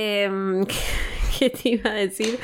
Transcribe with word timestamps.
Em, 0.00 0.64
¿qué, 1.38 1.50
te 1.50 1.70
iba 1.70 1.90
a 1.90 1.94
decir? 1.94 2.38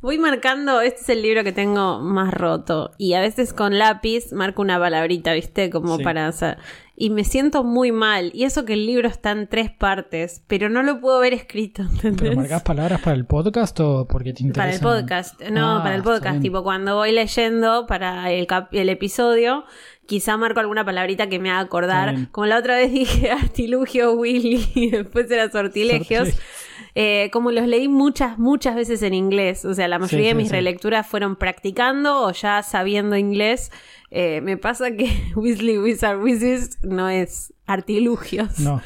Voy 0.00 0.16
marcando, 0.18 0.80
este 0.80 1.00
es 1.02 1.08
el 1.10 1.22
libro 1.22 1.42
que 1.44 1.52
tengo 1.52 1.98
más 2.00 2.32
roto. 2.32 2.92
Y 2.98 3.14
a 3.14 3.20
veces 3.20 3.52
con 3.52 3.78
lápiz 3.78 4.32
marco 4.32 4.62
una 4.62 4.78
palabrita, 4.78 5.32
¿viste? 5.34 5.70
Como 5.70 5.96
Sí. 5.98 6.04
para 6.04 6.26
hacer. 6.28 6.56
Y 6.96 7.10
me 7.10 7.24
siento 7.24 7.64
muy 7.64 7.92
mal. 7.92 8.30
Y 8.34 8.44
eso 8.44 8.64
que 8.64 8.74
el 8.74 8.86
libro 8.86 9.08
está 9.08 9.30
en 9.32 9.46
tres 9.48 9.70
partes, 9.70 10.42
pero 10.46 10.68
no 10.68 10.82
lo 10.82 11.00
puedo 11.00 11.18
ver 11.20 11.32
escrito, 11.34 11.82
¿entendés? 12.02 12.20
¿Pero 12.20 12.36
marcas 12.36 12.62
palabras 12.62 13.00
para 13.02 13.16
el 13.16 13.26
podcast 13.26 13.78
o 13.80 14.06
porque 14.06 14.32
te 14.32 14.42
interesa? 14.44 14.80
Para 14.80 14.96
el 14.98 15.00
podcast, 15.02 15.40
no, 15.50 15.78
Ah, 15.78 15.82
para 15.82 15.96
el 15.96 16.02
podcast. 16.02 16.40
Tipo, 16.40 16.62
cuando 16.62 16.94
voy 16.96 17.12
leyendo 17.12 17.86
para 17.86 18.30
el, 18.30 18.46
cap- 18.46 18.72
el 18.72 18.88
episodio, 18.88 19.64
quizá 20.06 20.36
marco 20.36 20.60
alguna 20.60 20.84
palabrita 20.84 21.28
que 21.28 21.38
me 21.38 21.50
haga 21.50 21.60
acordar. 21.60 22.14
Como 22.32 22.46
la 22.46 22.58
otra 22.58 22.76
vez 22.76 22.90
dije 22.92 23.30
artilugio, 23.30 24.12
Willy, 24.12 24.66
y 24.74 24.90
después 24.90 25.30
era 25.30 25.50
sortilegios. 25.50 26.28
Sortilegios. 26.28 26.59
Eh, 26.94 27.30
como 27.32 27.50
los 27.52 27.66
leí 27.66 27.88
muchas, 27.88 28.38
muchas 28.38 28.74
veces 28.74 29.02
en 29.02 29.14
inglés. 29.14 29.64
O 29.64 29.74
sea, 29.74 29.86
la 29.88 29.98
mayoría 29.98 30.24
Sí, 30.26 30.28
de 30.28 30.34
mis 30.34 30.48
sí. 30.48 30.54
relecturas 30.54 31.06
fueron 31.06 31.36
practicando 31.36 32.24
o 32.24 32.32
ya 32.32 32.62
sabiendo 32.62 33.16
inglés. 33.16 33.70
Eh, 34.10 34.40
me 34.40 34.56
pasa 34.56 34.90
que 34.96 35.06
Weasley 35.36 35.78
Wizard 35.78 36.20
Wizards 36.20 36.78
no 36.82 37.08
es 37.08 37.54
artilugios. 37.66 38.58
No, 38.60 38.80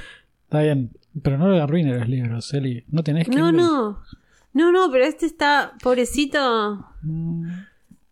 está 0.44 0.60
bien. 0.62 0.90
Pero 1.22 1.38
no 1.38 1.48
le 1.48 1.60
arruines 1.60 1.96
los 1.98 2.08
libros, 2.08 2.52
Eli. 2.54 2.84
No 2.88 3.02
tenés 3.04 3.28
que. 3.28 3.36
no, 3.36 3.52
no. 3.52 4.00
No, 4.52 4.70
no, 4.70 4.90
pero 4.92 5.04
este 5.04 5.26
está, 5.26 5.72
pobrecito. 5.82 6.86
Mm, 7.02 7.48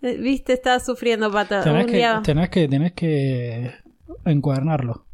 Eh, 0.03 0.17
Viste, 0.21 0.53
estaba 0.53 0.81
sufriendo 0.81 1.31
pata. 1.31 1.63
Tenés 1.63 1.87
que, 1.87 1.97
día- 1.97 2.21
tenés 2.25 2.49
que, 2.51 2.67
tenés 2.67 2.93
que 2.93 3.71
encuadernarlo. 4.25 5.05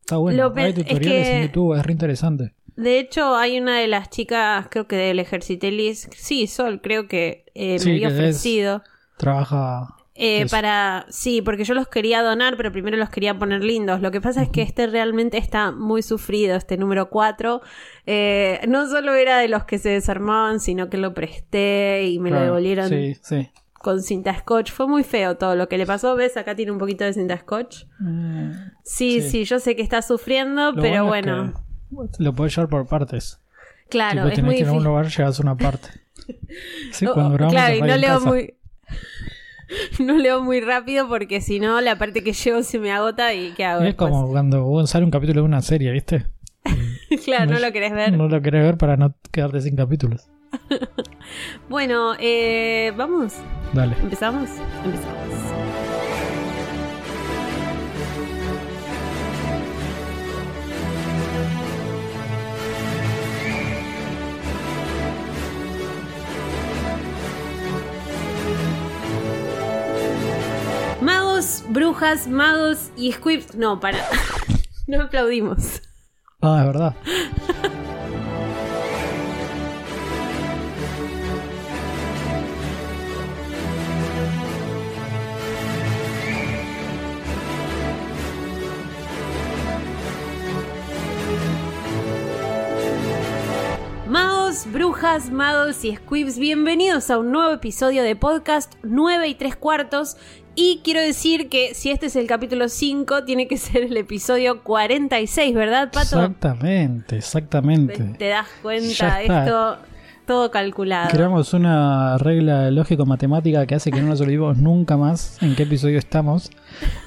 Está 0.00 0.16
bueno. 0.18 0.52
Pe- 0.52 0.60
Hay 0.62 0.70
es 0.70 0.74
tutoriales 0.76 1.28
que- 1.28 1.36
en 1.36 1.46
YouTube, 1.48 1.74
es 1.78 1.86
re 1.86 1.92
interesante. 1.92 2.54
De 2.80 2.98
hecho, 2.98 3.36
hay 3.36 3.58
una 3.60 3.78
de 3.78 3.88
las 3.88 4.08
chicas, 4.10 4.66
creo 4.70 4.86
que 4.86 4.96
del 4.96 5.18
Ejercitelis, 5.18 6.08
sí, 6.16 6.46
Sol, 6.46 6.80
creo 6.82 7.08
que 7.08 7.44
eh, 7.54 7.78
Sí, 7.78 7.88
me 7.90 7.94
había 7.96 8.08
es- 8.08 8.14
ofrecido. 8.14 8.82
Trabaja. 9.16 9.96
eh, 10.22 10.46
para, 10.50 11.06
sí, 11.08 11.40
porque 11.42 11.64
yo 11.64 11.72
los 11.74 11.88
quería 11.88 12.22
donar, 12.22 12.56
pero 12.58 12.72
primero 12.72 12.96
los 12.98 13.08
quería 13.10 13.38
poner 13.38 13.62
lindos. 13.64 14.00
Lo 14.02 14.10
que 14.10 14.20
pasa 14.20 14.42
es 14.42 14.48
que 14.50 14.60
este 14.62 14.86
realmente 14.86 15.38
está 15.38 15.70
muy 15.72 16.02
sufrido, 16.02 16.56
este 16.56 16.76
número 16.76 17.08
4. 17.10 17.60
Eh, 18.06 18.60
no 18.68 18.86
solo 18.86 19.14
era 19.14 19.38
de 19.38 19.48
los 19.48 19.64
que 19.64 19.78
se 19.78 19.88
desarmaban, 19.90 20.60
sino 20.60 20.90
que 20.90 20.98
lo 20.98 21.14
presté 21.14 22.04
y 22.08 22.18
me 22.18 22.30
lo 22.30 22.40
devolvieron 22.40 22.88
Sí, 22.90 23.14
sí. 23.22 23.48
con 23.74 24.02
cinta 24.02 24.34
scotch. 24.38 24.72
Fue 24.72 24.86
muy 24.86 25.04
feo 25.04 25.36
todo 25.38 25.54
lo 25.56 25.68
que 25.68 25.78
le 25.78 25.86
pasó. 25.86 26.14
¿Ves? 26.16 26.36
Acá 26.36 26.54
tiene 26.54 26.72
un 26.72 26.78
poquito 26.78 27.04
de 27.04 27.12
cinta 27.14 27.38
scotch. 27.38 27.84
Mm, 27.98 28.50
Sí, 28.84 29.22
sí, 29.22 29.30
Sí. 29.30 29.44
yo 29.44 29.58
sé 29.58 29.74
que 29.76 29.82
está 29.82 30.02
sufriendo, 30.02 30.72
lo 30.72 30.82
pero 30.82 31.06
bueno. 31.06 31.54
Lo 32.18 32.34
podés 32.34 32.54
llevar 32.56 32.68
por 32.70 32.86
partes. 32.86 33.38
Claro, 33.88 34.22
tipo, 34.22 34.28
es 34.28 34.34
tenés 34.34 34.46
muy 34.46 34.54
que 34.56 34.62
ir 34.62 34.68
a 34.68 34.72
un 34.72 34.84
lugar, 34.84 35.08
llevas 35.08 35.38
una 35.40 35.56
parte. 35.56 35.88
Sí, 36.92 37.06
Oh, 37.06 37.14
cuando 37.14 37.32
grabamos 37.34 37.54
claro, 37.54 37.74
y 37.76 37.80
no 37.82 37.96
leo 37.96 38.14
Casa. 38.14 38.26
muy. 38.28 38.54
No 40.00 40.14
leo 40.16 40.42
muy 40.42 40.60
rápido 40.60 41.08
porque 41.08 41.40
si 41.40 41.60
no, 41.60 41.80
la 41.80 41.96
parte 41.96 42.22
que 42.24 42.32
llevo 42.32 42.62
se 42.64 42.78
me 42.80 42.90
agota 42.92 43.32
y 43.34 43.50
¿qué 43.52 43.64
hago? 43.64 43.80
Es 43.82 43.86
después? 43.88 44.10
como 44.10 44.28
cuando 44.28 44.64
vos 44.64 44.90
sale 44.90 45.04
un 45.04 45.10
capítulo 45.12 45.40
de 45.42 45.46
una 45.46 45.62
serie, 45.62 45.92
¿viste? 45.92 46.26
claro, 47.24 47.46
no 47.46 47.52
no- 47.54 47.66
lo 47.66 47.72
querés 47.72 47.92
ver. 47.92 48.12
No 48.16 48.28
lo 48.28 48.42
querés 48.42 48.64
ver 48.64 48.76
para 48.78 48.96
no 48.96 49.14
quedarte 49.30 49.60
sin 49.60 49.76
capítulos. 49.76 50.28
Bueno, 51.68 52.14
eh, 52.18 52.92
vamos. 52.96 53.34
Dale. 53.72 53.94
¿Empezamos? 54.02 54.48
Empezamos. 54.84 55.69
Brujas, 71.70 72.26
magos 72.26 72.90
y 72.96 73.12
squibs. 73.12 73.54
No, 73.54 73.80
para. 73.80 73.98
No 74.86 75.02
aplaudimos. 75.02 75.82
Ah, 76.42 76.58
es 76.62 76.66
verdad. 76.66 76.96
Brujas, 94.66 95.30
magos 95.30 95.84
y 95.84 95.96
squibs, 95.96 96.38
bienvenidos 96.38 97.10
a 97.10 97.18
un 97.18 97.32
nuevo 97.32 97.52
episodio 97.52 98.02
de 98.02 98.14
podcast 98.14 98.74
9 98.82 99.28
y 99.28 99.34
3 99.34 99.56
cuartos. 99.56 100.16
Y 100.62 100.80
quiero 100.84 101.00
decir 101.00 101.48
que 101.48 101.72
si 101.74 101.90
este 101.90 102.06
es 102.06 102.16
el 102.16 102.26
capítulo 102.26 102.68
5, 102.68 103.24
tiene 103.24 103.48
que 103.48 103.56
ser 103.56 103.84
el 103.84 103.96
episodio 103.96 104.62
46, 104.62 105.54
¿verdad, 105.54 105.90
Pato? 105.90 106.16
Exactamente, 106.18 107.16
exactamente. 107.16 108.14
Te 108.18 108.28
das 108.28 108.46
cuenta, 108.60 109.22
esto 109.22 109.78
todo 110.26 110.50
calculado. 110.50 111.08
Creamos 111.10 111.54
una 111.54 112.18
regla 112.18 112.70
lógico-matemática 112.70 113.66
que 113.66 113.74
hace 113.74 113.90
que 113.90 114.02
no 114.02 114.08
nos 114.08 114.20
olvidemos 114.20 114.58
nunca 114.58 114.98
más 114.98 115.42
en 115.42 115.56
qué 115.56 115.62
episodio 115.62 115.98
estamos. 115.98 116.50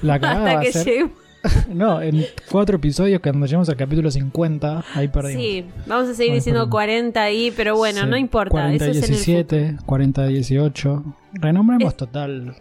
La 0.02 0.20
cagada 0.20 0.56
va 0.56 0.59
Hasta 0.59 0.59
a 0.59 0.64
que 0.64 0.72
ser... 0.74 1.09
No, 1.70 2.02
en 2.02 2.25
cuatro 2.50 2.78
episodios, 2.78 3.20
cuando 3.22 3.46
lleguemos 3.46 3.70
al 3.70 3.75
capítulo 3.75 4.09
50, 4.09 4.84
ahí 4.96 5.09
perdimos. 5.09 5.44
Sí, 5.44 5.66
vamos 5.85 6.09
a 6.09 6.14
seguir 6.16 6.31
Ay, 6.31 6.38
diciendo 6.40 6.62
perdón. 6.62 6.72
40 6.72 7.22
ahí, 7.22 7.53
pero 7.56 7.75
bueno, 7.78 8.02
Sí. 8.02 8.08
no 8.08 8.18
importa. 8.18 8.50
40 8.50 8.84
eso 8.85 8.91
es 8.91 8.97
en 8.97 9.03
el 9.03 9.09
17, 9.09 9.78
40 9.85 10.25
18. 10.25 11.03
Renombremos 11.34 11.94
Eh, 11.94 11.97
total. 11.97 12.56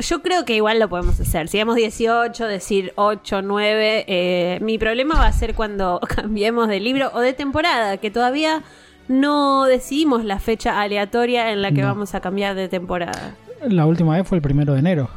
Yo 0.00 0.20
creo 0.22 0.44
que 0.44 0.56
igual 0.56 0.78
lo 0.80 0.88
podemos 0.88 1.18
hacer. 1.20 1.48
Si 1.48 1.58
digamos 1.58 1.76
18, 1.76 2.46
decir 2.46 2.92
8, 2.96 3.42
9. 3.42 4.04
eh, 4.08 4.58
mi 4.60 4.78
problema 4.78 5.14
va 5.16 5.26
a 5.26 5.32
ser 5.32 5.54
cuando 5.54 6.00
cambiemos 6.16 6.68
de 6.68 6.80
libro 6.80 7.10
o 7.14 7.20
de 7.20 7.32
temporada, 7.32 7.96
que 7.98 8.10
todavía 8.10 8.62
no 9.06 9.64
decidimos 9.66 10.24
la 10.24 10.38
fecha 10.40 10.80
aleatoria 10.80 11.52
en 11.52 11.62
la 11.62 11.70
que 11.72 11.82
No. 11.82 11.88
vamos 11.88 12.14
a 12.14 12.20
cambiar 12.20 12.54
de 12.56 12.68
temporada. 12.68 13.36
La 13.62 13.86
última 13.86 14.16
vez 14.16 14.26
fue 14.26 14.36
el 14.38 14.42
primero 14.42 14.72
de 14.74 14.80
enero. 14.80 15.08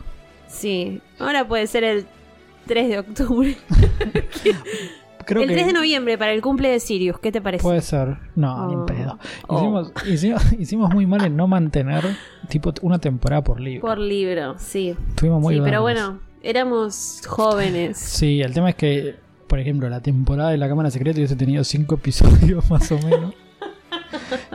Sí, 0.47 1.01
ahora 1.19 1.47
puede 1.47 1.65
ser 1.67 1.83
el 1.83 2.05
3 2.67 2.89
de 2.89 2.99
octubre. 2.99 3.57
Creo 5.25 5.41
el 5.43 5.47
que 5.49 5.53
3 5.55 5.67
de 5.67 5.73
noviembre 5.73 6.17
para 6.17 6.33
el 6.33 6.41
cumple 6.41 6.69
de 6.69 6.79
Sirius, 6.79 7.19
¿qué 7.19 7.31
te 7.31 7.41
parece? 7.41 7.61
puede 7.63 7.81
ser. 7.81 8.17
No, 8.35 8.67
ni 8.67 8.75
Oh. 8.75 8.85
pedo. 8.85 9.19
Oh. 9.47 9.83
Hicimos, 10.59 10.93
muy 10.93 11.05
mal 11.05 11.23
en 11.25 11.35
no 11.35 11.47
mantener 11.47 12.03
tipo 12.49 12.73
una 12.81 12.99
temporada 12.99 13.43
por 13.43 13.59
libro. 13.59 13.81
Por 13.87 13.97
libro, 13.97 14.55
sí. 14.57 14.95
Estuvimos 15.09 15.41
muy 15.41 15.55
sí, 15.55 15.61
pero 15.63 15.81
bueno, 15.81 16.19
éramos 16.43 17.21
jóvenes. 17.27 17.97
Sí, 17.97 18.41
el 18.41 18.53
tema 18.53 18.69
es 18.69 18.75
que, 18.75 19.15
por 19.47 19.59
ejemplo, 19.59 19.89
la 19.89 20.01
temporada 20.01 20.49
de 20.51 20.57
la 20.57 20.67
Cámara 20.67 20.89
Secreta 20.91 21.17
hubiese 21.17 21.35
tenido 21.35 21.63
cinco 21.63 21.95
episodios 21.95 22.69
más 22.69 22.91
o 22.91 22.97
menos. 22.99 23.33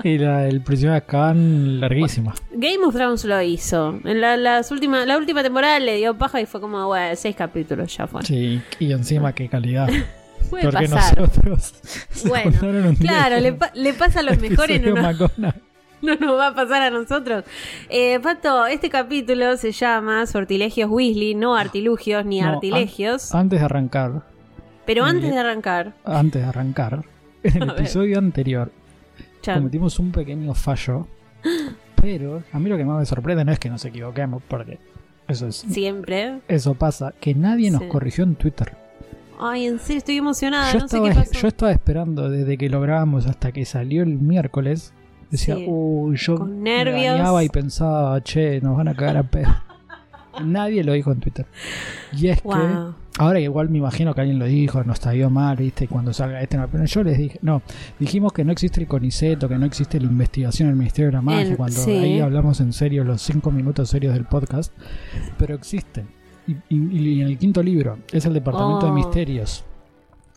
y 0.04 0.18
la 0.18 0.40
del 0.40 0.62
Prisionero 0.62 0.92
de 0.92 0.98
Azkaban 0.98 1.80
larguísima. 1.80 2.34
Game 2.52 2.84
of 2.84 2.94
Thrones 2.94 3.24
lo 3.24 3.40
hizo. 3.42 3.98
En 4.04 4.20
la, 4.20 4.36
las 4.36 4.70
última, 4.70 5.04
la 5.06 5.16
última 5.16 5.42
temporada 5.42 5.78
le 5.78 5.96
dio 5.96 6.16
paja 6.18 6.40
y 6.40 6.46
fue 6.46 6.60
como, 6.60 6.86
bueno, 6.86 7.14
seis 7.16 7.34
capítulos 7.36 7.96
ya 7.96 8.06
fue. 8.06 8.22
Sí, 8.22 8.60
y 8.78 8.92
encima 8.92 9.32
qué 9.34 9.48
calidad. 9.48 9.88
Puede 10.50 10.64
Porque 10.70 10.88
pasar. 10.88 11.18
nosotros 11.20 11.74
Bueno, 12.26 12.52
claro, 12.98 13.36
le, 13.36 13.50
dijeron, 13.50 13.58
pa- 13.58 13.70
le 13.74 13.92
pasa 13.94 14.20
a 14.20 14.22
los 14.22 14.38
mejores, 14.38 14.80
no, 14.82 14.88
"Episodio 14.90 14.94
nos- 14.94 15.20
McGonagall". 15.20 15.62
no 16.02 16.14
nos 16.16 16.38
va 16.38 16.46
a 16.48 16.54
pasar 16.54 16.82
a 16.82 16.90
nosotros. 16.90 17.44
Eh, 17.88 18.20
Pato, 18.20 18.66
este 18.66 18.90
capítulo 18.90 19.56
se 19.56 19.72
llama 19.72 20.26
Sortilegios 20.26 20.90
Weasley, 20.90 21.34
no 21.34 21.56
artilugios 21.56 22.24
ni 22.24 22.40
No, 22.40 22.48
artilegios. 22.54 23.34
an- 23.34 23.40
antes 23.42 23.58
de 23.60 23.64
arrancar, 23.64 24.22
pero 24.84 25.04
ah, 25.04 25.08
antes 25.08 25.30
de 25.32 25.38
arrancar, 25.38 25.94
antes 26.04 26.42
de 26.42 26.48
arrancar, 26.48 27.04
en 27.42 27.56
el 27.62 27.70
A 27.70 27.72
ver. 27.72 27.82
episodio 27.82 28.18
anterior 28.18 28.70
chan, 29.42 29.58
cometimos 29.58 29.98
un 29.98 30.12
pequeño 30.12 30.54
fallo. 30.54 31.06
Pero 32.00 32.42
a 32.52 32.58
mí 32.58 32.68
lo 32.68 32.76
que 32.76 32.84
más 32.84 32.98
me 32.98 33.06
sorprende 33.06 33.44
no 33.44 33.52
es 33.52 33.58
que 33.58 33.68
nos 33.70 33.84
equivoquemos, 33.84 34.42
porque 34.46 34.78
eso 35.28 35.46
es 35.48 35.56
siempre. 35.56 36.40
eso 36.46 36.74
pasa, 36.74 37.14
que 37.20 37.34
nadie 37.34 37.70
nos 37.70 37.82
Sí. 37.82 37.88
corrigió 37.88 38.22
en 38.24 38.36
Twitter. 38.36 38.76
Ay, 39.38 39.66
en 39.66 39.78
serio, 39.78 39.98
estoy 39.98 40.16
emocionada, 40.16 40.72
yo, 40.72 40.78
no 40.80 40.88
sé 40.88 40.96
estaba, 40.96 41.08
qué 41.10 41.14
pasó. 41.30 41.32
yo 41.40 41.48
estaba 41.48 41.72
esperando 41.72 42.30
desde 42.30 42.56
que 42.56 42.68
lo 42.68 42.80
grabamos 42.80 43.26
hasta 43.26 43.52
que 43.52 43.64
salió 43.64 44.02
el 44.02 44.18
miércoles. 44.18 44.92
Decía, 45.30 45.56
Sí. 45.56 45.64
uy, 45.68 46.16
yo 46.16 46.36
Con 46.36 46.62
nervios. 46.62 47.42
y 47.44 47.48
pensaba, 47.48 48.20
che, 48.22 48.60
nos 48.60 48.76
van 48.76 48.88
a 48.88 48.94
cagar 48.94 49.16
a 49.18 49.22
pedo. 49.24 49.48
Nadie 50.44 50.84
lo 50.84 50.92
dijo 50.92 51.10
en 51.12 51.20
Twitter. 51.20 51.46
Y 52.12 52.28
es 52.28 52.42
Wow. 52.42 52.54
que, 52.54 52.94
ahora 53.18 53.40
igual 53.40 53.68
me 53.70 53.78
imagino 53.78 54.14
que 54.14 54.20
alguien 54.20 54.38
lo 54.38 54.44
dijo, 54.44 54.84
no 54.84 54.92
está 54.92 55.14
yo 55.14 55.28
mal, 55.30 55.56
viste, 55.56 55.88
cuando 55.88 56.12
salga 56.12 56.40
este. 56.42 56.56
no, 56.58 56.68
Pero 56.68 56.84
yo 56.84 57.02
les 57.02 57.18
dije, 57.18 57.38
no, 57.42 57.62
dijimos 57.98 58.32
que 58.32 58.44
no 58.44 58.52
existe 58.52 58.80
el 58.80 58.86
CONICET, 58.86 59.48
que 59.48 59.58
no 59.58 59.66
existe 59.66 59.98
la 59.98 60.06
investigación 60.06 60.68
del 60.68 60.76
Ministerio 60.76 61.06
de 61.08 61.12
la 61.14 61.22
Magia, 61.22 61.56
cuando 61.56 61.80
sí. 61.80 61.90
ahí 61.90 62.20
hablamos 62.20 62.60
en 62.60 62.72
serio 62.72 63.02
los 63.04 63.20
cinco 63.22 63.50
minutos 63.50 63.88
serios 63.90 64.14
del 64.14 64.24
podcast, 64.26 64.72
pero 65.38 65.54
existen. 65.54 66.06
Y, 66.46 66.56
y- 66.68 67.22
el 67.22 67.38
quinto 67.38 67.62
libro 67.62 67.98
es 68.12 68.24
el 68.26 68.34
Departamento 68.34 68.86
Oh. 68.86 68.88
de 68.88 68.92
Misterios. 68.92 69.64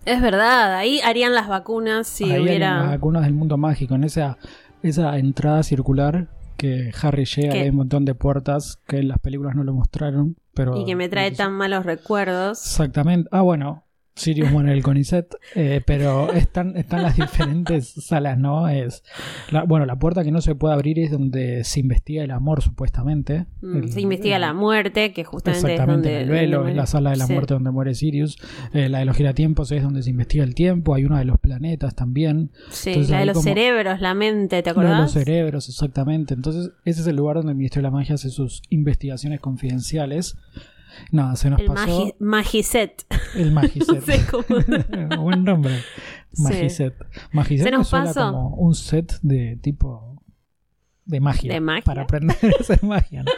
Es 0.06 0.22
verdad, 0.22 0.76
ahí 0.76 1.00
harían 1.02 1.36
las 1.36 1.48
vacunas 1.48 2.08
si 2.08 2.32
Ahí 2.32 2.42
hubiera. 2.42 2.78
las 2.82 2.90
vacunas 2.92 3.24
del 3.24 3.34
mundo 3.34 3.58
mágico, 3.58 3.96
en 3.96 4.06
esa, 4.06 4.38
esa 4.82 5.18
entrada 5.18 5.62
circular 5.64 6.30
que 6.58 6.92
Harry 7.02 7.26
llega, 7.26 7.54
hay 7.54 7.70
un 7.70 7.76
montón 7.76 8.06
de 8.06 8.16
puertas 8.16 8.80
que 8.88 8.98
en 9.00 9.08
las 9.10 9.20
películas 9.20 9.56
no 9.56 9.64
lo 9.64 9.74
mostraron, 9.74 10.36
pero... 10.54 10.76
Y 10.78 10.86
que 10.86 10.96
me 10.96 11.10
trae 11.10 11.32
tan 11.32 11.54
malos 11.54 11.86
recuerdos. 11.86 12.60
Exactamente. 12.66 13.30
Ah, 13.32 13.42
bueno, 13.42 13.84
Sirius 14.20 14.52
muere 14.52 14.70
en 14.72 14.78
el 14.78 14.84
CONICET, 14.84 15.36
eh, 15.56 15.82
pero 15.86 16.32
están, 16.34 16.76
están 16.78 17.02
las 17.04 17.16
diferentes 17.16 17.88
salas, 18.06 18.38
¿no? 18.38 18.68
Es 18.68 19.04
la- 19.52 19.64
bueno, 19.64 19.86
la 19.86 19.98
puerta 19.98 20.24
que 20.24 20.32
no 20.32 20.42
se 20.42 20.56
puede 20.56 20.74
abrir 20.74 21.00
es 21.00 21.12
donde 21.12 21.64
se 21.64 21.80
investiga 21.80 22.24
el 22.24 22.32
amor, 22.32 22.62
supuestamente. 22.62 23.46
Mm, 23.62 23.78
El- 23.78 23.92
se 23.92 24.02
investiga 24.02 24.36
el- 24.36 24.42
la 24.42 24.54
muerte, 24.54 25.14
que 25.14 25.24
justamente 25.24 25.68
Exactamente, 25.72 26.10
es 26.10 26.28
donde. 26.28 26.40
el 26.42 26.48
velo, 26.48 26.68
es 26.68 26.76
la 26.76 26.86
sala 26.86 27.12
de 27.12 27.18
la 27.18 27.26
Sí. 27.28 27.34
muerte 27.34 27.54
donde 27.54 27.72
muere 27.72 27.96
Sirius. 27.96 28.38
Eh, 28.74 28.90
la 28.90 29.00
de 29.00 29.06
los 29.06 29.16
giratiempos 29.16 29.72
es 29.72 29.82
donde 29.84 30.04
se 30.04 30.10
investiga 30.10 30.44
el 30.44 30.54
tiempo. 30.56 30.94
Hay 30.96 31.06
una 31.06 31.20
de 31.20 31.26
los 31.26 31.40
planetas 31.40 31.96
también. 31.96 32.52
Sí, 32.70 32.90
Entonces 32.90 33.12
la 33.12 33.20
de 33.22 33.26
los 33.28 33.34
como- 33.36 33.44
cerebros, 33.44 34.02
la 34.02 34.14
mente, 34.14 34.62
¿te 34.62 34.70
Lo 34.72 34.82
de 34.82 34.88
acordás? 34.88 35.00
los 35.02 35.12
cerebros, 35.12 35.70
exactamente. 35.70 36.34
Entonces, 36.34 36.72
ese 36.86 37.02
es 37.02 37.08
el 37.08 37.16
lugar 37.16 37.38
donde 37.38 37.52
el 37.52 37.58
Ministerio 37.58 37.88
de 37.88 37.92
la 37.92 37.98
Magia 37.98 38.16
hace 38.16 38.30
sus 38.30 38.62
investigaciones 38.70 39.40
confidenciales. 39.40 40.36
Nada, 41.12 41.36
se 41.36 41.50
nos 41.50 41.60
el 41.60 41.66
pasó 41.68 42.06
magi- 42.06 42.16
Magiset. 42.20 43.06
el 43.36 43.52
Magiset. 43.52 43.88
No 43.88 44.02
sé 44.02 44.26
cómo- 44.30 45.24
Buen 45.24 45.44
nombre. 45.44 45.80
Sí. 46.34 46.44
Magiset. 46.44 46.94
Magiset 47.32 47.66
Se 47.66 47.72
nos 47.72 47.88
suena 47.88 48.06
pasó. 48.06 48.32
como 48.32 48.56
un 48.56 48.76
set 48.76 49.14
de 49.22 49.58
tipo 49.62 50.22
de 51.06 51.20
magia. 51.20 51.52
¿De 51.54 51.60
magia? 51.60 51.84
Para 51.84 52.04
aprender 52.04 52.38
a 52.58 52.62
hacer 52.62 52.84
magia. 52.84 53.24
¿no? 53.24 53.32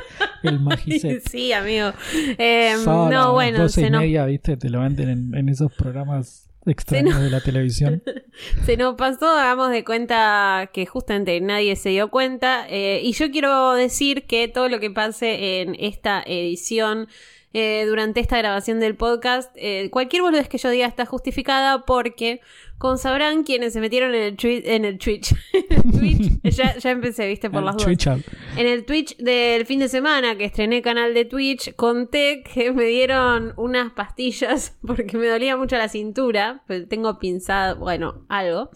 El 0.43 0.59
Magiset. 0.59 1.21
sí, 1.29 1.53
amigo. 1.53 1.91
Eh, 2.37 2.71
a 2.73 2.77
no, 2.85 3.33
bueno, 3.33 3.59
12 3.59 3.81
se 3.81 3.87
y 3.87 3.91
media, 3.91 4.25
¿viste? 4.25 4.57
Te 4.57 4.69
lo 4.69 4.81
venden 4.81 5.09
en, 5.09 5.35
en 5.35 5.47
esos 5.49 5.71
programas 5.73 6.49
extraños 6.65 7.19
de 7.21 7.29
la 7.29 7.39
televisión. 7.41 8.03
se 8.65 8.75
nos 8.77 8.95
pasó, 8.95 9.25
hagamos 9.29 9.71
de 9.71 9.83
cuenta 9.85 10.69
que 10.73 10.85
justamente 10.85 11.39
nadie 11.41 11.75
se 11.77 11.89
dio 11.89 12.09
cuenta. 12.11 12.65
eh, 12.69 12.99
y 13.03 13.13
yo 13.13 13.31
quiero 13.31 13.73
decir 13.73 14.25
que 14.27 14.47
todo 14.49 14.67
lo 14.67 14.79
que 14.79 14.91
pase 14.91 15.61
en 15.61 15.75
esta 15.79 16.21
edición. 16.25 17.07
Eh, 17.53 17.85
durante 17.87 18.19
esta 18.19 18.37
grabación 18.37 18.79
del 18.79 18.95
podcast, 18.95 19.51
eh, 19.55 19.89
cualquier 19.91 20.21
boludez 20.21 20.47
que 20.47 20.57
yo 20.57 20.69
diga 20.69 20.87
está 20.87 21.05
justificada 21.05 21.85
porque, 21.85 22.39
como 22.77 22.97
sabrán, 22.97 23.43
quienes 23.43 23.73
se 23.73 23.81
metieron 23.81 24.15
en 24.15 24.21
el, 24.23 24.37
twi- 24.37 24.61
en 24.65 24.85
el 24.85 24.97
Twitch, 24.97 25.33
en 25.53 25.65
el 25.69 25.99
Twitch, 25.99 26.41
ya, 26.43 26.77
ya 26.77 26.91
empecé, 26.91 27.27
viste, 27.27 27.49
por 27.49 27.59
El 27.59 27.65
las 27.65 27.75
out. 27.75 28.21
En 28.55 28.67
el 28.67 28.85
Twitch 28.85 29.17
del 29.17 29.65
fin 29.65 29.79
de 29.79 29.89
semana 29.89 30.37
que 30.37 30.45
estrené 30.45 30.81
canal 30.81 31.13
de 31.13 31.25
Twitch, 31.25 31.75
conté 31.75 32.43
que 32.43 32.71
me 32.71 32.85
dieron 32.85 33.53
unas 33.57 33.91
pastillas 33.91 34.77
porque 34.87 35.17
me 35.17 35.27
dolía 35.27 35.57
mucho 35.57 35.75
la 35.77 35.89
cintura, 35.89 36.63
pues 36.67 36.87
tengo 36.87 37.19
pinzado, 37.19 37.75
bueno, 37.77 38.25
algo. 38.29 38.69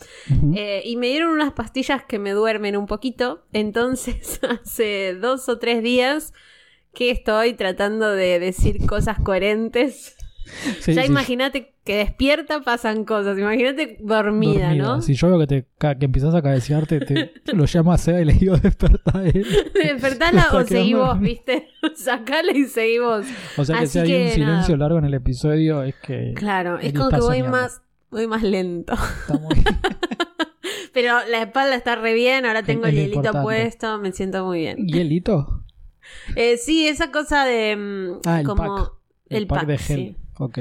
Eh, 0.56 0.82
y 0.86 0.98
me 0.98 1.08
dieron 1.08 1.30
unas 1.30 1.54
pastillas 1.54 2.04
que 2.04 2.20
me 2.20 2.32
duermen 2.32 2.76
un 2.78 2.88
poquito. 2.88 3.46
Entonces, 3.54 4.40
hace 4.44 5.14
dos 5.16 5.48
o 5.50 5.60
tres 5.60 5.82
días 5.82 6.34
que 6.96 7.12
estoy 7.12 7.54
tratando 7.54 8.10
de 8.10 8.40
decir 8.40 8.86
cosas 8.88 9.20
coherentes. 9.20 10.16
Sí, 10.80 10.94
ya 10.94 11.02
sí, 11.02 11.08
imagínate 11.08 11.74
que 11.84 11.98
despierta 11.98 12.62
pasan 12.62 13.04
cosas. 13.04 13.36
Imagínate 13.40 13.98
dormida, 14.00 14.76
¿no? 14.76 15.02
Si 15.02 15.16
yo 15.16 15.28
veo 15.30 15.40
que, 15.40 15.48
te, 15.48 15.68
que 15.98 16.06
empiezas 16.06 16.36
a 16.36 16.42
cabecearte, 16.44 17.00
te, 17.00 17.32
lo 17.54 17.66
llamo 17.66 17.92
a 17.92 17.98
Seba 17.98 18.22
y 18.22 18.26
le 18.26 18.34
digo 18.34 18.56
él. 18.56 18.62
Despertala 19.74 20.50
o 20.54 20.64
seguí 20.64 20.94
vos, 20.94 21.20
¿viste? 21.20 21.70
Sacala 21.96 22.52
y 22.52 22.66
seguí 22.66 23.00
vos. 23.00 23.26
O 23.58 23.66
sea 23.66 23.80
que 23.80 23.86
Así 23.86 23.94
si 23.94 24.00
hay 24.14 24.26
un 24.26 24.30
silencio 24.30 24.76
nada. 24.76 24.86
largo 24.86 25.00
en 25.00 25.06
el 25.06 25.16
episodio 25.16 25.82
es 25.82 25.96
que 25.96 26.34
Claro, 26.36 26.78
es 26.78 26.94
como 26.94 27.10
que 27.10 27.22
voy 27.22 27.42
más, 27.42 27.82
voy 28.12 28.28
más 28.28 28.44
lento. 28.44 28.94
está 28.94 29.40
muy... 29.40 29.56
Pero 30.94 31.18
la 31.30 31.42
espalda 31.42 31.76
está 31.76 31.96
re 31.96 32.14
bien, 32.14 32.46
ahora 32.46 32.62
tengo 32.62 32.86
el 32.86 32.94
lo 32.96 33.02
hielito 33.02 33.18
importante. 33.18 33.44
puesto, 33.44 33.98
me 33.98 34.12
siento 34.12 34.46
muy 34.46 34.60
bien. 34.60 34.88
¿Hielito? 34.88 35.65
Eh, 36.36 36.58
sí, 36.58 36.88
esa 36.88 37.12
cosa 37.12 37.46
de 37.46 37.76
mm, 37.76 38.20
Ah, 38.26 38.40
el 38.42 38.46
como 38.46 38.64
pack. 38.76 38.92
el, 39.30 39.48
pack 39.48 39.60
pack, 39.60 39.68
de 39.68 39.78
gel. 39.78 39.98
sí. 40.00 40.18
Ok. 40.40 40.60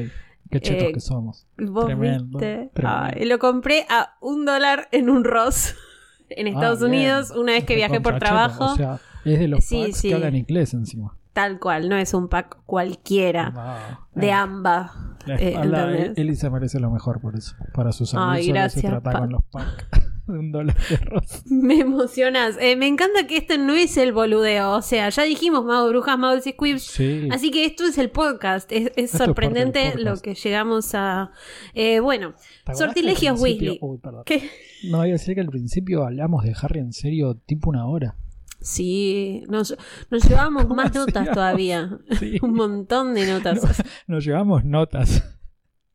Qué 0.50 0.60
chetos 0.60 0.84
Eh, 0.88 0.92
que 0.92 1.00
somos. 1.00 1.46
Vos 1.58 1.86
Tremendo, 1.86 2.38
viste. 2.38 2.70
tremendo. 2.74 3.00
Ay, 3.14 3.24
lo 3.24 3.38
compré 3.38 3.86
a 3.88 4.16
un 4.20 4.44
dólar 4.44 4.88
en 4.92 5.10
un 5.10 5.24
Ross 5.24 5.74
en 6.28 6.46
Estados 6.46 6.80
Ah, 6.82 6.86
bien. 6.86 7.00
Unidos 7.00 7.30
una 7.32 7.52
vez 7.52 7.64
que 7.64 7.74
viajé 7.76 8.00
por 8.00 8.18
trabajo. 8.18 8.74
cheto. 8.76 8.92
O 8.92 8.98
sea, 8.98 9.00
es 9.24 9.38
de 9.40 9.48
los 9.48 9.64
Sí, 9.64 9.82
packs 9.84 9.96
sí. 9.98 10.08
que 10.08 10.14
hablan 10.14 10.36
inglés 10.36 10.74
encima. 10.74 11.16
Tal 11.32 11.58
cual, 11.58 11.88
no 11.88 11.96
es 11.96 12.14
un 12.14 12.28
pack 12.28 12.58
cualquiera 12.66 13.52
Ah, 13.56 14.06
de 14.14 14.28
eh, 14.28 14.32
amba. 14.32 15.16
la 15.26 15.34
eh, 15.36 15.48
espalda, 15.48 15.90
¿entendés? 15.90 16.18
Eli 16.18 16.36
se 16.36 16.48
merece 16.50 16.78
lo 16.78 16.90
mejor 16.92 17.20
por 17.20 17.34
eso. 17.36 17.56
Para 17.72 17.90
su 17.90 18.06
salud 18.06 18.26
Ay, 18.28 18.42
solo 18.44 18.54
gracias, 18.54 18.82
se 18.82 18.88
trata 18.88 19.10
pa- 19.10 19.18
con 19.20 19.30
los 19.32 19.42
packs 19.50 19.86
de 20.32 20.38
un 20.38 20.52
dólar 20.52 20.76
de 20.88 20.96
arroz. 20.96 21.42
Me 21.46 21.80
emocionas. 21.80 22.56
Eh, 22.60 22.76
me 22.76 22.86
encanta 22.86 23.26
que 23.26 23.36
este 23.36 23.58
no 23.58 23.74
es 23.74 23.96
el 23.96 24.12
boludeo. 24.12 24.72
O 24.72 24.82
sea, 24.82 25.08
ya 25.08 25.22
dijimos 25.24 25.64
Mago 25.64 25.88
Brujas, 25.88 26.18
Magos 26.18 26.46
y 26.46 26.52
Squibs. 26.52 26.82
Sí. 26.82 27.28
Así 27.30 27.50
que 27.50 27.64
esto 27.64 27.84
es 27.84 27.98
el 27.98 28.10
podcast. 28.10 28.70
Es, 28.72 28.86
es 28.86 28.86
Esto 28.86 29.00
es 29.00 29.10
parte 29.10 29.24
sorprendente 29.26 29.80
podcast. 29.92 30.04
lo 30.04 30.16
que 30.20 30.34
llegamos 30.34 30.94
a. 30.94 31.30
Eh, 31.74 32.00
bueno, 32.00 32.32
¿Te 32.32 32.36
acordás 32.36 32.64
que 32.64 32.70
al 32.70 32.76
sortilegios 32.76 33.40
Weasley. 33.40 33.78
Uy. 33.80 34.00
¿Qué? 34.24 34.50
No, 34.84 34.98
iba 34.98 35.04
a 35.04 35.18
decir 35.18 35.34
que 35.34 35.40
al 35.40 35.48
principio 35.48 36.04
hablamos 36.04 36.44
de 36.44 36.54
Harry 36.60 36.80
en 36.80 36.92
serio 36.92 37.40
tipo 37.46 37.70
una 37.70 37.86
hora. 37.86 38.16
Sí, 38.60 39.42
nos, 39.48 39.76
nos 40.10 40.26
llevamos 40.26 40.62
¿Cómo 40.68 40.76
más 40.76 40.94
notas 40.94 41.30
todavía. 41.30 41.98
Sí. 42.18 42.38
Un 42.40 42.54
montón 42.54 43.14
de 43.14 43.26
notas. 43.26 43.82
Nos 44.06 44.24
llevamos 44.24 44.64
notas. 44.64 45.38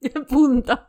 Punto. 0.29 0.79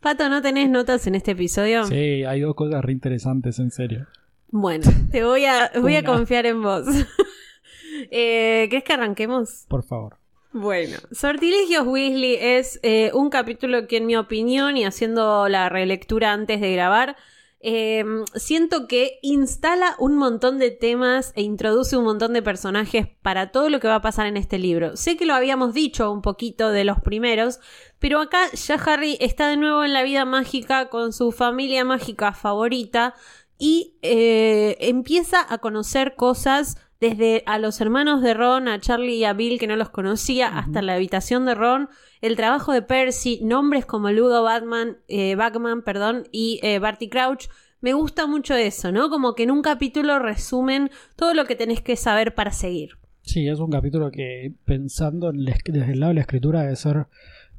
Pato, 0.00 0.30
¿no 0.30 0.40
tenés 0.40 0.70
notas 0.70 1.06
en 1.06 1.14
este 1.14 1.32
episodio? 1.32 1.84
sí, 1.84 2.24
hay 2.24 2.40
dos 2.40 2.54
cosas 2.54 2.82
re 2.82 2.92
interesantes, 2.92 3.58
en 3.58 3.70
serio. 3.70 4.06
Bueno, 4.48 4.90
te 5.10 5.24
voy 5.24 5.44
a, 5.44 5.70
voy 5.80 5.96
a 5.96 6.02
confiar 6.02 6.46
en 6.46 6.62
vos. 6.62 6.86
eh, 8.10 8.66
¿Querés 8.70 8.84
que 8.84 8.92
arranquemos? 8.94 9.66
Por 9.68 9.84
favor. 9.84 10.16
Bueno, 10.52 10.96
Sortilegios 11.12 11.86
Weasley 11.86 12.34
es 12.40 12.80
eh, 12.82 13.12
un 13.14 13.30
capítulo 13.30 13.86
que 13.86 13.98
en 13.98 14.06
mi 14.06 14.16
opinión 14.16 14.76
y 14.76 14.84
haciendo 14.84 15.48
la 15.48 15.68
relectura 15.68 16.32
antes 16.32 16.60
de 16.60 16.72
grabar, 16.72 17.16
eh, 17.62 18.04
siento 18.34 18.88
que 18.88 19.18
instala 19.20 19.94
un 19.98 20.16
montón 20.16 20.58
de 20.58 20.70
temas 20.70 21.32
e 21.36 21.42
introduce 21.42 21.94
un 21.96 22.04
montón 22.04 22.32
de 22.32 22.40
personajes 22.40 23.08
para 23.20 23.52
todo 23.52 23.68
lo 23.68 23.80
que 23.80 23.88
va 23.88 23.96
a 23.96 24.02
pasar 24.02 24.26
en 24.26 24.38
este 24.38 24.58
libro. 24.58 24.96
Sé 24.96 25.18
que 25.18 25.26
lo 25.26 25.34
habíamos 25.34 25.74
dicho 25.74 26.10
un 26.10 26.22
poquito 26.22 26.70
de 26.70 26.84
los 26.84 27.00
primeros, 27.00 27.60
pero 27.98 28.20
acá 28.20 28.50
ya 28.52 28.76
Harry 28.76 29.18
está 29.20 29.48
de 29.48 29.58
nuevo 29.58 29.84
en 29.84 29.92
la 29.92 30.02
vida 30.02 30.24
mágica 30.24 30.88
con 30.88 31.12
su 31.12 31.32
familia 31.32 31.84
mágica 31.84 32.32
favorita 32.32 33.14
y 33.58 33.98
eh, 34.00 34.78
empieza 34.80 35.44
a 35.46 35.58
conocer 35.58 36.16
cosas 36.16 36.78
desde 37.00 37.42
a 37.46 37.58
los 37.58 37.80
hermanos 37.80 38.22
de 38.22 38.34
Ron, 38.34 38.68
a 38.68 38.78
Charlie 38.78 39.16
y 39.16 39.24
a 39.24 39.32
Bill 39.32 39.58
que 39.58 39.66
no 39.66 39.76
los 39.76 39.88
conocía, 39.90 40.58
hasta 40.58 40.82
la 40.82 40.94
habitación 40.94 41.46
de 41.46 41.54
Ron, 41.54 41.88
el 42.20 42.36
trabajo 42.36 42.72
de 42.72 42.82
Percy, 42.82 43.40
nombres 43.42 43.86
como 43.86 44.10
Ludo 44.10 44.42
Batman, 44.42 44.98
eh, 45.08 45.34
Bagman, 45.34 45.82
perdón, 45.82 46.24
y 46.30 46.60
eh, 46.62 46.78
Barty 46.78 47.08
Crouch. 47.08 47.48
Me 47.80 47.94
gusta 47.94 48.26
mucho 48.26 48.54
eso, 48.54 48.92
¿no? 48.92 49.08
Como 49.08 49.34
que 49.34 49.44
en 49.44 49.50
un 49.50 49.62
capítulo 49.62 50.18
resumen 50.18 50.90
todo 51.16 51.32
lo 51.32 51.46
que 51.46 51.56
tenés 51.56 51.80
que 51.80 51.96
saber 51.96 52.34
para 52.34 52.52
seguir. 52.52 52.90
Sí, 53.22 53.48
es 53.48 53.58
un 53.58 53.70
capítulo 53.70 54.10
que 54.10 54.52
pensando 54.66 55.32
desde 55.32 55.92
el 55.92 56.00
lado 56.00 56.10
de 56.10 56.14
la 56.16 56.20
escritura 56.20 56.62
debe 56.62 56.76
ser 56.76 57.06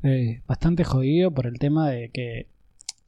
eh, 0.04 0.42
bastante 0.46 0.84
jodido 0.84 1.32
por 1.32 1.48
el 1.48 1.58
tema 1.58 1.90
de 1.90 2.10
que 2.12 2.48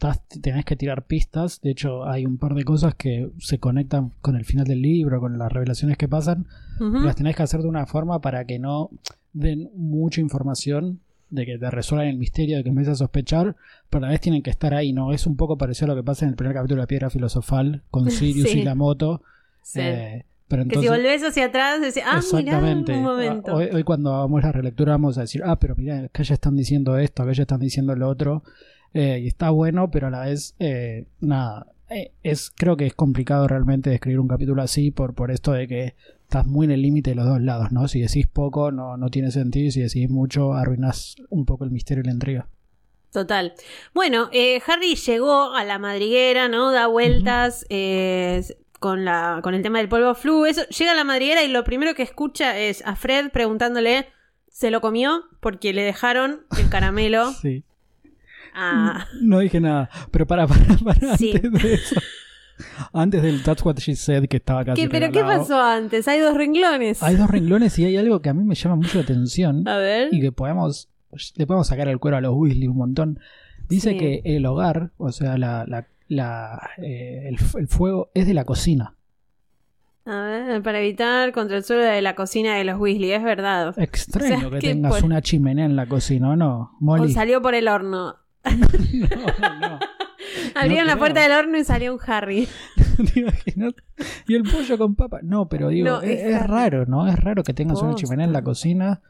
estás- 0.10 0.42
tenés 0.42 0.66
que 0.66 0.76
tirar 0.76 1.04
pistas. 1.06 1.62
De 1.62 1.72
hecho, 1.72 2.06
hay 2.06 2.26
un 2.26 2.38
par 2.38 2.54
de 2.54 2.64
cosas 2.64 2.96
que 2.96 3.30
se 3.40 3.60
conectan 3.60 4.12
con 4.22 4.36
el 4.36 4.46
final 4.46 4.66
del 4.66 4.82
libro, 4.82 5.20
con 5.20 5.38
las 5.38 5.52
revelaciones 5.52 5.98
que 5.98 6.08
pasan. 6.08 6.48
Ujú. 6.80 7.00
Las 7.00 7.16
tenés 7.16 7.36
que 7.36 7.44
hacer 7.44 7.62
de 7.62 7.68
una 7.68 7.86
forma 7.86 8.20
para 8.22 8.46
que 8.46 8.60
no 8.60 8.90
den 9.34 9.70
mucha 9.76 10.22
información, 10.22 11.00
de 11.30 11.46
que 11.48 11.58
te 11.58 11.72
resuelvan 11.72 12.08
el 12.10 12.18
misterio, 12.18 12.58
de 12.58 12.64
que 12.64 12.70
empieces 12.70 12.94
a 12.94 12.96
sospechar, 12.98 13.56
pero 13.90 14.04
a 14.04 14.08
la 14.08 14.12
vez 14.12 14.22
tienen 14.22 14.44
que 14.44 14.52
estar 14.52 14.74
ahí, 14.76 14.94
¿no? 14.94 15.14
Es 15.14 15.26
un 15.26 15.36
poco 15.36 15.58
parecido 15.58 15.86
a 15.92 15.96
lo 15.96 16.02
que 16.02 16.06
pasa 16.06 16.26
en 16.26 16.30
el 16.30 16.36
primer 16.36 16.54
capítulo 16.56 16.78
de 16.80 16.84
la 16.84 16.88
Piedra 16.88 17.10
Filosofal, 17.10 17.82
con 17.90 18.06
Sirius 18.12 18.50
Sí. 18.52 18.60
y 18.60 18.64
la 18.64 18.76
moto. 18.76 19.22
Sí. 19.64 19.80
Eh, 19.82 20.26
pero 20.48 20.62
que 20.64 20.76
entonces, 20.76 20.92
si 20.92 20.96
volvés 20.96 21.24
hacia 21.24 21.46
atrás, 21.46 21.82
decís, 21.82 22.04
ah, 22.06 22.20
mira, 22.34 22.40
Exactamente. 22.40 22.94
un 22.94 23.02
momento. 23.04 23.52
Ah, 23.54 23.56
Hoy, 23.56 23.70
hoy 23.74 23.84
cuando 23.84 24.14
hagamos 24.14 24.44
la 24.44 24.52
relectura 24.52 24.92
vamos 24.92 25.18
a 25.18 25.22
decir, 25.22 25.42
ah, 25.44 25.58
pero 25.58 25.76
mira, 25.76 26.08
que 26.10 26.24
ya 26.24 26.36
están 26.36 26.56
diciendo 26.56 26.98
esto, 27.00 27.26
que 27.26 27.34
ya 27.34 27.44
están 27.44 27.60
diciendo 27.62 27.96
lo 27.96 28.08
otro. 28.10 28.44
Eh, 28.94 29.20
y 29.24 29.28
está 29.28 29.50
bueno, 29.50 29.90
pero 29.92 30.08
a 30.08 30.10
la 30.12 30.22
vez, 30.22 30.56
eh, 30.60 31.06
nada. 31.20 31.68
Eh, 31.90 32.12
es, 32.24 32.52
creo 32.56 32.78
que 32.78 32.86
es 32.86 32.94
complicado 32.94 33.48
realmente 33.48 33.94
escribir 33.94 34.20
un 34.20 34.28
capítulo 34.28 34.62
así 34.62 34.92
por, 34.92 35.14
por 35.14 35.32
esto 35.32 35.52
de 35.52 35.68
que 35.68 35.96
estás 36.24 36.48
muy 36.48 36.66
en 36.66 36.72
el 36.72 36.82
límite 36.82 37.12
de 37.12 37.16
los 37.16 37.28
dos 37.28 37.42
lados, 37.42 37.72
¿no? 37.72 37.88
Si 37.88 38.02
decís 38.02 38.26
poco 38.26 38.72
no, 38.72 38.98
no 38.98 39.10
tiene 39.10 39.30
sentido 39.30 39.68
y 39.68 39.72
si 39.72 39.82
decís 39.82 40.10
mucho 40.10 40.54
arruinás 40.54 41.16
un 41.30 41.46
poco 41.46 41.64
el 41.64 41.72
misterio 41.72 42.04
y 42.04 42.08
la 42.08 42.14
intriga. 42.14 42.48
Total. 43.12 43.54
Bueno, 43.94 44.30
eh, 44.32 44.60
Harry 44.66 44.96
llegó 44.96 45.54
a 45.54 45.64
la 45.64 45.78
madriguera, 45.78 46.48
¿no? 46.48 46.72
Da 46.72 46.88
vueltas 46.88 47.64
eh, 47.70 48.44
con, 48.80 49.06
la, 49.06 49.42
con 49.44 49.54
el 49.54 49.62
tema 49.62 49.78
del 49.78 49.88
polvo 49.88 50.16
flu. 50.16 50.46
Eso, 50.46 50.68
llega 50.70 50.94
a 50.94 50.96
la 50.96 51.04
madriguera 51.04 51.44
y 51.44 51.48
lo 51.50 51.64
primero 51.64 51.94
que 51.94 52.02
escucha 52.02 52.58
es 52.58 52.84
a 52.84 52.96
Fred 52.96 53.30
preguntándole, 53.30 54.08
¿se 54.50 54.72
lo 54.72 54.82
comió? 54.82 55.26
Porque 55.40 55.74
le 55.74 55.84
dejaron 55.84 56.46
el 56.58 56.70
caramelo. 56.70 57.32
Sí. 57.42 57.64
Ah, 58.56 59.08
No 59.22 59.40
dije 59.40 59.60
nada. 59.60 59.90
Pero 60.12 60.26
para, 60.28 60.48
para, 60.48 60.62
para 60.84 61.18
Sí. 61.18 61.32
antes 61.36 61.52
de 61.64 61.74
eso. 61.74 61.96
Antes 62.94 63.24
del 63.24 63.42
That's 63.44 63.66
What 63.66 63.78
She 63.78 63.96
Said, 63.96 64.28
que 64.28 64.38
estaba 64.38 64.64
casi 64.64 64.82
¿Qué- 64.84 64.90
¿Pero 64.90 65.12
qué 65.12 65.22
pasó 65.22 65.60
antes? 65.60 66.08
Hay 66.08 66.20
dos 66.20 66.36
renglones. 66.36 67.02
Hay 67.02 67.16
dos 67.16 67.30
renglones 67.30 67.78
y 67.80 67.86
hay 67.86 67.98
algo 67.98 68.22
que 68.22 68.30
a 68.30 68.34
mí 68.34 68.44
me 68.44 68.54
llama 68.56 68.76
mucho 68.76 68.98
la 69.00 69.04
atención. 69.04 69.68
A 69.68 69.78
ver. 69.78 70.10
y 70.14 70.22
que 70.22 70.32
podemos 70.32 70.90
le 71.36 71.46
podemos 71.46 71.68
sacar 71.68 71.88
el 71.88 72.00
cuero 72.00 72.18
a 72.18 72.22
los 72.22 72.34
Weasley 72.36 72.68
un 72.68 72.78
montón. 72.78 73.20
Dice 73.70 73.92
Sí. 73.92 73.98
que 73.98 74.22
el 74.26 74.46
hogar, 74.46 74.92
o 74.98 75.12
sea, 75.12 75.38
la, 75.38 75.64
la, 75.68 75.88
la, 76.08 76.70
eh, 76.78 77.28
el, 77.30 77.38
el 77.60 77.68
fuego 77.68 78.10
es 78.14 78.28
de 78.28 78.34
la 78.34 78.46
cocina. 78.46 78.96
A 80.06 80.22
ver, 80.26 80.62
para 80.64 80.80
evitar 80.80 81.32
contra 81.32 81.56
el 81.58 81.64
suelo 81.64 81.84
de 81.84 82.02
la 82.02 82.14
cocina 82.14 82.56
de 82.56 82.66
los 82.66 82.78
Weasley, 82.80 83.12
es 83.14 83.24
verdad. 83.24 83.74
Extraño 83.80 84.36
O 84.36 84.40
sea, 84.40 84.50
que 84.50 84.60
que 84.60 84.68
tengas 84.74 84.94
por- 84.94 85.06
una 85.06 85.22
chimenea 85.22 85.66
en 85.66 85.76
la 85.76 85.86
cocina, 85.88 86.32
¿o 86.32 86.36
no? 86.36 86.60
O 86.62 86.78
Molly. 86.82 87.14
salió 87.14 87.42
por 87.42 87.56
el 87.56 87.68
horno. 87.68 88.16
No, 88.46 89.60
no. 89.60 89.80
Abrieron 90.56 90.88
la 90.88 90.98
puerta 90.98 91.22
del 91.22 91.32
horno 91.32 91.58
y 91.58 91.64
salió 91.64 91.94
un 91.94 92.00
Harry. 92.06 92.48
¿Te 93.14 93.20
imaginas? 93.20 93.74
Y 94.28 94.36
el 94.36 94.44
pollo 94.44 94.78
con 94.78 94.96
papa. 94.96 95.20
No, 95.24 95.48
pero 95.50 95.70
digo, 95.70 95.88
No, 95.88 96.02
es, 96.02 96.48
raro, 96.48 96.86
¿no? 96.86 97.08
Es 97.08 97.16
raro 97.20 97.44
que 97.44 97.54
tengas 97.54 97.82
una 97.82 97.96
chimenea 97.96 98.26
en 98.26 98.34
la 98.34 98.44
cocina. 98.44 99.02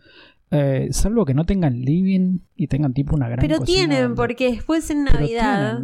eh, 0.51 0.87
salvo 0.91 1.25
que 1.25 1.33
no 1.33 1.45
tengan 1.45 1.81
living 1.81 2.39
y 2.55 2.67
tengan 2.67 2.93
tipo 2.93 3.15
una 3.15 3.27
gran 3.27 3.39
Pero 3.45 3.57
cocina 3.59 3.77
tienen, 3.79 4.01
donde- 4.03 4.15
porque 4.15 4.51
después 4.51 4.89
en 4.91 5.03
Navidad, 5.05 5.79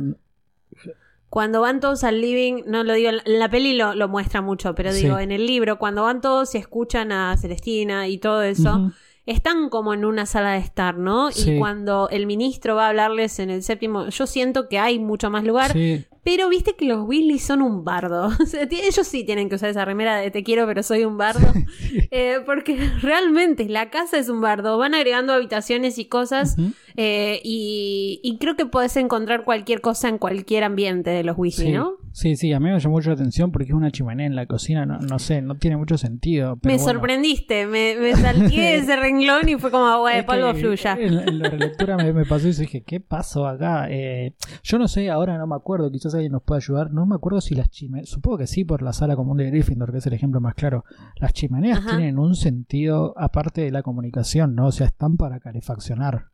cuando 1.30 1.62
van 1.62 1.80
todos 1.80 2.04
al 2.04 2.22
living, 2.22 2.64
no 2.66 2.84
lo 2.84 2.94
digo, 2.94 3.10
en 3.24 3.40
la 3.40 3.50
peli 3.50 3.74
lo, 3.76 3.94
lo 3.94 4.08
muestra 4.10 4.42
mucho, 4.42 4.74
pero 4.76 4.94
digo, 4.94 5.18
Sí. 5.18 5.24
en 5.24 5.32
el 5.32 5.46
libro, 5.46 5.78
cuando 5.78 6.04
van 6.04 6.22
todos 6.22 6.56
y 6.56 6.58
escuchan 6.58 7.12
a 7.12 7.36
Celestina 7.38 8.08
y 8.08 8.18
todo 8.18 8.42
eso. 8.44 8.92
Están 9.32 9.70
como 9.70 9.94
en 9.94 10.06
una 10.06 10.26
sala 10.26 10.54
de 10.54 10.60
estar, 10.60 10.98
¿no? 10.98 11.32
Sí. 11.32 11.52
Y 11.56 11.60
cuando 11.60 12.10
el 12.10 12.26
ministro 12.26 12.76
va 12.76 12.86
a 12.86 12.90
hablarles 12.90 13.40
en 13.40 13.50
el 13.50 13.64
séptimo, 13.64 14.10
yo 14.10 14.28
siento 14.28 14.68
que 14.70 14.80
hay 14.80 15.00
mucho 15.00 15.30
más 15.30 15.44
lugar, 15.44 15.72
Sí, 15.74 16.04
pero 16.24 16.50
viste 16.50 16.76
que 16.76 16.86
los 16.86 17.08
Weasley 17.08 17.40
son 17.40 17.62
un 17.62 17.84
bardo. 17.84 18.28
O 18.42 18.46
sea, 18.46 18.68
ti- 18.68 18.82
ellos 18.84 19.08
sí 19.08 19.24
tienen 19.24 19.48
que 19.50 19.56
usar 19.56 19.70
esa 19.70 19.86
remera 19.86 20.18
de 20.18 20.32
te 20.32 20.44
quiero, 20.44 20.66
pero 20.68 20.84
soy 20.84 21.06
un 21.06 21.18
bardo. 21.18 21.48
Eh, 22.12 22.40
porque 22.46 22.76
realmente 23.02 23.68
la 23.70 23.90
casa 23.90 24.18
es 24.18 24.30
un 24.30 24.42
bardo. 24.42 24.78
Van 24.78 24.94
agregando 24.96 25.34
habitaciones 25.34 25.98
y 26.00 26.06
cosas. 26.06 26.56
Eh, 26.98 27.40
y, 27.44 28.20
y 28.24 28.38
creo 28.38 28.56
que 28.56 28.66
podés 28.66 28.96
encontrar 28.98 29.44
cualquier 29.44 29.80
cosa 29.82 30.10
en 30.10 30.18
cualquier 30.18 30.64
ambiente 30.64 31.10
de 31.12 31.24
los 31.24 31.38
Weasley, 31.38 31.68
Sí, 31.68 31.74
¿no? 31.74 31.94
Sí, 32.12 32.36
sí, 32.36 32.54
a 32.54 32.60
mí 32.60 32.70
me 32.70 32.80
llamó 32.80 32.96
mucho 32.96 33.10
la 33.10 33.16
atención 33.16 33.52
porque 33.52 33.70
es 33.70 33.74
una 33.74 33.92
chimenea 33.92 34.26
en 34.26 34.36
la 34.36 34.46
cocina, 34.46 34.86
no, 34.86 35.00
no 35.00 35.20
sé, 35.20 35.42
no 35.42 35.56
tiene 35.56 35.78
mucho 35.78 35.98
sentido. 35.98 36.58
pero 36.58 36.74
me 36.74 36.82
bueno. 36.82 36.94
sorprendiste, 36.94 37.68
me, 37.68 37.96
me 38.00 38.16
salté 38.16 38.76
ese 38.76 38.96
renglón 38.96 39.48
y 39.50 39.56
fue 39.56 39.72
como, 39.72 40.00
güey, 40.00 40.18
Es 40.18 40.22
que 40.22 40.28
polvo 40.28 40.54
fluya. 40.54 40.98
En, 41.00 41.20
en 41.20 41.40
la 41.40 41.50
relectura 41.50 41.98
me, 41.98 42.14
me 42.14 42.26
pasó 42.26 42.48
y 42.48 42.54
dije, 42.54 42.82
¿qué 42.82 43.00
pasó 43.00 43.48
acá? 43.48 43.88
Eh, 43.90 44.34
yo 44.64 44.78
no 44.78 44.88
sé, 44.88 45.10
ahora 45.10 45.38
no 45.38 45.48
me 45.48 45.56
acuerdo, 45.56 45.92
quizás 45.92 46.14
alguien 46.14 46.32
nos 46.32 46.44
pueda 46.44 46.58
ayudar. 46.60 46.92
No 46.92 47.06
me 47.06 47.16
acuerdo 47.16 47.42
si 47.42 47.56
las 47.56 47.70
chimeneas, 47.70 48.10
supongo 48.10 48.38
que 48.38 48.48
sí, 48.48 48.64
por 48.66 48.82
la 48.82 48.94
sala 48.94 49.16
común 49.16 49.38
de 49.38 49.46
Gryffindor, 49.50 49.92
que 49.92 50.00
es 50.00 50.06
el 50.08 50.14
ejemplo 50.14 50.42
más 50.42 50.56
claro. 50.56 50.86
Las 51.16 51.34
chimeneas 51.34 51.80
Ajá. 51.80 51.98
tienen 51.98 52.20
un 52.20 52.36
sentido 52.36 53.14
aparte 53.18 53.62
de 53.62 53.72
la 53.72 53.84
comunicación, 53.84 54.56
¿no? 54.56 54.68
O 54.68 54.72
sea, 54.72 54.88
están 54.88 55.18
para 55.18 55.40
calefaccionar. 55.40 56.28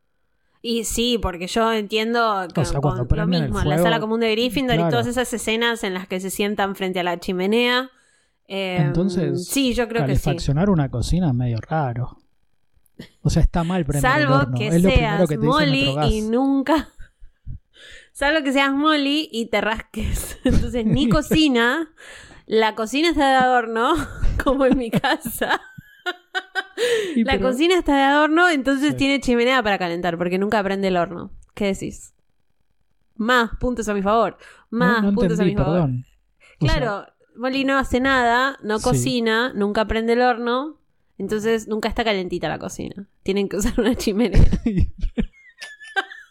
Y 0.67 0.83
sí, 0.83 1.19
porque 1.21 1.45
yo 1.45 1.71
entiendo 1.71 2.47
que 2.51 2.61
O 2.61 2.65
sea, 2.65 2.81
con 2.81 2.93
cuando 2.97 3.15
lo 3.15 3.21
el 3.21 3.27
mismo, 3.27 3.61
en 3.61 3.69
la 3.69 3.77
sala 3.77 3.99
común 3.99 4.19
de 4.19 4.31
Gryffindor 4.31 4.79
y 4.79 4.89
todas 4.89 5.05
esas 5.05 5.31
escenas 5.31 5.83
en 5.83 5.93
las 5.93 6.07
que 6.07 6.19
se 6.19 6.31
sientan 6.31 6.75
frente 6.75 6.99
a 6.99 7.03
la 7.03 7.19
chimenea. 7.19 7.91
eh, 8.47 8.77
Entonces, 8.79 9.47
sí, 9.47 9.75
yo 9.75 9.87
creo 9.87 10.07
que 10.07 10.15
sí. 10.15 10.35
Una 10.67 10.89
cocina 10.89 11.27
es 11.27 11.35
medio 11.35 11.59
raro. 11.61 12.17
O 13.21 13.29
sea, 13.29 13.43
está 13.43 13.63
mal 13.63 13.85
prender 13.85 14.09
el 14.11 14.21
Salvo 14.23 14.35
horno. 14.37 14.57
que 14.57 14.67
es 14.69 14.81
lo 14.81 14.89
seas 14.89 15.29
que 15.29 15.37
te 15.37 15.45
Molly 15.45 15.95
y 16.09 16.21
nunca. 16.21 16.89
Salvo 18.11 18.43
que 18.43 18.51
seas 18.51 18.73
Molly 18.73 19.29
y 19.31 19.45
te 19.51 19.61
rasques. 19.61 20.39
Entonces, 20.43 20.83
ni 20.83 21.07
cocina. 21.09 21.93
La 22.47 22.73
cocina 22.73 23.09
está 23.09 23.29
de 23.29 23.35
adorno, 23.35 23.93
como 24.43 24.65
en 24.65 24.79
mi 24.79 24.89
casa. 24.89 25.61
Y 27.15 27.23
La 27.23 27.33
pero- 27.33 27.49
cocina 27.49 27.75
está 27.77 27.95
de 27.95 28.03
adorno, 28.03 28.49
entonces 28.49 28.91
Sí. 28.91 28.97
tiene 28.97 29.19
chimenea 29.21 29.61
para 29.63 29.77
calentar, 29.77 30.17
porque 30.17 30.37
nunca 30.37 30.61
prende 30.63 30.89
el 30.89 30.97
horno. 30.97 31.31
¿Qué 31.53 31.65
decís? 31.67 32.13
Más 33.15 33.51
puntos 33.59 33.87
a 33.87 33.93
mi 33.93 34.01
favor. 34.01 34.37
Más 34.69 35.01
no, 35.01 35.11
no 35.11 35.15
puntos 35.15 35.39
entendí, 35.39 35.53
a 35.53 35.55
mi 35.57 35.63
favor. 35.63 35.73
perdón. 35.81 36.05
O 36.61 36.65
sea, 36.65 36.75
Claro, 36.79 37.05
Molly 37.37 37.63
no 37.65 37.77
hace 37.77 37.99
nada, 37.99 38.57
no 38.61 38.79
Sí. 38.79 38.83
cocina, 38.83 39.53
nunca 39.53 39.85
prende 39.87 40.13
el 40.13 40.21
horno, 40.21 40.79
entonces 41.17 41.67
nunca 41.67 41.87
está 41.87 42.03
calentita 42.03 42.49
la 42.49 42.59
cocina. 42.59 43.07
Tienen 43.23 43.47
que 43.47 43.57
usar 43.57 43.73
una 43.79 43.95
chimenea. 43.95 44.41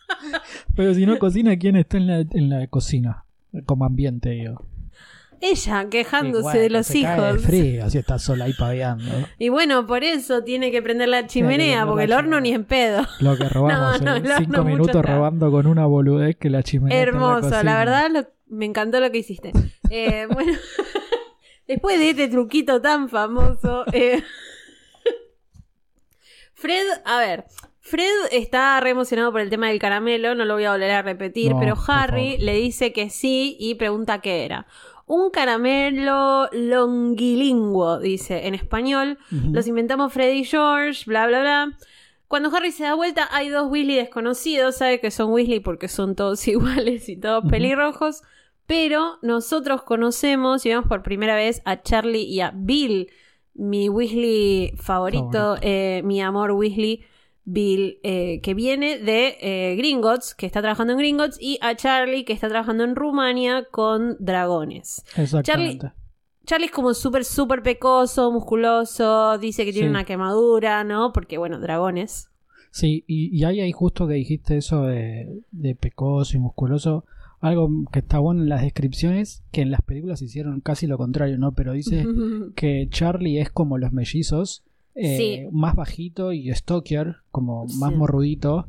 Pero 0.77 0.95
si 0.95 1.07
no 1.07 1.19
cocina, 1.19 1.57
¿quién 1.57 1.77
está 1.77 1.97
en 1.97 2.07
la, 2.07 2.19
en 2.21 2.49
la 2.51 2.67
cocina? 2.67 3.25
Como 3.67 3.85
ambiente, 3.85 4.31
digo. 4.31 4.67
Ella 5.41 5.89
quejándose 5.91 6.43
bueno, 6.43 6.61
de 6.61 6.71
los 6.71 6.87
se 6.87 7.03
cae 7.03 7.21
de 7.21 7.29
hijos. 7.31 7.43
frío, 7.43 7.85
así 7.85 7.99
está 7.99 8.19
sola 8.19 8.45
ahí 8.47 8.53
paveando. 8.53 9.05
Y 9.39 9.49
bueno, 9.49 9.87
por 9.87 10.05
eso 10.05 10.43
tiene 10.45 10.71
que 10.71 10.81
prender 10.83 11.09
la 11.09 11.27
chimenea, 11.27 11.87
porque 11.87 12.05
el 12.05 12.13
horno 12.13 12.41
ni 12.41 12.53
en 12.53 12.65
pedo. 12.65 13.07
Lo 13.21 13.37
que 13.37 13.49
robamos 13.49 14.01
No, 14.03 14.17
en 14.17 14.27
cinco 14.39 14.65
minutos 14.65 15.05
robando 15.05 15.51
con 15.51 15.67
una 15.67 15.87
boludez 15.87 16.37
que 16.37 16.51
la 16.51 16.63
chimenea. 16.63 16.99
Hermoso, 17.01 17.63
la, 17.63 17.79
verdad 17.79 18.11
lo- 18.11 18.27
me 18.47 18.65
encantó 18.67 19.01
lo 19.01 19.11
que 19.11 19.19
hiciste. 19.19 19.53
Eh, 19.91 20.27
bueno, 20.33 20.53
después 21.69 21.99
de 21.99 22.11
este 22.11 22.29
truquito 22.29 22.81
tan 22.81 23.09
famoso, 23.09 23.85
eh, 23.93 24.23
Fred, 26.55 26.87
a 27.05 27.19
ver, 27.19 27.45
Fred 27.81 28.09
está 28.33 28.81
re 28.81 28.91
emocionado 28.91 29.31
por 29.33 29.41
el 29.43 29.51
tema 29.51 29.69
del 29.69 29.79
caramelo, 29.79 30.35
no 30.35 30.45
lo 30.47 30.55
voy 30.55 30.65
a 30.65 30.73
volver 30.73 30.91
a 30.93 31.03
repetir, 31.03 31.53
No, 31.53 31.61
pero 31.61 31.75
Harry 31.89 32.39
le 32.39 32.55
dice 32.55 32.93
que 32.93 33.11
sí 33.11 33.57
y 33.61 33.75
pregunta 33.75 34.21
qué 34.21 34.45
era. 34.45 34.67
Un 35.07 35.31
caramelo 35.31 36.49
longilingüo, 36.53 37.99
dice 37.99 38.47
en 38.47 38.55
español. 38.55 39.19
Los 39.53 39.67
inventamos 39.67 40.13
Fred 40.13 40.33
y 40.35 40.45
George, 40.45 41.03
bla, 41.07 41.27
bla, 41.27 41.41
bla. 41.41 41.79
Cuando 42.29 42.55
Harry 42.57 42.73
se 42.73 42.85
da 42.85 42.95
vuelta, 42.95 43.29
hay 43.31 43.49
dos 43.51 43.71
Weasley 43.71 43.97
desconocidos. 43.97 44.77
Sabe 44.77 45.01
que 45.01 45.11
son 45.11 45.31
Weasley 45.33 45.61
porque 45.61 45.89
son 45.89 46.15
todos 46.17 46.47
iguales 46.49 47.09
y 47.09 47.17
todos 47.17 47.45
pelirrojos. 47.51 48.23
Pero 48.67 49.19
nosotros 49.21 49.83
conocemos 49.83 50.65
y 50.65 50.71
vemos 50.71 50.87
por 50.87 51.03
primera 51.03 51.37
vez 51.37 51.61
a 51.67 51.83
Charlie 51.83 52.23
y 52.25 52.41
a 52.41 52.51
Bill, 52.55 53.11
mi 53.53 53.91
Weasley 53.91 54.75
favorito, 54.79 55.31
Favorito. 55.33 55.57
eh, 55.63 56.01
mi 56.05 56.23
amor 56.23 56.53
Weasley. 56.53 57.05
Bill, 57.45 57.99
eh, 58.03 58.41
que 58.43 58.55
viene 58.55 58.99
de 58.99 59.37
eh, 59.41 59.77
Gringotts, 59.77 60.35
que 60.35 60.47
está 60.47 60.61
trabajando 60.63 60.93
en 60.95 60.99
Gringotts, 60.99 61.37
y 61.41 61.59
a 61.61 61.75
Charlie, 61.77 62.25
que 62.25 62.33
está 62.33 62.49
trabajando 62.49 62.85
en 62.85 62.97
Rumania 62.97 63.67
con 63.71 64.17
dragones. 64.19 65.05
Exactamente. 65.17 65.93
Charlie 66.47 66.67
es 66.67 66.73
como 66.73 66.93
súper, 66.95 67.25
súper 67.25 67.63
pecoso, 67.63 68.31
musculoso, 68.31 69.39
dice 69.39 69.65
que 69.65 69.73
tiene 69.73 69.89
Sí. 69.89 69.91
una 69.91 70.05
quemadura, 70.05 70.85
¿no? 70.85 71.13
Porque, 71.13 71.39
bueno, 71.39 71.59
dragones. 71.61 72.29
Sí, 72.71 73.05
y, 73.07 73.35
y 73.37 73.45
ahí, 73.45 73.61
ahí 73.61 73.73
justo 73.73 74.07
que 74.09 74.15
dijiste 74.15 74.57
eso 74.57 74.83
de, 74.83 75.41
de 75.53 75.75
pecoso 75.75 76.37
y 76.37 76.41
musculoso, 76.41 77.05
algo 77.41 77.69
que 77.93 78.01
está 78.01 78.19
bueno 78.19 78.43
en 78.43 78.49
las 78.49 78.63
descripciones, 78.63 79.43
que 79.53 79.61
en 79.63 79.71
las 79.71 79.81
películas 79.83 80.23
hicieron 80.23 80.61
casi 80.61 80.87
lo 80.87 80.99
contrario, 80.99 81.39
¿no? 81.39 81.53
Pero 81.53 81.73
dice 81.73 82.05
que 82.57 82.89
Charlie 82.91 83.39
es 83.41 83.51
como 83.51 83.79
los 83.79 83.93
mellizos, 83.93 84.65
eh, 84.95 85.17
Sí. 85.17 85.49
más 85.53 85.75
bajito 85.77 86.33
y 86.33 86.53
Stoker, 86.55 87.17
como 87.31 87.65
más 87.79 87.91
Sí. 87.91 87.97
morrudito, 87.97 88.67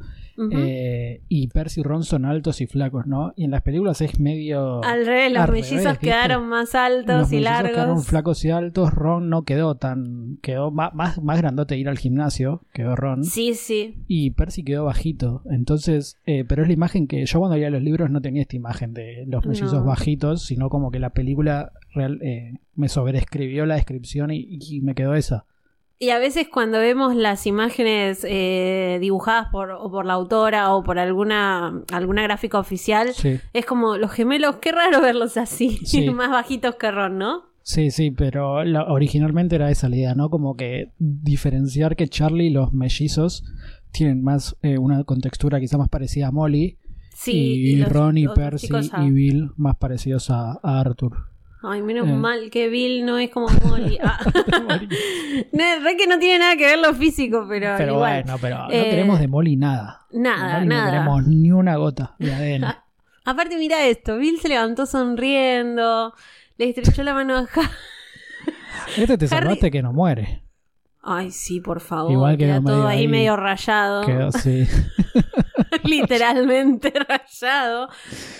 eh, 0.52 1.22
y 1.30 1.48
Percy 1.48 1.80
y 1.80 1.84
Ron 1.84 2.04
son 2.04 2.26
altos 2.26 2.60
y 2.60 2.68
flacos, 2.68 3.08
¿no? 3.08 3.32
Y 3.38 3.46
en 3.46 3.52
las 3.52 3.62
películas 3.62 4.02
es 4.02 4.20
medio... 4.20 4.84
Al 4.84 5.06
revés, 5.06 5.32
los 5.32 5.44
al 5.44 5.52
mellizos 5.54 5.98
quedaron 5.98 6.50
más 6.50 6.74
Los 6.74 6.76
altos 6.76 7.32
y 7.32 7.36
mellizos 7.38 7.62
quedaron 7.62 7.74
largos. 7.88 8.08
flacos 8.08 8.44
y 8.44 8.50
altos, 8.50 8.94
Ron 8.94 9.30
no 9.30 9.44
quedó 9.44 9.76
tan... 9.76 10.38
quedó 10.42 10.72
más, 10.72 10.94
más, 10.94 11.22
más 11.24 11.38
grandote 11.38 11.78
ir 11.78 11.88
al 11.88 11.98
gimnasio, 11.98 12.64
quedó 12.74 12.98
Ron. 12.98 13.24
Sí, 13.24 13.54
sí. 13.54 13.96
Y 14.08 14.32
Percy 14.32 14.64
quedó 14.64 14.84
bajito. 14.86 15.42
Entonces, 15.50 16.18
eh, 16.26 16.44
pero 16.46 16.64
es 16.64 16.68
la 16.68 16.74
imagen 16.74 17.08
que 17.08 17.26
yo 17.26 17.40
cuando 17.40 17.56
leía 17.56 17.70
los 17.70 17.82
libros 17.82 18.10
no 18.10 18.22
tenía 18.22 18.42
esta 18.42 18.58
imagen 18.58 18.94
de 18.94 19.24
los 19.28 19.46
mellizos 19.46 19.74
No. 19.74 19.86
bajitos, 19.86 20.44
sino 20.46 20.70
como 20.70 20.92
que 20.92 21.00
la 21.00 21.12
película 21.12 21.72
real, 21.94 22.20
eh, 22.22 22.56
me 22.76 22.90
sobreescribió 22.90 23.66
la 23.66 23.76
descripción 23.76 24.32
y, 24.32 24.58
y 24.60 24.82
me 24.82 24.96
quedó 24.96 25.16
esa. 25.16 25.46
Y 25.98 26.10
a 26.10 26.20
veces 26.20 26.48
cuando 26.52 26.78
vemos 26.80 27.16
las 27.16 27.48
imágenes 27.48 28.26
eh, 28.28 28.98
dibujadas 29.00 29.48
por, 29.52 29.72
o 29.72 29.90
por 29.90 30.06
la 30.06 30.14
autora 30.14 30.74
o 30.74 30.84
por 30.84 31.00
alguna, 31.00 31.82
alguna 31.92 32.22
gráfica 32.24 32.60
oficial, 32.60 33.14
Sí, 33.14 33.40
es 33.54 33.66
como 33.66 33.96
los 33.98 34.12
gemelos, 34.12 34.58
qué 34.58 34.72
raro 34.74 35.00
verlos 35.10 35.38
así, 35.38 35.78
Sí. 35.86 36.10
más 36.12 36.30
bajitos 36.32 36.76
que 36.76 36.92
Ron, 36.92 37.18
¿no? 37.18 37.44
sí, 37.62 37.90
sí, 37.92 38.12
pero 38.12 38.64
la- 38.64 38.84
originalmente 38.92 39.56
era 39.56 39.72
esa 39.72 39.90
la 39.90 39.96
idea, 39.96 40.16
¿no? 40.16 40.30
Como 40.30 40.56
que 40.56 40.92
diferenciar 41.00 41.96
que 41.96 42.08
Charlie 42.08 42.48
y 42.48 42.50
los 42.52 42.74
mellizos 42.74 43.44
tienen 43.92 44.22
más 44.22 44.56
eh, 44.62 44.78
una 44.78 45.04
contextura 45.06 45.60
quizá 45.60 45.78
más 45.78 45.90
parecida 45.90 46.28
a 46.28 46.32
Molly 46.32 46.78
Sí, 47.16 47.32
y, 47.34 47.76
los 47.78 47.90
Ron 47.90 48.18
y 48.18 48.28
Percy 48.28 48.68
chicos 48.68 48.92
y 49.02 49.10
Bill 49.10 49.52
más 49.56 49.78
parecidos 49.78 50.30
a, 50.30 50.60
a 50.62 50.80
Arthur. 50.82 51.14
Ay, 51.68 51.82
menos 51.82 52.08
Eh. 52.08 52.14
mal 52.14 52.50
que 52.52 52.70
Bill 52.70 53.06
no 53.06 53.18
es 53.18 53.30
como 53.30 53.48
Molly. 53.66 53.98
Ah. 54.04 54.20
no, 55.52 55.64
es 55.64 55.84
re 55.84 55.98
que 55.98 56.08
no 56.08 56.20
tiene 56.20 56.40
nada 56.40 56.56
que 56.56 56.66
ver 56.66 56.80
lo 56.80 56.94
físico, 56.94 57.46
pero, 57.50 57.74
Pero 57.78 57.94
igual. 57.94 58.24
bueno, 58.24 58.38
pero 58.42 58.58
no 58.60 58.72
Eh, 58.72 58.90
queremos 58.90 59.20
de 59.20 59.28
Molly 59.28 59.56
nada. 59.56 60.06
Nada, 60.12 60.56
Molly 60.60 60.68
nada. 60.68 60.86
No 60.86 60.92
queremos 60.92 61.28
ni 61.28 61.52
una 61.52 61.76
gota 61.78 62.16
de 62.20 62.34
ADN. 62.34 62.66
Aparte, 63.26 63.58
mira 63.58 63.84
esto. 63.88 64.18
Bill 64.18 64.40
se 64.40 64.50
levantó 64.50 64.86
sonriendo. 64.86 66.14
Le 66.58 66.70
estrechó 66.70 67.02
la 67.04 67.14
mano 67.14 67.36
a. 67.38 67.46
Este 68.96 69.18
te 69.18 69.26
Harry- 69.26 69.28
salvaste 69.30 69.72
que 69.72 69.82
no 69.82 69.92
muere. 69.94 70.44
Ay, 71.02 71.32
sí, 71.32 71.60
por 71.60 71.82
favor. 71.82 72.12
Igual 72.12 72.38
queda 72.38 72.60
quedó 72.60 72.64
todo 72.68 72.88
ahí, 72.88 73.00
ahí. 73.00 73.08
medio 73.08 73.36
rayado. 73.36 74.06
Quedó 74.06 74.28
así. 74.28 74.68
literalmente 75.84 76.94
rayado. 77.08 77.90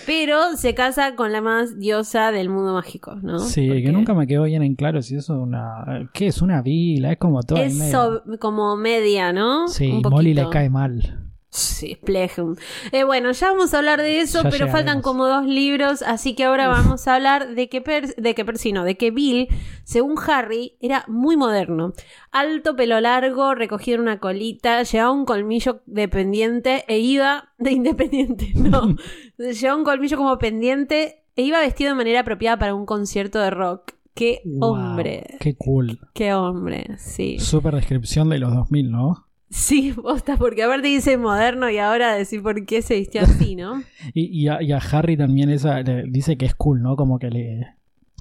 Pero 0.06 0.56
se 0.56 0.74
casa 0.74 1.14
con 1.14 1.32
la 1.32 1.40
más 1.40 1.78
diosa 1.78 2.32
del 2.32 2.48
mundo 2.48 2.72
mágico, 2.74 3.14
¿no? 3.16 3.38
Sí, 3.40 3.66
Porque 3.68 3.82
que 3.84 3.92
nunca 3.92 4.14
me 4.14 4.26
quedó 4.26 4.44
bien 4.44 4.62
en 4.62 4.74
claro 4.74 5.02
si 5.02 5.16
eso 5.16 5.34
es 5.34 5.40
una. 5.40 6.08
¿Qué 6.12 6.28
es 6.28 6.42
una 6.42 6.62
vila? 6.62 7.12
Es 7.12 7.18
como 7.18 7.42
todo. 7.42 7.58
Es 7.58 7.74
medio. 7.74 7.92
so- 7.92 8.38
como 8.38 8.76
media, 8.76 9.32
¿no? 9.32 9.68
Sí, 9.68 9.90
Un 9.90 10.02
Molly 10.10 10.34
le 10.34 10.48
cae 10.50 10.70
mal. 10.70 11.22
Sí, 11.56 11.96
Plejum. 12.04 12.56
Eh, 12.92 13.04
bueno, 13.04 13.32
ya 13.32 13.50
vamos 13.50 13.72
a 13.72 13.78
hablar 13.78 14.00
de 14.02 14.20
eso, 14.20 14.42
Ya 14.42 14.50
pero 14.50 14.68
faltan 14.68 15.00
como 15.00 15.26
dos 15.26 15.46
libros, 15.46 16.02
así 16.02 16.34
que 16.34 16.44
ahora 16.44 16.68
vamos 16.68 17.08
a 17.08 17.14
hablar 17.14 17.54
de 17.54 17.68
que, 17.68 17.80
Per- 17.80 18.14
de 18.16 18.34
que 18.34 18.44
Percy 18.44 18.72
no, 18.72 18.84
de 18.84 18.96
que 18.96 19.10
Bill, 19.10 19.48
según 19.84 20.16
Harry, 20.28 20.76
era 20.80 21.04
muy 21.08 21.36
moderno. 21.36 21.92
Alto, 22.30 22.76
pelo 22.76 23.00
largo, 23.00 23.54
recogido 23.54 23.94
en 23.96 24.02
una 24.02 24.18
colita, 24.20 24.82
llevaba 24.82 25.12
un 25.12 25.24
colmillo 25.24 25.80
de 25.86 26.08
pendiente 26.08 26.84
e 26.88 26.98
iba... 26.98 27.48
de 27.58 27.72
independiente, 27.72 28.52
no. 28.54 28.94
llevaba 29.38 29.78
un 29.78 29.84
colmillo 29.84 30.16
como 30.18 30.36
pendiente 30.38 31.22
e 31.36 31.42
iba 31.42 31.60
vestido 31.60 31.90
de 31.90 31.96
manera 31.96 32.20
apropiada 32.20 32.58
para 32.58 32.74
un 32.74 32.84
concierto 32.86 33.38
de 33.38 33.50
rock. 33.50 33.92
¡Qué 34.14 34.40
Wow, 34.46 34.70
hombre! 34.72 35.36
Qué 35.40 35.54
cool. 35.56 36.00
¡Qué 36.14 36.32
hombre! 36.32 36.86
Sí. 36.98 37.38
Super 37.38 37.74
descripción 37.74 38.30
de 38.30 38.38
los 38.38 38.54
2000, 38.54 38.90
¿no? 38.90 39.25
Sí, 39.50 39.92
posta, 40.02 40.36
porque 40.36 40.62
aparte 40.64 40.88
dice 40.88 41.16
moderno 41.16 41.70
y 41.70 41.78
ahora 41.78 42.14
decir 42.14 42.42
por 42.42 42.64
qué 42.66 42.82
se 42.82 42.96
vistió 42.96 43.22
así, 43.22 43.56
¿no? 43.56 43.82
Y, 44.14 44.24
y 44.44 44.48
a, 44.48 44.62
y 44.62 44.72
a 44.72 44.78
Harry 44.78 45.16
también 45.16 45.50
esa 45.50 45.80
le 45.82 46.04
dice 46.08 46.36
que 46.36 46.46
es 46.46 46.54
cool, 46.54 46.82
¿no? 46.82 46.96
Como 46.96 47.18
que 47.18 47.30
le. 47.30 47.74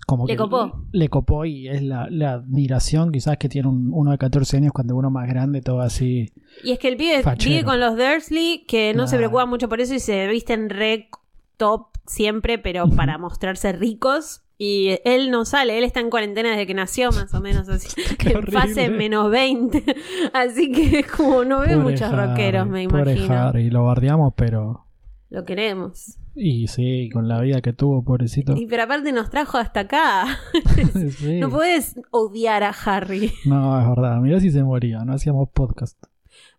Como 0.08 0.28
Le 0.28 0.34
que 0.34 0.38
copó. 0.38 0.84
Le 0.92 1.10
copó 1.10 1.46
y 1.46 1.68
es 1.68 1.82
la, 1.82 2.08
la 2.12 2.34
admiración 2.34 3.12
quizás 3.12 3.38
que 3.38 3.50
tiene 3.50 3.68
un- 3.70 3.90
uno 3.92 4.12
de 4.12 4.20
14 4.20 4.58
años 4.58 4.72
cuando 4.72 4.96
uno 4.96 5.10
más 5.10 5.28
grande, 5.28 5.62
todo 5.62 5.82
así. 5.82 6.32
Y 6.64 6.72
es 6.74 6.78
que 6.80 6.90
el 6.90 6.98
pibe 6.98 7.24
Fachero. 7.24 7.50
vive 7.56 7.64
con 7.66 7.80
los 7.80 7.98
Dursley, 7.98 8.66
que 8.68 8.94
no 8.94 9.08
se 9.08 9.18
preocupa 9.18 9.48
mucho 9.48 9.68
por 9.68 9.82
eso 9.82 9.96
y 9.96 10.00
se 10.00 10.28
visten 10.28 10.70
re 10.70 11.10
top 11.58 11.88
siempre, 12.06 12.60
pero 12.60 12.88
para 12.88 13.18
mostrarse 13.18 13.72
ricos. 13.74 14.44
Y 14.58 15.00
él 15.04 15.32
no 15.32 15.44
sale, 15.44 15.78
él 15.78 15.84
está 15.84 16.00
en 16.00 16.10
cuarentena 16.10 16.52
desde 16.52 16.66
que 16.66 16.74
nació, 16.74 17.12
más 17.12 17.34
o 17.34 17.42
menos 17.42 17.68
así. 17.68 17.90
En 18.26 18.44
fase 18.48 18.90
menos 18.90 19.30
20. 19.30 19.84
Así 20.34 20.72
que 20.72 21.00
es 21.00 21.08
como 21.12 21.44
no 21.44 21.60
ve 21.60 21.76
Pobre 21.76 21.78
muchos 21.78 22.02
Harry, 22.12 22.28
rockeros, 22.28 22.68
me 22.68 22.88
Pobre 22.88 23.14
imagino. 23.14 23.36
Harry, 23.36 23.70
lo 23.70 23.84
bardeamos, 23.84 24.34
pero. 24.36 24.86
Lo 25.30 25.44
queremos. 25.46 26.18
Y 26.34 26.68
sí, 26.68 27.10
con 27.14 27.28
la 27.28 27.40
vida 27.42 27.62
que 27.62 27.72
tuvo, 27.74 28.04
pobrecito. 28.04 28.56
Y 28.58 28.66
pero 28.68 28.84
aparte 28.84 29.12
nos 29.12 29.30
trajo 29.30 29.58
hasta 29.58 29.82
acá. 29.82 30.26
Sí. 31.18 31.40
No 31.40 31.50
puedes 31.50 31.96
odiar 32.12 32.64
a 32.64 32.70
Harry. 32.70 33.32
No, 33.46 33.80
es 33.80 33.88
verdad. 33.88 34.18
Mirá 34.18 34.40
si 34.40 34.52
se 34.52 34.64
moría, 34.64 35.00
no 35.06 35.14
hacíamos 35.14 35.50
podcast. 35.50 35.98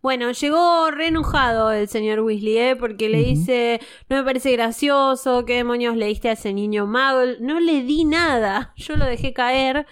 Bueno, 0.03 0.31
llegó 0.31 0.91
re 0.91 1.09
enojado 1.09 1.73
el 1.73 1.89
señor 1.89 2.21
Weasley, 2.21 2.59
¿eh? 2.59 2.77
Porque 2.77 3.09
le 3.09 3.23
dice, 3.23 3.81
no 4.09 4.17
me 4.17 4.25
parece 4.25 4.53
gracioso, 4.53 5.45
¿qué 5.45 5.55
demonios 5.55 5.97
le 5.97 6.07
diste 6.07 6.29
a 6.29 6.33
ese 6.33 6.53
niño 6.53 6.87
Muggle? 6.87 7.39
No 7.41 7.59
le 7.61 7.83
di 7.83 8.05
nada, 8.05 8.73
yo 8.77 8.97
lo 8.97 9.05
dejé 9.05 9.33
caer. 9.33 9.87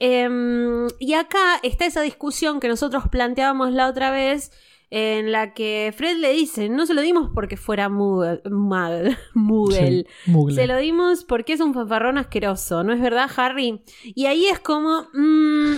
Em, 0.00 0.88
y 0.98 1.14
acá 1.14 1.60
está 1.62 1.86
esa 1.86 2.02
discusión 2.02 2.60
que 2.60 2.68
nosotros 2.68 3.04
planteábamos 3.10 3.72
la 3.72 3.88
otra 3.88 4.10
vez, 4.10 4.50
en 4.90 5.32
la 5.32 5.54
que 5.54 5.92
Fred 5.96 6.18
le 6.18 6.32
dice, 6.32 6.68
no 6.68 6.86
se 6.86 6.94
lo 6.94 7.02
dimos 7.02 7.30
porque 7.34 7.56
fuera. 7.56 7.88
Sí, 9.88 10.06
Mugle. 10.30 10.54
Se 10.54 10.66
lo 10.66 10.76
dimos 10.76 11.24
porque 11.24 11.52
es 11.54 11.60
un 11.60 11.74
fanfarrón 11.74 12.18
asqueroso, 12.18 12.84
¿no 12.84 12.92
es 12.92 13.00
verdad, 13.00 13.30
Harry? 13.36 13.82
Y 14.02 14.26
ahí 14.26 14.46
es 14.46 14.58
como... 14.58 15.08
mm, 15.12 15.74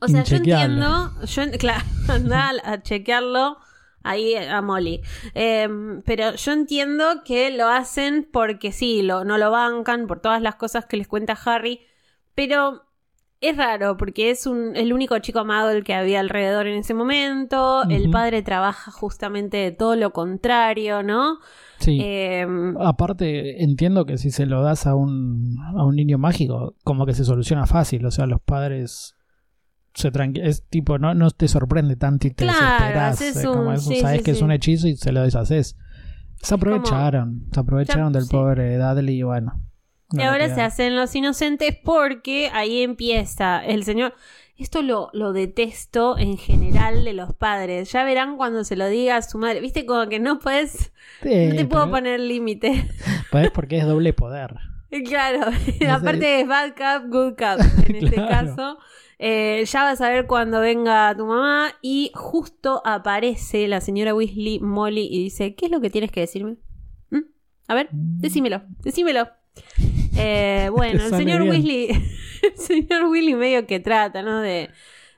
o 0.00 0.08
sea, 0.08 0.24
yo 0.24 0.36
entiendo... 0.36 1.12
Yo, 1.24 1.42
claro, 1.58 1.84
anda 2.08 2.52
a, 2.64 2.82
chequearlo 2.82 3.58
ahí 4.02 4.34
a 4.34 4.62
Molly. 4.62 5.02
Em, 5.34 6.02
pero 6.02 6.34
yo 6.34 6.52
entiendo 6.52 7.22
que 7.24 7.50
lo 7.50 7.68
hacen 7.68 8.28
porque 8.30 8.72
sí, 8.72 9.02
lo, 9.02 9.24
no 9.24 9.38
lo 9.38 9.50
bancan 9.50 10.06
por 10.06 10.20
todas 10.20 10.40
las 10.40 10.54
cosas 10.54 10.86
que 10.86 10.96
les 10.96 11.08
cuenta 11.08 11.38
Harry. 11.44 11.80
Pero 12.34 12.84
es 13.40 13.56
raro 13.56 13.96
porque 13.96 14.30
es 14.30 14.46
un, 14.46 14.74
el 14.74 14.92
único 14.92 15.18
chico 15.20 15.44
Muggle 15.44 15.82
que 15.82 15.94
había 15.94 16.20
alrededor 16.20 16.66
en 16.66 16.78
ese 16.78 16.94
momento. 16.94 17.82
El 17.88 18.10
padre 18.10 18.42
trabaja 18.42 18.90
justamente 18.90 19.56
de 19.58 19.70
todo 19.70 19.94
lo 19.94 20.12
contrario, 20.12 21.02
¿no? 21.02 21.38
Sí. 21.78 21.98
Em, 22.02 22.76
Aparte, 22.78 23.62
entiendo 23.62 24.06
que 24.06 24.18
si 24.18 24.30
se 24.30 24.46
lo 24.46 24.62
das 24.62 24.86
a 24.86 24.94
un, 24.96 25.56
a 25.76 25.84
un 25.84 25.94
niño 25.94 26.18
mágico, 26.18 26.74
como 26.82 27.06
que 27.06 27.14
se 27.14 27.24
soluciona 27.24 27.66
fácil. 27.66 28.04
O 28.06 28.10
sea, 28.10 28.26
los 28.26 28.40
padres 28.40 29.14
se 29.98 30.10
tranqui 30.10 30.40
Es 30.40 30.62
tipo, 30.68 30.98
no, 30.98 31.14
no 31.14 31.30
te 31.30 31.48
sorprende 31.48 31.96
tanto 31.96 32.26
y 32.26 32.30
te 32.30 32.44
Claro, 32.44 33.10
desesperas. 33.10 33.36
eh, 33.44 33.46
como 33.46 33.68
un- 33.68 33.74
eso, 33.74 33.90
sí, 33.90 34.00
sabes 34.00 34.18
sí, 34.18 34.24
que 34.24 34.30
es 34.32 34.42
un 34.42 34.52
hechizo 34.52 34.88
y 34.88 34.96
se 34.96 35.12
lo 35.12 35.22
deshaces. 35.22 35.76
Se 36.42 36.54
aprovecharon, 36.54 37.46
se 37.52 37.60
aprovecharon 37.60 38.12
Ya, 38.12 38.20
del 38.20 38.28
pobre 38.28 38.76
Dudley 38.78 39.18
y 39.18 39.22
bueno. 39.24 39.60
Y 40.12 40.16
no 40.18 40.24
ahora 40.30 40.54
se 40.54 40.62
hacen 40.62 40.96
los 40.96 41.14
inocentes 41.14 41.76
porque 41.84 42.50
ahí 42.54 42.82
empieza 42.82 43.62
el 43.64 43.84
señor. 43.84 44.14
Esto 44.56 44.82
lo, 44.82 45.10
lo 45.12 45.32
detesto 45.32 46.16
en 46.18 46.36
general 46.38 47.04
de 47.04 47.12
los 47.12 47.34
padres. 47.34 47.92
Ya 47.92 48.04
verán 48.04 48.36
cuando 48.36 48.64
se 48.64 48.74
lo 48.74 48.88
diga 48.88 49.16
a 49.16 49.22
su 49.22 49.38
madre. 49.38 49.60
Viste, 49.60 49.84
como 49.86 50.08
que 50.08 50.18
no 50.18 50.38
puedes. 50.40 50.92
No 51.22 51.54
te 51.56 51.64
puedo 51.66 51.90
poner 51.90 52.18
límite. 52.20 52.88
pues 53.30 53.44
es 53.46 53.50
porque 53.52 53.78
es 53.78 53.84
doble 53.86 54.12
poder. 54.14 54.54
claro. 55.08 55.50
Aparte 55.90 56.40
es 56.40 56.46
bad 56.48 56.70
cup, 56.74 57.10
good 57.10 57.34
cup. 57.36 57.60
En 57.88 57.96
este 58.04 58.14
Claro. 58.16 58.28
caso. 58.28 58.78
Eh, 59.20 59.64
ya 59.66 59.82
vas 59.82 60.00
a 60.00 60.10
ver 60.10 60.26
cuando 60.26 60.60
venga 60.60 61.14
tu 61.16 61.26
mamá. 61.26 61.72
Y 61.82 62.10
justo 62.14 62.82
aparece 62.84 63.66
la 63.68 63.80
señora 63.80 64.14
Weasley, 64.14 64.60
Molly, 64.60 65.08
y 65.10 65.24
dice: 65.24 65.54
¿Qué 65.54 65.66
es 65.66 65.72
lo 65.72 65.80
que 65.80 65.90
tienes 65.90 66.10
que 66.12 66.20
decirme? 66.20 66.56
¿Mm? 67.10 67.22
A 67.68 67.74
ver, 67.74 67.88
decímelo, 67.92 68.62
decímelo. 68.82 69.28
Eh, 70.16 70.68
bueno, 70.72 71.02
el 71.04 71.10
señor 71.10 71.42
bien. 71.42 71.50
Weasley, 71.50 71.88
el 72.42 72.56
señor 72.56 73.04
Weasley 73.06 73.34
medio 73.34 73.66
que 73.66 73.80
trata, 73.80 74.22
¿no? 74.22 74.40
De, 74.40 74.70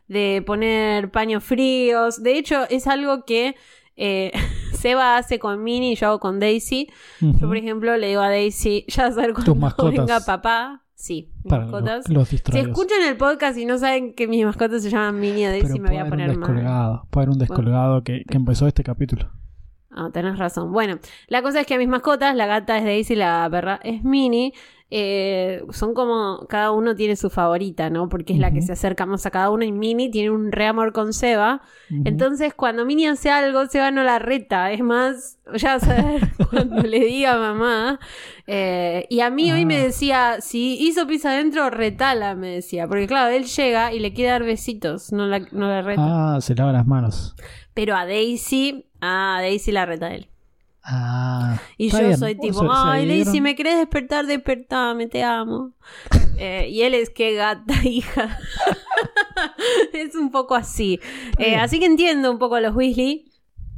de 0.09 0.43
poner 0.47 1.11
paños 1.11 1.45
fríos. 1.45 2.23
De 2.23 2.39
hecho, 2.39 2.67
es 2.71 2.87
algo 2.87 3.25
que 3.27 3.55
eh, 3.97 4.33
Seba 4.73 5.17
hace 5.17 5.39
con 5.39 5.63
Minnie 5.63 5.93
y 5.93 5.95
yo 5.97 6.09
hago 6.09 6.21
con 6.21 6.39
Daisy. 6.41 6.89
Yo, 7.21 7.47
por 7.49 7.57
ejemplo, 7.57 7.97
le 7.97 8.09
digo 8.09 8.21
a 8.21 8.29
Daisy, 8.29 8.85
ya 8.89 9.09
ver 9.11 9.33
cuando 9.33 9.55
mascotas. 9.55 9.93
venga 10.07 10.21
papá. 10.21 10.83
Sí, 10.95 11.31
mis 11.43 11.51
Para 11.51 11.63
mascotas. 11.63 12.09
los, 12.11 12.17
los 12.17 12.29
Si 12.29 12.59
escuchan 12.59 13.03
el 13.09 13.17
podcast 13.17 13.57
y 13.59 13.65
no 13.65 13.79
saben 13.79 14.13
que 14.15 14.27
mis 14.29 14.45
mascotas 14.45 14.83
se 14.83 14.91
llaman 14.91 15.19
Minnie 15.19 15.49
o 15.49 15.51
Pero 15.51 15.63
Daisy, 15.65 15.81
me 15.81 15.89
voy 15.89 15.99
a 15.99 16.07
poner 16.09 16.29
un 16.31 16.39
mal. 16.41 16.49
descolgado. 16.51 17.07
Puede 17.11 17.23
haber 17.25 17.33
un 17.33 17.39
descolgado 17.39 18.05
que, 18.05 18.23
que 18.29 18.37
empezó 18.37 18.67
este 18.67 18.83
capítulo. 18.85 19.31
Ah, 19.93 20.11
tenés 20.13 20.39
razón. 20.39 20.73
Bueno, 20.73 20.99
la 21.29 21.43
cosa 21.43 21.61
es 21.63 21.67
que 21.67 21.75
a 21.75 21.79
mis 21.79 21.89
mascotas, 21.89 22.35
la 22.37 22.47
gata 22.47 22.77
es 22.79 22.85
Daisy, 22.85 23.17
la 23.17 23.49
perra 23.51 23.81
es 23.83 24.05
Minnie. 24.05 24.53
Eh, 24.92 25.62
son 25.70 25.94
como, 25.94 26.46
cada 26.48 26.72
uno 26.72 26.96
tiene 26.96 27.14
su 27.16 27.31
favorita, 27.31 27.90
¿no? 27.90 28.09
Porque 28.09 28.33
es 28.33 28.38
la 28.40 28.50
que 28.53 28.61
se 28.61 28.72
acerca 28.72 29.07
más 29.07 29.24
a 29.26 29.31
cada 29.31 29.50
uno 29.50 29.64
y 29.64 29.70
Minnie 29.72 30.11
tiene 30.11 30.31
un 30.31 30.50
re 30.50 30.66
amor 30.66 30.92
con 30.92 31.12
Seba. 31.12 31.62
Entonces, 32.05 32.55
cuando 32.55 32.85
Minnie 32.85 33.09
hace 33.09 33.31
algo, 33.31 33.66
Seba 33.66 33.90
no 33.90 34.03
la 34.03 34.18
reta. 34.18 34.72
Es 34.72 34.81
más, 34.83 35.38
ya 35.55 35.74
vas 35.74 35.88
a 35.88 35.94
ver 36.03 36.20
cuando 36.50 36.83
le 36.83 37.00
diga 37.00 37.35
a 37.35 37.38
mamá. 37.38 38.00
Eh, 38.46 39.07
y 39.11 39.20
a 39.20 39.31
mí 39.31 39.53
hoy 39.53 39.62
Ah. 39.62 39.66
me 39.66 39.79
decía, 39.79 40.37
si 40.40 40.76
hizo 40.81 41.07
pizza 41.07 41.31
adentro, 41.31 41.70
retala, 41.70 42.35
me 42.35 42.48
decía. 42.48 42.88
Porque 42.88 43.07
claro, 43.07 43.31
él 43.35 43.44
llega 43.44 43.92
y 43.92 44.00
le 44.00 44.12
quiere 44.12 44.31
dar 44.33 44.42
besitos, 44.44 45.12
no 45.12 45.26
la, 45.26 45.38
no 45.53 45.68
la 45.68 45.83
reta. 45.83 46.37
Ah, 46.37 46.40
se 46.40 46.55
lava 46.55 46.72
las 46.72 46.87
manos. 46.87 47.37
Pero 47.74 47.94
a 47.94 48.05
Daisy, 48.07 48.87
a 49.00 49.38
Daisy 49.40 49.70
la 49.70 49.87
reta 49.87 50.12
él. 50.12 50.26
Ah. 50.83 51.61
Y 51.77 51.90
yo 51.90 51.99
bien. 51.99 52.19
soy 52.19 52.35
tipo, 52.35 52.66
ay, 52.71 53.07
Daisy, 53.07 53.19
dividieron. 53.19 53.43
¿me 53.43 53.57
querés 53.57 53.77
despertar? 53.79 54.27
Despertame, 54.27 55.07
te 55.07 55.23
amo. 55.23 55.73
Eh, 56.38 56.69
y 56.71 56.83
él 56.83 56.95
es 56.95 57.11
que 57.11 57.35
gata, 57.35 57.75
hija. 57.85 58.38
es 59.93 60.14
un 60.14 60.31
poco 60.31 60.55
así. 60.55 61.01
Eh, 61.38 61.57
así 61.57 61.79
que 61.79 61.87
entiendo 61.87 62.31
un 62.31 62.38
poco 62.38 62.55
a 62.57 62.61
los 62.61 62.75
Weasley, 62.75 63.31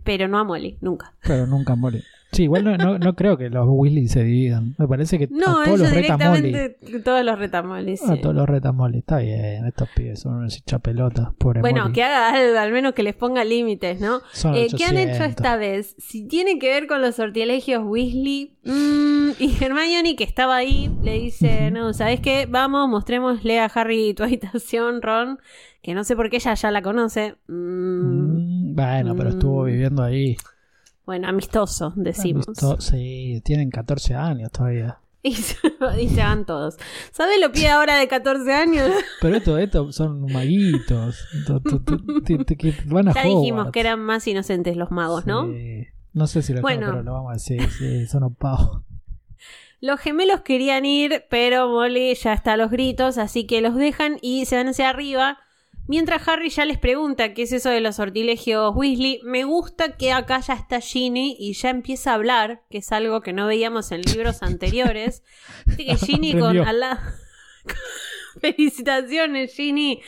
pero 0.05 0.29
no 0.29 0.39
a 0.39 0.45
Molly, 0.45 0.79
nunca. 0.81 1.15
Pero 1.23 1.47
nunca 1.47 1.75
muere. 1.75 2.05
Sí, 2.33 2.45
igual 2.45 2.65
no, 2.65 2.77
no, 2.79 2.99
no 2.99 3.15
creo 3.15 3.37
que 3.37 3.51
los 3.51 3.67
Weasley 3.69 4.09
se 4.09 4.25
dividan. 4.25 4.75
Me 4.79 4.89
parece 4.89 5.19
que 5.19 5.29
No, 5.31 5.61
a 5.61 5.65
todos 5.67 5.81
los 5.81 5.93
retamoles. 5.93 6.77
todos 7.05 7.23
los 7.25 7.39
retamoles. 7.39 8.09
A 8.09 8.17
todos 8.17 8.35
los 8.35 8.49
retamoles. 8.49 9.01
Está 9.01 9.19
bien, 9.19 9.67
estos 9.67 9.89
pibes 9.95 10.21
son 10.21 10.37
unos 10.37 10.57
hinchapelotas. 10.57 11.35
Pobre 11.37 11.61
Bueno, 11.61 11.83
Molly. 11.83 11.93
que 11.93 12.03
haga 12.03 12.63
al 12.63 12.73
menos 12.73 12.95
que 12.95 13.03
les 13.03 13.15
ponga 13.15 13.45
límites, 13.45 14.01
¿no? 14.01 14.21
Son 14.33 14.55
Eh, 14.55 14.69
¿Qué 14.75 14.85
han 14.85 14.97
hecho 14.97 15.11
800. 15.25 15.29
esta 15.29 15.57
vez? 15.57 15.95
Si 15.99 16.27
tiene 16.27 16.59
que 16.59 16.69
ver 16.71 16.87
con 16.87 17.03
los 17.03 17.17
sortilegios 17.17 17.83
Weasley 17.85 18.57
mm, 18.65 19.31
y 19.39 19.55
Hermione, 19.63 20.17
que 20.17 20.25
estaba 20.25 20.57
ahí, 20.57 20.91
le 21.03 21.19
dice, 21.21 21.71
no, 21.71 21.93
¿sabes 21.93 22.21
qué? 22.21 22.47
Vamos, 22.51 22.89
mostrémosle 22.89 23.61
a 23.61 23.67
Harry 23.67 24.15
tu 24.15 24.23
habitación, 24.23 25.03
Ron, 25.03 25.39
que 25.83 25.93
no 25.95 26.03
sé 26.03 26.17
por 26.17 26.31
qué 26.31 26.37
ella 26.37 26.55
ya 26.55 26.71
la 26.71 26.81
conoce. 26.81 27.35
Mm, 27.49 28.73
Mm, 28.73 28.75
bueno, 28.75 29.15
pero 29.17 29.29
estuvo 29.29 29.63
Mm. 29.65 29.67
viviendo 29.67 30.03
ahí. 30.03 30.37
Bueno, 31.07 31.29
amistoso, 31.29 31.93
decimos. 31.97 32.47
Amisto- 32.49 32.81
Sí, 32.81 33.41
tienen 33.45 33.71
14 33.71 34.15
años 34.15 34.51
todavía. 34.53 34.99
Y 35.25 35.35
se, 35.37 35.57
y 36.01 36.09
se 36.09 36.21
van 36.21 36.45
todos. 36.45 36.77
¿Sabes 37.13 37.41
lo 37.41 37.53
pide 37.53 37.69
ahora 37.69 37.97
de 37.97 38.09
14 38.09 38.53
años? 38.55 38.91
Pero 39.21 39.37
esto, 39.37 39.57
esto 39.57 39.93
son 39.93 40.23
maguitos. 40.23 41.17
Van 42.87 43.09
a 43.09 43.13
Ya 43.15 43.23
dijimos 43.25 43.71
que 43.71 43.81
eran 43.81 44.01
más 44.01 44.27
inocentes 44.27 44.77
los 44.77 44.91
magos, 44.91 45.27
¿no? 45.27 45.47
Sí. 45.47 45.87
No 46.13 46.27
sé 46.27 46.43
si 46.43 46.53
lo 46.53 46.61
Bueno. 46.61 46.89
pero 46.91 47.03
lo 47.03 47.13
vamos 47.13 47.31
a 47.31 47.35
decir. 47.35 47.71
Sí, 47.71 48.07
son 48.07 48.25
opavos. 48.25 48.83
Los 49.81 49.99
gemelos 50.01 50.43
querían 50.43 50.85
ir, 50.85 51.25
pero 51.31 51.69
Molly 51.69 52.15
ya 52.15 52.33
está 52.35 52.53
a 52.53 52.57
los 52.57 52.71
gritos, 52.71 53.17
así 53.19 53.47
que 53.47 53.61
los 53.61 53.75
dejan 53.75 54.19
y 54.21 54.45
se 54.47 54.57
van 54.57 54.69
hacia 54.69 54.91
arriba. 54.91 55.39
Mientras 55.89 56.27
Harry 56.29 56.49
ya 56.49 56.65
les 56.65 56.79
pregunta 56.79 57.35
qué 57.35 57.43
es 57.43 57.53
eso 57.53 57.69
de 57.69 57.81
los 57.81 57.97
sortilegios 57.97 58.73
Weasley, 58.75 59.21
me 59.25 59.45
gusta 59.45 59.97
que 59.97 60.13
acá 60.13 60.41
ya 60.41 60.55
está 60.55 60.81
Ginny 60.81 61.37
y 61.39 61.55
ya 61.55 61.71
empieza 61.71 62.13
a 62.13 62.15
hablar, 62.15 62.63
que 62.71 62.79
es 62.79 62.93
algo 62.93 63.21
que 63.21 63.33
no 63.33 63.47
veíamos 63.47 63.91
en 63.93 64.03
libros 64.03 64.43
anteriores. 64.43 65.23
Viste 65.67 65.85
que 65.85 65.97
Ginny 66.07 66.39
con 66.39 66.57
al 66.59 66.99
Felicitaciones, 68.41 69.55
Ginny. 69.55 70.01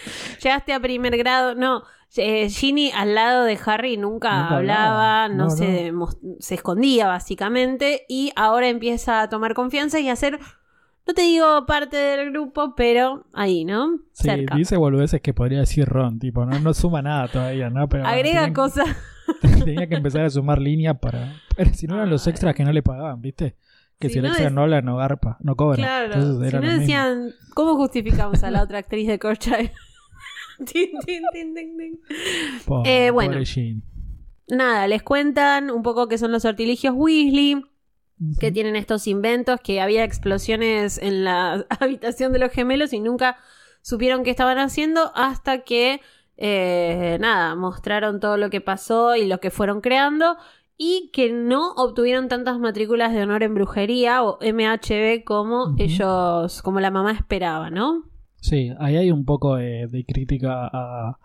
Llegaste 0.42 0.72
a 0.72 0.80
primer 0.80 1.16
grado. 1.16 1.54
No, 1.54 1.82
eh, 2.16 2.48
Ginny 2.48 2.90
al 2.94 3.14
lado 3.14 3.44
de 3.44 3.58
Harry 3.66 3.96
nunca, 3.96 4.42
Nunca 4.42 4.56
hablaba, 4.56 5.24
hablaba. 5.24 5.28
no, 5.28 5.44
No, 5.44 5.50
se, 5.50 5.92
se 6.38 6.54
escondía 6.54 7.08
básicamente 7.08 8.06
y 8.08 8.32
ahora 8.36 8.68
empieza 8.68 9.20
a 9.20 9.28
tomar 9.28 9.54
confianza 9.54 10.00
y 10.00 10.08
a 10.08 10.16
ser, 10.16 10.38
no 11.06 11.14
te 11.14 11.22
digo 11.22 11.66
parte 11.66 11.96
del 11.96 12.30
grupo, 12.30 12.74
pero 12.76 13.26
ahí, 13.32 13.64
¿no? 13.64 13.98
Sí, 14.12 14.24
Cerca. 14.24 14.56
dice 14.56 14.76
boludeces 14.76 15.20
que 15.20 15.34
podría 15.34 15.60
decir 15.60 15.86
Ron. 15.86 16.18
Tipo, 16.18 16.44
no, 16.46 16.58
no 16.60 16.72
suma 16.74 17.02
nada 17.02 17.28
todavía, 17.28 17.70
¿no? 17.70 17.88
Pero 17.88 18.04
bueno, 18.04 18.14
Agrega 18.16 18.40
tenían- 18.46 18.54
cosas. 18.54 18.86
Tenía 19.64 19.86
que 19.88 19.94
empezar 19.94 20.22
a 20.24 20.30
sumar 20.30 20.60
líneas 20.60 20.98
para. 20.98 21.34
Pero 21.56 21.72
si 21.72 21.86
no 21.86 21.94
eran 21.94 22.10
los 22.10 22.26
Ay. 22.26 22.30
extras 22.32 22.54
que 22.54 22.64
no 22.64 22.72
le 22.72 22.82
pagaban, 22.82 23.20
¿viste? 23.22 23.56
Que 23.98 24.08
Si 24.08 24.14
si, 24.14 24.18
el 24.18 24.24
no 24.24 24.28
extra 24.30 24.48
es- 24.48 24.52
no 24.52 24.62
habla, 24.62 24.82
no 24.82 24.96
garpa, 24.96 25.38
no 25.40 25.56
cobra. 25.56 25.76
Claro, 25.76 26.14
Entonces 26.14 26.50
si 26.50 26.56
no 26.56 26.62
mismo. 26.62 26.78
decían, 26.80 27.30
¿cómo 27.54 27.76
justificamos 27.76 28.42
a 28.44 28.50
la 28.50 28.62
otra 28.62 28.78
actriz 28.78 29.06
de 29.08 29.18
Corchai? 29.18 29.72
Eh, 32.84 33.10
bueno. 33.10 33.36
Nada, 34.48 34.86
les 34.86 35.02
cuentan 35.02 35.70
un 35.70 35.82
poco 35.82 36.06
qué 36.06 36.18
son 36.18 36.30
los 36.32 36.42
sortilegios 36.42 36.94
Weasley. 36.96 37.64
Que 38.38 38.52
tienen 38.52 38.76
estos 38.76 39.06
inventos, 39.06 39.60
que 39.60 39.80
había 39.80 40.04
explosiones 40.04 40.98
en 40.98 41.24
la 41.24 41.66
habitación 41.80 42.32
de 42.32 42.38
los 42.38 42.52
gemelos 42.52 42.92
y 42.92 43.00
nunca 43.00 43.36
supieron 43.82 44.24
qué 44.24 44.30
estaban 44.30 44.58
haciendo 44.58 45.12
hasta 45.14 45.62
que, 45.62 46.00
eh, 46.36 47.18
nada, 47.20 47.54
mostraron 47.54 48.20
todo 48.20 48.36
lo 48.36 48.50
que 48.50 48.60
pasó 48.60 49.16
y 49.16 49.26
lo 49.26 49.40
que 49.40 49.50
fueron 49.50 49.80
creando 49.80 50.36
y 50.76 51.10
que 51.12 51.32
no 51.32 51.72
obtuvieron 51.72 52.28
tantas 52.28 52.58
matrículas 52.58 53.12
de 53.12 53.22
honor 53.22 53.42
en 53.42 53.54
brujería 53.54 54.22
o 54.22 54.38
MHB 54.40 55.24
como 55.24 55.74
ellos, 55.78 56.62
como 56.62 56.80
la 56.80 56.90
mamá 56.90 57.12
esperaba, 57.12 57.70
¿no? 57.70 58.04
Sí, 58.36 58.72
ahí 58.78 58.96
hay 58.96 59.10
un 59.10 59.24
poco 59.24 59.56
de, 59.56 59.86
de 59.86 60.04
crítica 60.04 60.68
a, 60.72 61.18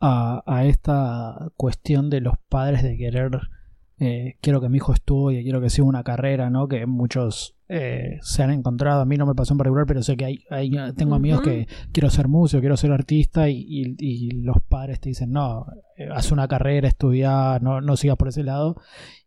a, 0.00 0.42
a 0.46 0.64
esta 0.64 1.52
cuestión 1.56 2.10
de 2.10 2.20
los 2.20 2.34
padres 2.48 2.82
de 2.82 2.96
querer, 2.96 3.30
eh, 3.98 4.36
quiero 4.40 4.60
que 4.60 4.68
mi 4.68 4.76
hijo 4.76 4.92
estudie, 4.92 5.42
quiero 5.42 5.60
que 5.60 5.70
siga 5.70 5.86
una 5.88 6.02
carrera, 6.04 6.50
¿no? 6.50 6.68
Que 6.68 6.84
muchos 6.86 7.54
eh, 7.68 8.18
se 8.22 8.42
han 8.42 8.50
encontrado, 8.50 9.00
a 9.00 9.04
mí 9.06 9.16
no 9.16 9.26
me 9.26 9.34
pasó 9.34 9.54
en 9.54 9.58
particular, 9.58 9.86
pero 9.86 10.02
sé 10.02 10.16
que 10.16 10.24
hay, 10.24 10.38
hay- 10.50 10.70
tengo 10.94 11.14
amigos 11.16 11.40
que 11.40 11.66
quiero 11.92 12.10
ser 12.10 12.28
músico, 12.28 12.60
quiero 12.60 12.76
ser 12.76 12.92
artista 12.92 13.48
y, 13.48 13.56
y- 13.68 13.96
y 13.98 14.30
los 14.42 14.58
padres 14.68 15.00
te 15.00 15.08
dicen, 15.08 15.32
no, 15.32 15.66
eh, 15.96 16.08
haz 16.14 16.30
una 16.30 16.46
carrera, 16.46 16.86
estudia, 16.88 17.58
no, 17.60 17.80
no 17.80 17.96
sigas 17.96 18.16
por 18.16 18.28
ese 18.28 18.42
lado. 18.44 18.76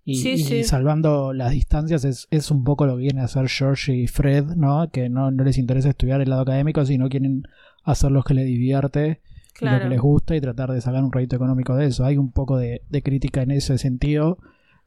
Y, 0.06 0.16
Sí, 0.16 0.30
y 0.34 0.38
sí. 0.40 0.64
salvando 0.64 1.34
las 1.34 1.52
distancias 1.52 2.06
es, 2.06 2.28
es 2.32 2.50
un 2.50 2.64
poco 2.64 2.86
lo 2.86 2.96
que 2.96 3.04
viene 3.04 3.22
a 3.22 3.26
hacer 3.26 3.48
George 3.50 3.94
y 3.96 4.08
Fred, 4.08 4.46
¿no? 4.56 4.90
Que 4.90 5.10
no, 5.10 5.30
no 5.32 5.44
les 5.44 5.58
interesa 5.58 5.90
estudiar 5.90 6.22
el 6.22 6.30
lado 6.30 6.44
académico, 6.44 6.86
sino 6.86 7.10
quieren 7.10 7.44
hacer 7.84 8.12
lo 8.12 8.24
que 8.24 8.34
les 8.36 8.46
divierte 8.46 9.22
y 9.62 9.66
lo 9.66 9.80
que 9.82 9.90
les 9.90 10.00
gusta 10.00 10.36
y 10.36 10.42
tratar 10.42 10.72
de 10.72 10.80
sacar 10.80 11.04
un 11.04 11.12
rédito 11.12 11.36
económico 11.36 11.76
de 11.76 11.88
eso. 11.88 12.06
Hay 12.06 12.18
un 12.18 12.32
poco 12.32 12.58
de, 12.58 12.82
de 12.90 13.02
crítica 13.04 13.42
en 13.42 13.52
ese 13.52 13.78
sentido, 13.78 14.38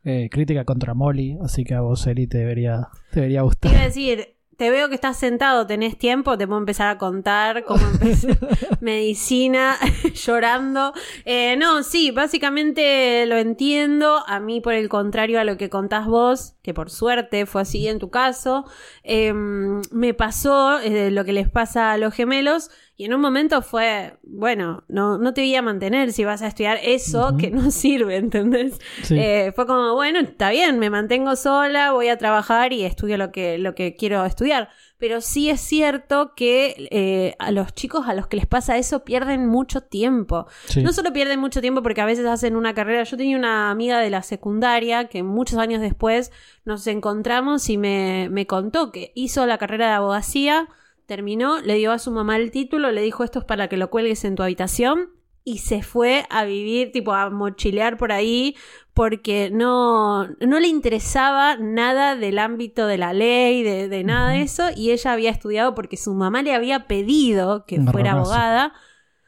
eh, 0.05 0.29
crítica 0.31 0.65
contra 0.65 0.95
Molly, 0.95 1.38
así 1.43 1.65
que 1.65 1.75
a 1.75 1.81
vos, 1.81 2.07
Eli, 2.07 2.27
te 2.27 2.38
debería, 2.38 2.88
te 3.11 3.21
debería 3.21 3.43
gustar. 3.43 3.75
a 3.75 3.85
decir, 3.85 4.37
te 4.62 4.71
veo 4.71 4.88
que 4.88 4.95
estás 4.95 5.17
sentado, 5.17 5.67
tenés 5.67 5.99
tiempo, 5.99 6.38
te 6.38 6.47
puedo 6.47 6.61
empezar 6.61 6.88
a 6.88 6.97
contar 6.97 7.65
cómo 7.65 7.85
empecé 7.85 8.38
medicina 8.81 9.77
llorando. 10.15 10.93
Eh, 11.25 11.57
no, 11.57 11.83
sí, 11.83 12.12
básicamente 12.12 13.27
lo 13.27 13.38
entiendo. 13.38 14.23
A 14.27 14.38
mí, 14.41 14.61
por 14.61 14.75
el 14.75 14.88
contrario 14.88 15.41
a 15.41 15.45
lo 15.45 15.57
que 15.57 15.69
contás 15.69 16.07
vos, 16.07 16.55
que 16.62 16.75
por 16.75 16.91
suerte 16.91 17.45
fue 17.47 17.62
así 17.62 17.88
en 17.88 17.99
tu 17.99 18.11
caso, 18.11 18.65
eh, 19.03 19.33
me 19.33 20.15
pasó 20.15 20.79
eh, 20.79 21.11
lo 21.11 21.25
que 21.25 21.33
les 21.33 21.49
pasa 21.49 21.91
a 21.91 21.97
los 21.97 22.15
gemelos. 22.15 22.71
Y 23.03 23.07
en 23.07 23.15
un 23.15 23.21
momento 23.21 23.62
fue, 23.62 24.17
bueno, 24.23 24.85
no, 24.87 25.19
no 25.19 25.35
te 25.35 25.41
voy 25.41 25.57
a 25.57 25.61
mantener 25.61 26.12
si 26.12 26.25
vas 26.25 26.41
a 26.41 26.47
estudiar 26.47 26.79
eso 26.85 27.37
que 27.37 27.51
no 27.51 27.71
sirve, 27.73 28.15
¿entendés? 28.15 28.79
Sí. 29.03 29.17
Eh, 29.19 29.51
fue 29.57 29.67
como, 29.67 29.97
bueno, 29.97 30.21
está 30.21 30.51
bien, 30.51 30.79
me 30.79 30.88
mantengo 30.88 31.35
sola, 31.35 31.91
voy 31.91 32.07
a 32.07 32.17
trabajar 32.17 32.73
y 32.73 32.85
estudio 32.85 33.17
lo 33.19 33.33
que, 33.33 33.59
lo 33.59 33.75
que 33.75 33.97
quiero 33.97 34.25
estudiar. 34.25 34.69
Pero 34.99 35.21
sí 35.21 35.51
es 35.51 35.61
cierto 35.61 36.35
que 36.37 36.88
eh, 36.93 37.35
a 37.41 37.51
los 37.51 37.75
chicos 37.75 38.07
a 38.07 38.15
los 38.15 38.29
que 38.29 38.37
les 38.37 38.47
pasa 38.47 38.79
eso 38.79 39.03
pierden 39.03 39.49
mucho 39.49 39.81
tiempo. 39.81 40.47
Sí. 40.67 40.81
No 40.81 40.93
solo 40.93 41.12
pierden 41.12 41.41
mucho 41.41 41.61
tiempo 41.61 41.83
porque 41.83 42.03
a 42.03 42.07
veces 42.07 42.25
hacen 42.27 42.55
una 42.55 42.73
carrera. 42.73 43.03
Yo 43.03 43.17
tenía 43.17 43.37
una 43.37 43.73
amiga 43.73 43.99
de 43.99 44.11
la 44.11 44.23
secundaria 44.23 45.09
que 45.09 45.25
muchos 45.25 45.59
años 45.59 45.81
después 45.81 46.31
nos 46.65 46.87
encontramos 46.87 47.69
y 47.69 47.79
me, 47.79 48.29
me 48.31 48.47
contó 48.47 48.93
que 48.93 49.11
hizo 49.17 49.45
la 49.45 49.59
carrera 49.59 49.88
de 49.88 49.95
abogacía, 49.95 50.69
terminó, 51.07 51.61
le 51.61 51.75
dio 51.77 51.93
a 51.93 51.99
su 51.99 52.11
mamá 52.11 52.37
el 52.37 52.51
título, 52.51 52.91
le 52.91 53.03
dijo 53.03 53.25
esto 53.25 53.41
es 53.41 53.45
para 53.45 53.69
que 53.69 53.77
lo 53.77 53.91
cuelgues 53.91 54.25
en 54.25 54.35
tu 54.35 54.43
habitación 54.43 55.11
y 55.45 55.59
se 55.59 55.83
fue 55.83 56.25
a 56.31 56.45
vivir, 56.45 56.93
tipo 56.93 57.12
a 57.12 57.29
mochilear 57.31 57.97
por 57.97 58.12
ahí 58.12 58.57
porque 58.95 59.51
no, 59.51 60.27
no 60.27 60.61
le 60.61 60.69
interesaba 60.69 61.57
nada 61.57 62.15
del 62.15 62.38
ámbito 62.38 62.87
de 62.87 62.99
la 62.99 63.12
ley, 63.12 63.62
de, 63.62 63.88
de 63.88 64.05
nada 64.05 64.31
de 64.31 64.43
eso, 64.43 64.65
y 64.77 64.91
ella 64.91 65.12
había 65.12 65.31
estudiado 65.31 65.75
porque 65.75 65.97
su 65.97 66.15
mamá 66.15 66.43
le 66.43 66.55
había 66.55 66.87
pedido 66.87 67.65
que 67.65 67.81
fuera 67.81 68.12
abogada. 68.12 68.75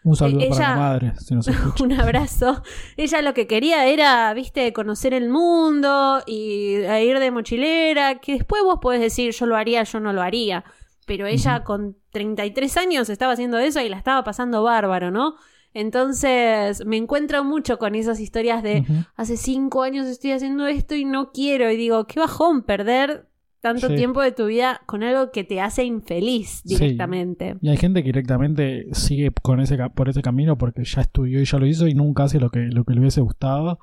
Un 0.04 0.16
saludo 0.16 0.40
eh, 0.40 0.50
para 0.50 0.68
la 0.68 0.76
madre, 0.76 1.12
si 1.18 1.34
nos 1.34 1.48
escucha. 1.48 1.82
un 1.82 1.92
abrazo. 1.94 2.62
Ella 2.98 3.22
lo 3.22 3.32
que 3.32 3.46
quería 3.46 3.87
era, 3.87 4.32
viste, 4.34 4.70
conocer 4.74 5.14
el 5.14 5.30
mundo 5.30 6.22
y 6.26 6.74
e 6.74 7.04
ir 7.06 7.18
de 7.18 7.30
mochilera, 7.30 8.16
que 8.16 8.34
después 8.34 8.62
vos 8.62 8.80
podés 8.82 9.00
decir 9.00 9.32
yo 9.32 9.46
lo 9.46 9.56
haría, 9.56 9.82
yo 9.82 10.00
no 10.00 10.12
lo 10.12 10.20
haría. 10.20 10.62
Pero 11.06 11.26
ella 11.26 11.56
Ujú. 11.56 11.64
con 11.64 11.96
33 12.10 12.76
años 12.76 13.08
estaba 13.08 13.32
haciendo 13.32 13.58
eso 13.58 13.80
y 13.80 13.88
la 13.88 13.96
estaba 13.98 14.24
pasando 14.24 14.62
bárbaro, 14.62 15.10
¿no? 15.10 15.34
Entonces 15.74 16.86
me 16.86 16.96
encuentro 16.96 17.44
mucho 17.44 17.78
con 17.78 17.94
esas 17.94 18.20
historias 18.20 18.62
de 18.62 18.84
hace 19.16 19.36
cinco 19.36 19.82
años 19.82 20.06
estoy 20.06 20.30
haciendo 20.32 20.66
esto 20.66 20.94
y 20.94 21.04
no 21.04 21.32
quiero. 21.32 21.70
Y 21.70 21.76
digo, 21.76 22.06
qué 22.06 22.20
bajón 22.20 22.62
perder 22.62 23.28
tanto 23.64 23.88
Sí. 23.88 23.94
tiempo 23.96 24.20
de 24.20 24.31
tu 24.31 24.44
vida 24.44 24.83
con 24.85 25.03
algo 25.03 25.33
que 25.33 25.42
te 25.42 25.59
hace 25.62 25.85
infeliz 25.85 26.61
Sí. 26.66 26.77
directamente. 26.77 27.57
Y 27.62 27.70
hay 27.70 27.79
gente 27.79 28.03
que 28.03 28.09
directamente 28.11 28.88
sigue 28.92 29.33
con 29.40 29.59
ese, 29.61 29.79
por 29.94 30.11
ese 30.11 30.20
camino 30.20 30.59
porque 30.59 30.85
ya 30.85 31.00
estudió 31.00 31.40
y 31.40 31.46
ya 31.46 31.59
lo 31.59 31.64
hizo 31.66 31.87
y 31.87 31.94
nunca 31.94 32.24
hace 32.24 32.38
lo 32.38 32.50
que, 32.50 32.59
lo 32.61 32.85
que 32.85 32.92
le 32.92 33.00
hubiese 33.00 33.22
gustado 33.22 33.79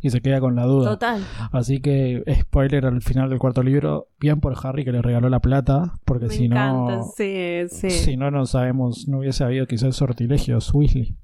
y 0.00 0.08
se 0.08 0.22
queda 0.22 0.40
con 0.40 0.56
la 0.56 0.64
duda. 0.64 0.88
Total. 0.92 1.22
Así 1.52 1.80
que, 1.82 2.22
spoiler 2.40 2.86
al 2.86 3.02
final 3.02 3.28
del 3.28 3.38
cuarto 3.38 3.62
libro, 3.62 4.08
bien 4.18 4.40
por 4.40 4.54
Harry 4.62 4.86
que 4.86 4.92
le 4.92 5.02
regaló 5.02 5.28
la 5.28 5.40
plata, 5.40 5.92
porque 6.06 6.28
Me 6.28 6.32
si 6.32 6.44
encanta, 6.46 6.96
no, 6.96 7.02
sí, 7.14 7.64
sí. 7.68 7.90
si 7.90 8.16
no, 8.16 8.30
no 8.30 8.46
sabemos, 8.46 9.06
no 9.06 9.18
hubiese 9.18 9.44
habido 9.44 9.66
quizás 9.66 9.94
sortilegios 9.96 10.72
Weasley. 10.72 11.14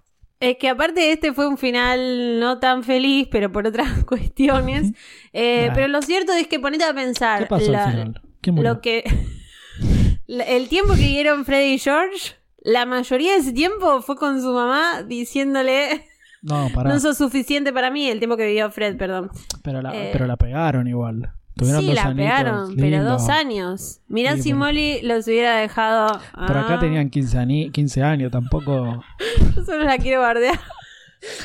Es 0.42 0.57
que 0.59 0.68
aparte 0.68 1.12
este 1.12 1.33
fue 1.33 1.46
un 1.46 1.57
final 1.57 2.40
no 2.40 2.59
tan 2.59 2.83
feliz, 2.83 3.28
pero 3.31 3.52
por 3.52 3.66
otras 3.66 4.05
cuestiones. 4.07 4.92
Eh, 5.33 5.66
Nah. 5.68 5.74
Pero 5.74 5.88
lo 5.88 6.02
cierto 6.02 6.33
es 6.33 6.46
que 6.48 6.59
ponete 6.61 6.85
a 6.85 6.92
pensar. 6.92 7.40
¿Qué 7.40 7.46
pasó 7.46 7.70
la- 7.70 7.85
al 7.85 7.90
final? 7.92 8.20
¿Quién 8.40 8.57
murió? 8.57 8.74
Lo 8.74 8.81
que. 8.81 9.05
el 10.26 10.68
tiempo 10.68 10.94
que 10.94 11.00
dieron 11.00 11.44
Freddy 11.44 11.74
y 11.74 11.78
George, 11.78 12.35
la 12.59 12.87
mayoría 12.87 13.33
de 13.33 13.38
ese 13.38 13.52
tiempo 13.52 14.02
fue 14.02 14.16
con 14.16 14.40
su 14.40 14.52
mamá 14.52 15.02
diciéndole. 15.02 16.07
No, 16.42 16.68
pará. 16.74 16.90
No 16.90 16.98
sos 17.00 17.18
suficiente 17.18 17.72
para 17.72 17.90
mí. 17.90 18.09
El 18.09 18.18
tiempo 18.18 18.37
que 18.37 18.46
vivió 18.46 18.70
Fred, 18.70 18.96
perdón. 18.96 19.31
pero, 19.62 19.81
la, 19.83 19.94
eh. 19.94 20.11
pero 20.12 20.26
la 20.26 20.37
pegaron 20.37 20.87
igual. 20.88 21.33
Tuvieron 21.56 21.82
Sí, 21.82 21.92
la 21.92 22.02
añitos, 22.04 22.16
pegaron, 22.16 22.76
pero 22.76 23.04
dos 23.04 23.28
años. 23.28 24.00
Mirá 24.08 24.36
Sí, 24.36 24.42
si. 24.42 24.54
Molly 24.54 25.02
los 25.02 25.26
hubiera 25.26 25.56
dejado. 25.56 26.18
Pero 26.46 26.60
acá 26.60 26.74
Ah, 26.74 26.80
tenían 26.80 27.10
15, 27.10 27.38
ani- 27.38 27.70
15 27.70 28.02
años, 28.02 28.30
tampoco. 28.32 29.04
Yo 29.56 29.64
solo 29.64 29.84
la 29.84 29.98
quiero 29.98 30.20
bardear. 30.22 30.58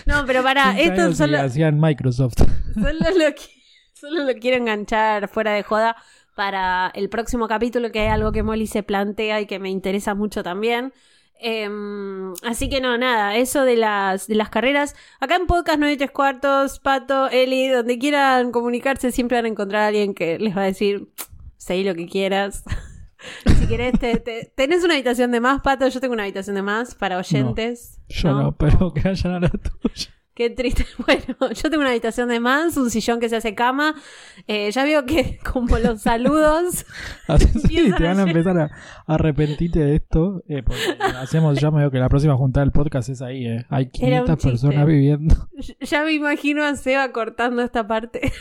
No, 0.05 0.25
pero 0.25 0.41
pará, 0.43 0.73
15 0.75 0.83
esto 0.83 1.13
solo, 1.15 1.39
hacían 1.39 1.79
Microsoft. 1.79 2.35
solo, 2.73 2.91
lo, 2.91 3.35
solo 3.93 4.23
lo 4.23 4.39
quiero 4.39 4.57
enganchar 4.57 5.27
fuera 5.27 5.51
de 5.51 5.63
joda 5.63 5.95
para 6.35 6.91
el 6.95 7.09
próximo 7.09 7.47
capítulo, 7.47 7.91
que 7.91 7.99
hay 7.99 8.07
algo 8.07 8.31
que 8.31 8.43
Molly 8.43 8.67
se 8.67 8.83
plantea 8.83 9.41
y 9.41 9.45
que 9.45 9.59
me 9.59 9.69
interesa 9.69 10.15
mucho 10.15 10.41
también. 10.41 10.93
Em, 11.39 12.33
así 12.43 12.67
que 12.69 12.81
no, 12.81 12.97
nada, 12.97 13.35
eso 13.35 13.63
de 13.63 13.75
las, 13.77 14.27
de 14.27 14.35
las 14.35 14.49
carreras. 14.49 14.95
Acá 15.19 15.35
en 15.35 15.45
Podcast 15.47 15.77
9 15.79 15.93
y 15.93 15.97
3 15.97 16.11
cuartos, 16.11 16.79
Pato, 16.79 17.29
Eli, 17.29 17.67
donde 17.69 17.99
quieran 17.99 18.51
comunicarse, 18.51 19.11
siempre 19.11 19.37
van 19.37 19.45
a 19.45 19.49
encontrar 19.49 19.83
a 19.83 19.87
alguien 19.87 20.13
que 20.13 20.39
les 20.39 20.55
va 20.55 20.61
a 20.61 20.65
decir, 20.65 21.07
seguí 21.57 21.83
lo 21.83 21.93
que 21.95 22.07
quieras. 22.07 22.63
si 23.59 23.67
querés, 23.67 23.97
te- 23.99 24.17
te- 24.19 24.51
tenés 24.55 24.83
una 24.83 24.93
habitación 24.95 25.31
de 25.31 25.39
más, 25.39 25.61
Pato, 25.61 25.87
yo 25.87 25.99
tengo 25.99 26.13
una 26.13 26.23
habitación 26.23 26.55
de 26.55 26.61
más 26.63 26.95
para 26.95 27.17
oyentes. 27.17 27.99
Yo 28.09 28.31
no, 28.33 28.55
pero 28.57 28.93
que 28.93 29.01
vayan 29.01 29.33
a 29.33 29.39
la 29.39 29.49
tuya. 29.49 30.13
Qué 30.37 30.51
triste. 30.51 30.85
Bueno, 31.05 31.51
yo 31.51 31.63
tengo 31.71 31.79
una 31.81 31.89
habitación 31.89 32.29
de 32.29 32.39
más, 32.39 32.77
un 32.77 32.91
sillón 32.91 33.19
que 33.19 33.27
se 33.27 33.37
hace 33.37 33.55
cama. 33.55 33.95
Eh, 34.47 34.69
ya 34.71 34.83
veo 34.83 35.03
que 35.05 35.39
como 35.51 35.79
los 35.79 36.01
saludos. 36.03 36.85
Así 37.27 37.47
sí, 37.61 37.91
te 37.97 38.03
van 38.03 38.19
a 38.19 38.23
empezar 38.23 38.55
a, 38.59 38.65
a 39.07 39.13
arrepentirte 39.15 39.79
de 39.79 39.95
esto. 39.95 40.43
eh, 40.47 40.61
porque 40.61 40.79
hacemos, 41.17 41.59
ya 41.59 41.71
me 41.71 41.79
veo 41.79 41.89
que 41.89 41.97
la 41.97 42.07
próxima 42.07 42.35
juntada 42.37 42.63
del 42.65 42.71
podcast 42.71 43.09
es 43.09 43.23
ahí. 43.23 43.47
eh. 43.47 43.65
Hay 43.69 43.89
Era 43.99 44.21
un 44.21 44.27
500 44.27 44.35
chiste. 44.37 44.49
personas 44.49 44.85
viviendo. 44.85 45.35
Ya 45.81 46.03
me 46.03 46.13
imagino 46.13 46.63
a 46.63 46.75
Seba 46.75 47.11
cortando 47.11 47.63
esta 47.63 47.87
parte. 47.87 48.31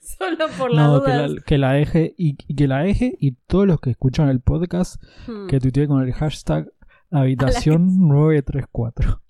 Solo 0.00 0.48
por 0.58 0.72
las 0.72 0.86
No, 0.88 1.02
que 1.04 1.12
dudas. 1.12 1.30
la, 1.30 1.40
que 1.42 1.58
la 1.58 1.72
deje 1.74 2.14
y, 2.18 2.36
y 2.48 2.56
que 2.56 2.66
la 2.66 2.80
deje 2.80 3.16
y 3.20 3.36
todos 3.46 3.66
los 3.68 3.80
que 3.80 3.90
escuchan 3.90 4.28
el 4.28 4.40
podcast 4.40 5.00
Hmm. 5.28 5.46
que 5.46 5.60
tuitee 5.60 5.86
con 5.86 6.02
el 6.02 6.12
hashtag 6.12 6.68
habitación 7.12 8.08
934 8.08 9.22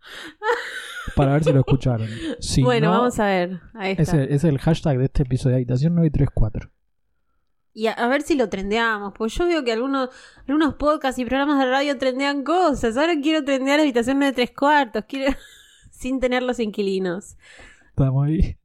para 1.15 1.33
ver 1.33 1.45
si 1.45 1.53
lo 1.53 1.61
escucharon. 1.61 2.09
Si 2.41 2.63
bueno, 2.63 2.89
no, 2.91 2.99
vamos 2.99 3.19
a 3.19 3.27
ver. 3.27 3.61
Ahí 3.75 3.93
está. 3.93 4.03
ese 4.23 4.35
es 4.35 4.45
el 4.45 4.59
hashtag 4.59 4.99
de 4.99 5.05
este 5.05 5.23
episodio 5.23 5.57
de 5.57 5.63
habitación 5.63 5.95
934. 5.95 6.71
Y 7.73 7.89
a, 7.89 7.93
a 7.93 8.09
ver 8.09 8.23
si 8.23 8.37
lo 8.37 8.49
trendeamos. 8.49 9.13
Pues 9.17 9.35
yo 9.35 9.47
veo 9.47 9.65
que 9.65 9.73
algunos, 9.73 10.11
algunos 10.47 10.75
podcasts 10.75 11.19
y 11.19 11.25
programas 11.25 11.59
de 11.59 11.67
radio 11.67 11.99
trendean 11.99 12.45
cosas. 12.45 12.97
Ahora 12.97 13.15
quiero 13.21 13.45
trendear 13.45 13.81
habitación 13.81 14.21
de 14.21 14.33
tres 14.33 14.53
cuartos. 14.53 15.05
Quiero... 15.09 15.35
Sin 15.91 16.21
tener 16.21 16.43
los 16.43 16.59
inquilinos. 16.59 17.37
Estamos 17.91 18.27
ahí. 18.27 18.57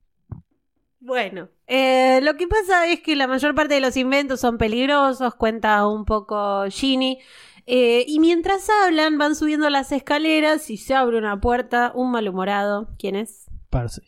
Bueno, 0.99 1.49
eh, 1.65 2.19
lo 2.23 2.35
que 2.35 2.47
pasa 2.47 2.87
es 2.87 3.01
que 3.01 3.15
la 3.15 3.27
mayor 3.27 3.55
parte 3.55 3.75
de 3.75 3.79
los 3.79 3.95
inventos 3.95 4.41
son 4.41 4.57
peligrosos, 4.57 5.35
cuenta 5.35 5.87
un 5.87 6.05
poco 6.05 6.65
Ginny. 6.69 7.19
Eh, 7.69 8.03
y 8.07 8.19
mientras 8.19 8.67
hablan, 8.69 9.17
van 9.17 9.35
subiendo 9.35 9.69
las 9.69 9.91
escaleras 9.91 10.69
y 10.69 10.77
se 10.77 10.95
abre 10.95 11.17
una 11.17 11.39
puerta. 11.39 11.91
Un 11.95 12.11
malhumorado. 12.11 12.89
¿Quién 12.97 13.15
es? 13.15 13.45
Percy. 13.69 14.01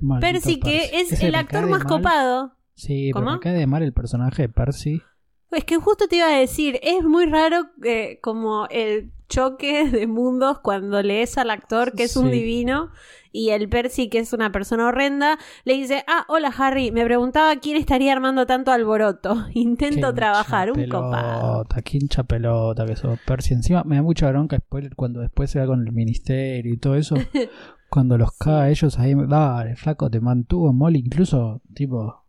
Maldito 0.00 0.32
Percy, 0.32 0.60
que 0.60 0.84
es 1.00 1.12
Ese 1.12 1.26
el 1.26 1.32
me 1.32 1.38
actor 1.38 1.62
cae 1.62 1.70
más 1.70 1.84
mal. 1.84 1.88
copado. 1.88 2.52
Sí, 2.74 3.10
pero 3.12 3.24
¿Cómo? 3.24 3.36
me 3.36 3.40
cae 3.40 3.52
de 3.54 3.66
mal 3.66 3.82
el 3.82 3.92
personaje 3.92 4.42
de 4.42 4.48
Percy. 4.48 5.02
Es 5.50 5.64
que 5.64 5.76
justo 5.76 6.06
te 6.08 6.16
iba 6.16 6.26
a 6.28 6.38
decir, 6.38 6.78
es 6.82 7.02
muy 7.04 7.26
raro 7.26 7.66
eh, 7.84 8.18
como 8.22 8.66
el 8.70 9.12
choque 9.28 9.88
de 9.90 10.06
mundos 10.06 10.60
cuando 10.60 11.02
lees 11.02 11.36
al 11.36 11.50
actor 11.50 11.92
que 11.94 12.04
es 12.04 12.16
un 12.16 12.26
Sí. 12.26 12.32
divino 12.32 12.90
y 13.32 13.50
el 13.50 13.68
Percy 13.68 14.08
que 14.08 14.18
es 14.18 14.32
una 14.32 14.52
persona 14.52 14.86
horrenda, 14.86 15.38
le 15.64 15.74
dice, 15.74 16.04
ah, 16.06 16.24
hola 16.28 16.52
Harry, 16.56 16.90
me 16.92 17.04
preguntaba 17.04 17.56
quién 17.56 17.76
estaría 17.76 18.12
armando 18.12 18.46
tanto 18.46 18.70
alboroto. 18.70 19.46
Intento 19.54 20.08
Qué 20.10 20.16
trabajar, 20.16 20.70
un 20.70 20.86
copado. 20.88 21.66
hincha 21.90 22.22
pelota 22.24 22.84
que 22.86 22.96
sos 22.96 23.18
Percy. 23.26 23.54
Encima 23.54 23.82
me 23.84 23.96
da 23.96 24.02
mucha 24.02 24.28
bronca 24.30 24.56
spoiler 24.58 24.94
cuando 24.94 25.20
después 25.20 25.50
se 25.50 25.58
va 25.58 25.66
con 25.66 25.86
el 25.86 25.92
ministerio 25.92 26.72
y 26.72 26.76
todo 26.76 26.94
eso. 26.96 27.14
cuando 27.88 28.16
los 28.16 28.32
caga 28.38 28.70
ellos 28.70 28.98
ahí, 28.98 29.14
dale, 29.28 29.76
flaco, 29.76 30.10
te 30.10 30.20
mantuvo 30.20 30.72
Molly, 30.72 30.98
incluso, 31.00 31.60
tipo, 31.74 32.24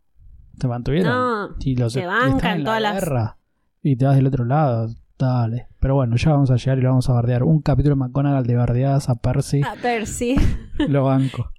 te 0.58 0.68
mantuvieron. 0.68 1.12
No, 1.12 1.48
y 1.60 1.76
los 1.76 1.92
te 1.94 2.04
bancan 2.06 2.58
en 2.58 2.64
todas 2.64 2.80
la 2.82 2.92
las- 2.92 3.02
guerra 3.04 3.36
y 3.82 3.96
te 3.96 4.04
vas 4.06 4.16
del 4.16 4.26
otro 4.26 4.44
lado. 4.44 4.88
Dale. 5.18 5.68
Pero 5.80 5.94
bueno, 5.94 6.16
ya 6.16 6.32
vamos 6.32 6.50
a 6.50 6.56
llegar 6.56 6.78
y 6.78 6.82
lo 6.82 6.88
vamos 6.90 7.08
a 7.08 7.12
bardear. 7.12 7.44
Un 7.44 7.60
capítulo 7.60 7.94
de 7.94 8.00
McGonagall 8.00 8.46
de 8.46 8.56
bardeadas 8.56 9.08
a 9.08 9.14
Percy. 9.14 9.62
A 9.62 9.74
Percy. 9.80 10.36
Lo 10.88 11.04
banco. 11.04 11.50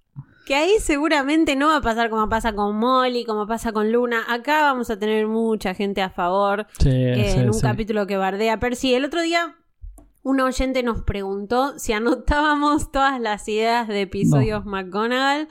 Que 0.46 0.56
ahí 0.56 0.74
seguramente 0.80 1.56
no 1.56 1.68
va 1.70 1.78
a 1.78 1.82
pasar 1.82 2.10
como 2.10 2.30
pasa 2.30 2.54
con 2.54 2.76
Molly, 2.78 3.26
como 3.26 3.48
pasa 3.48 3.72
con 3.72 3.92
Luna. 3.92 4.24
Acá 4.30 4.62
vamos 4.62 4.92
a 4.92 5.00
tener 5.00 5.26
mucha 5.28 5.74
gente 5.74 6.02
a 6.02 6.12
favor. 6.12 6.68
Sí, 6.78 6.90
eh, 6.92 7.32
sí, 7.34 7.40
en 7.40 7.48
un 7.48 7.54
sí. 7.54 7.62
capítulo 7.62 8.06
que 8.06 8.18
bardea 8.18 8.54
a 8.54 8.60
Percy. 8.60 8.94
El 8.94 9.06
otro 9.06 9.22
día, 9.22 9.56
un 10.22 10.40
oyente 10.42 10.84
nos 10.84 11.02
preguntó 11.02 11.80
si 11.80 11.94
anotábamos 11.94 12.92
todas 12.92 13.20
las 13.20 13.48
ideas 13.48 13.88
de 13.88 14.02
episodios 14.02 14.66
McGonagall. 14.66 15.48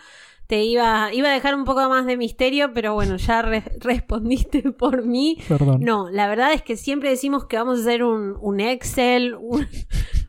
Te 0.47 0.63
iba, 0.63 1.13
iba 1.15 1.29
a 1.31 1.33
dejar 1.33 1.55
un 1.55 1.65
poco 1.65 1.89
más 1.89 2.05
de 2.05 2.17
misterio, 2.19 2.73
pero 2.75 2.93
bueno, 2.93 3.17
ya 3.17 3.41
re- 3.43 3.65
respondiste 3.81 4.63
por 4.79 5.05
mí. 5.05 5.39
Perdón. 5.49 5.81
No, 5.83 6.11
la 6.11 6.29
verdad 6.29 6.53
es 6.53 6.61
que 6.63 6.77
siempre 6.77 7.09
decimos 7.11 7.47
que 7.47 7.57
vamos 7.57 7.79
a 7.79 7.83
hacer 7.83 8.05
un, 8.05 8.37
un 8.41 8.61
Excel, 8.61 9.35
un, 9.41 9.67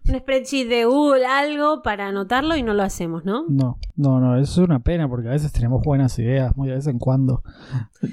un 0.08 0.20
spreadsheet 0.20 0.70
de 0.70 0.86
Google, 0.86 1.26
algo 1.26 1.82
para 1.82 2.08
anotarlo 2.08 2.56
y 2.56 2.64
no 2.64 2.74
lo 2.74 2.84
hacemos, 2.84 3.26
¿no? 3.26 3.44
No, 3.50 3.78
no, 3.98 4.20
no, 4.22 4.38
eso 4.40 4.62
es 4.64 4.68
una 4.70 4.80
pena 4.80 5.10
porque 5.10 5.28
a 5.28 5.32
veces 5.32 5.52
tenemos 5.52 5.82
buenas 5.84 6.18
ideas, 6.18 6.56
muy 6.56 6.70
de 6.70 6.76
vez 6.76 6.88
en 6.88 6.98
cuando. 6.98 7.44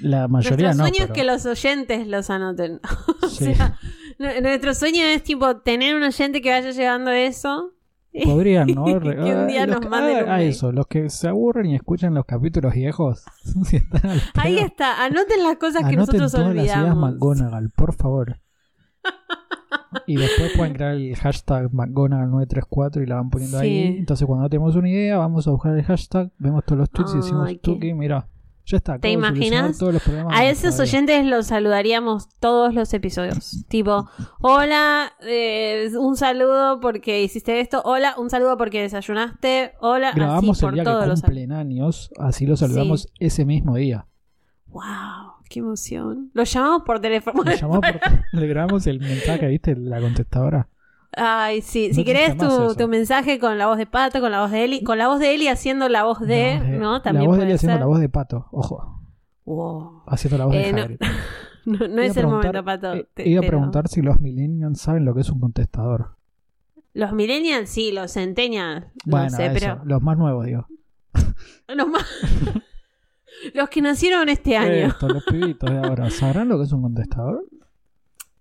La 0.02 0.26
mayoría 0.26 0.72
Nuestro 0.74 0.84
no. 0.84 0.88
sueño 0.88 0.96
pero- 0.98 1.12
es 1.12 1.18
que 1.20 1.24
los 1.24 1.46
oyentes 1.46 2.06
los 2.08 2.30
anoten. 2.30 2.80
o 3.22 3.28
Sí. 3.28 3.54
sea, 3.54 3.78
nu- 4.18 4.40
nuestro 4.42 4.74
sueño 4.74 5.04
es 5.04 5.22
tipo 5.22 5.58
tener 5.58 5.94
un 5.94 6.02
oyente 6.02 6.40
que 6.40 6.50
vaya 6.50 6.70
llevando 6.72 7.10
eso. 7.12 7.70
Podrían, 8.24 8.66
¿no? 8.74 8.84
que 8.84 8.92
un 9.34 9.46
día 9.46 9.66
Los 9.66 9.76
nos 9.76 9.80
que- 9.80 9.88
manden 9.88 10.28
a 10.28 10.42
eso, 10.42 10.70
los 10.72 10.86
que 10.86 11.08
se 11.08 11.28
aburren 11.28 11.66
y 11.66 11.74
escuchan 11.76 12.12
los 12.14 12.24
capítulos 12.26 12.74
viejos. 12.74 13.24
si 13.64 13.76
están 13.76 14.10
al 14.10 14.20
Ahí 14.34 14.58
está, 14.58 15.04
anoten 15.04 15.42
las 15.42 15.56
cosas 15.56 15.82
que 15.82 15.94
anoten 15.94 16.18
nosotros 16.20 16.32
todas 16.32 16.54
las 16.54 16.64
ideas 16.66 16.78
olvidamos. 16.78 17.12
McGonagall, 17.12 17.70
por 17.70 17.94
favor. 17.94 18.40
y 20.06 20.16
después 20.16 20.52
pueden 20.56 20.74
crear 20.74 20.92
el 20.94 21.16
hashtag 21.16 21.70
McGonagall934 21.70 23.02
y 23.02 23.06
la 23.06 23.16
van 23.16 23.30
poniendo 23.30 23.58
Sí. 23.60 23.64
ahí. 23.66 23.96
Entonces, 23.98 24.26
cuando 24.26 24.48
tenemos 24.48 24.76
una 24.76 24.88
idea, 24.88 25.18
vamos 25.18 25.46
a 25.48 25.50
buscar 25.50 25.76
el 25.76 25.82
hashtag, 25.84 26.30
vemos 26.38 26.64
todos 26.64 26.78
los 26.80 26.90
tweets 26.90 27.14
y 27.14 27.16
decimos, 27.18 27.48
Ay, 27.48 27.54
qué- 27.56 27.60
Tuki, 27.72 27.94
mira, 27.94 28.28
ya 28.64 28.76
está. 28.76 28.98
¿Te 28.98 29.10
imaginas? 29.10 29.78
Todos 29.78 29.94
los 29.94 30.02
A 30.30 30.44
esos 30.46 30.78
oyentes 30.78 31.24
los 31.26 31.46
saludaríamos 31.48 32.28
todos 32.38 32.74
los 32.74 32.92
episodios. 32.94 33.64
Tipo, 33.68 34.08
hola, 34.40 35.12
eh, 35.22 35.90
un 35.98 36.16
saludo 36.16 36.80
porque 36.80 37.22
hiciste 37.22 37.60
esto. 37.60 37.82
Hola, 37.84 38.14
un 38.18 38.30
saludo 38.30 38.56
porque 38.56 38.82
desayunaste. 38.82 39.72
Hola, 39.80 40.12
Grabamos 40.14 40.56
así 40.58 40.64
el 40.64 40.66
por 40.68 40.74
día 40.74 40.82
que 40.84 40.90
todos 40.90 41.06
los 41.08 41.20
cumplen 41.22 41.52
años, 41.52 42.10
así 42.18 42.46
los 42.46 42.60
saludamos 42.60 43.08
ese 43.18 43.44
mismo 43.44 43.76
día. 43.76 44.06
Wow, 44.66 45.34
qué 45.48 45.60
emoción. 45.60 46.30
Los 46.32 46.52
llamamos 46.52 46.82
por 46.84 47.00
teléfono. 47.00 47.42
Le, 47.44 47.56
llamamos 47.56 47.80
por- 47.80 48.00
le 48.40 48.46
grabamos 48.46 48.86
el 48.86 49.00
mensaje, 49.00 49.46
¿viste? 49.48 49.76
La 49.76 50.00
contestadora. 50.00 50.68
Ay, 51.16 51.60
sí. 51.62 51.88
No 51.88 51.94
si 51.94 52.04
querés 52.04 52.36
tu, 52.38 52.88
mensaje 52.88 53.38
con 53.38 53.58
la 53.58 53.66
voz 53.66 53.76
de 53.78 53.86
Pato, 53.86 54.20
con 54.20 54.30
la 54.30 54.40
voz 54.40 54.50
de 54.50 54.64
Eli, 54.64 54.82
con 54.82 54.96
la 54.98 55.08
voz 55.08 55.20
de 55.20 55.34
Eli 55.34 55.48
haciendo 55.48 55.88
la 55.88 56.04
voz 56.04 56.20
de, 56.20 56.56
voz 56.58 56.66
de- 56.68 56.78
¿no? 56.78 57.02
También 57.02 57.24
la 57.24 57.28
voz 57.28 57.38
de 57.38 57.44
él 57.46 57.52
haciendo 57.54 57.78
la 57.78 57.86
voz 57.86 58.00
de 58.00 58.08
pato, 58.08 58.46
ojo. 58.50 59.00
Wow. 59.44 60.02
Haciendo 60.06 60.38
la 60.38 60.44
voz 60.46 60.54
Eh, 60.54 60.58
de 60.66 60.72
no, 60.72 60.82
Hagrid. 60.82 60.98
no, 61.66 61.88
no 61.88 62.02
es 62.02 62.16
el 62.16 62.26
momento, 62.26 62.64
Pato. 62.64 62.94
eh, 62.94 63.08
te- 63.14 63.28
Iba 63.28 63.40
a 63.44 63.46
preguntar 63.46 63.88
si 63.88 64.00
los 64.00 64.20
millennials 64.20 64.80
saben 64.80 65.04
lo 65.04 65.14
que 65.14 65.20
es 65.20 65.30
un 65.30 65.40
contestador. 65.40 66.16
Los 66.94 67.12
millennials 67.12 67.68
sí, 67.68 67.90
los 67.92 68.12
centennials. 68.12 68.86
Bueno, 69.04 69.24
no 69.26 69.30
sé, 69.36 69.46
eso, 69.46 69.54
pero. 69.58 69.80
los 69.84 70.02
más 70.02 70.16
nuevos, 70.18 70.46
digo. 70.46 70.66
Los, 71.68 71.88
más- 71.88 72.06
los 73.54 73.68
que 73.68 73.82
nacieron 73.82 74.28
este 74.28 74.56
año. 74.56 74.86
Esto, 74.88 75.08
los 75.08 75.24
pibitos 75.24 75.70
de 75.70 75.78
ahora, 75.78 76.08
¿sabrán 76.10 76.48
lo 76.48 76.56
que 76.58 76.64
es 76.64 76.72
un 76.72 76.82
contestador? 76.82 77.44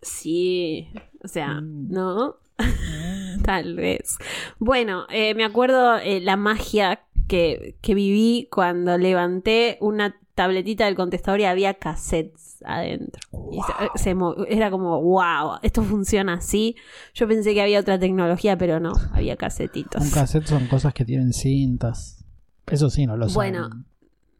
Sí. 0.01 0.87
O 1.23 1.27
sea, 1.27 1.61
Mm. 1.61 1.91
¿no? 1.91 2.35
Tal 3.43 3.75
vez. 3.75 4.17
Bueno, 4.59 5.05
eh, 5.09 5.33
me 5.35 5.43
acuerdo 5.43 5.97
eh, 5.97 6.19
la 6.21 6.35
magia 6.35 7.01
que, 7.27 7.75
que 7.81 7.95
viví 7.95 8.47
cuando 8.51 8.97
levanté 8.97 9.77
una 9.81 10.15
tabletita 10.35 10.85
del 10.85 10.95
contestador 10.95 11.39
y 11.39 11.45
había 11.45 11.73
cassettes 11.75 12.57
adentro. 12.63 13.21
Y 13.51 13.57
se- 13.61 14.03
se 14.03 14.15
mo- 14.15 14.35
era 14.47 14.69
como, 14.69 15.01
wow, 15.01 15.57
esto 15.61 15.81
funciona 15.83 16.33
así. 16.35 16.75
Yo 17.13 17.27
pensé 17.27 17.53
que 17.53 17.61
había 17.61 17.79
otra 17.79 17.97
tecnología, 17.99 18.57
pero 18.57 18.79
no, 18.79 18.93
había 19.13 19.35
casetitos. 19.37 20.01
Un 20.03 20.11
cassette 20.11 20.45
son 20.47 20.67
cosas 20.67 20.93
que 20.93 21.05
tienen 21.05 21.33
cintas. 21.33 22.23
Eso 22.67 22.89
sí, 22.89 23.05
no 23.07 23.17
lo 23.17 23.27
saben. 23.27 23.53
Bueno. 23.53 23.85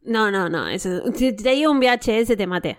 No, 0.04 0.30
no, 0.30 0.48
no. 0.48 0.66
Eso, 0.68 1.12
si 1.14 1.32
te 1.34 1.50
digo 1.50 1.70
un 1.70 1.78
VHS, 1.80 2.36
te 2.36 2.46
maté. 2.46 2.78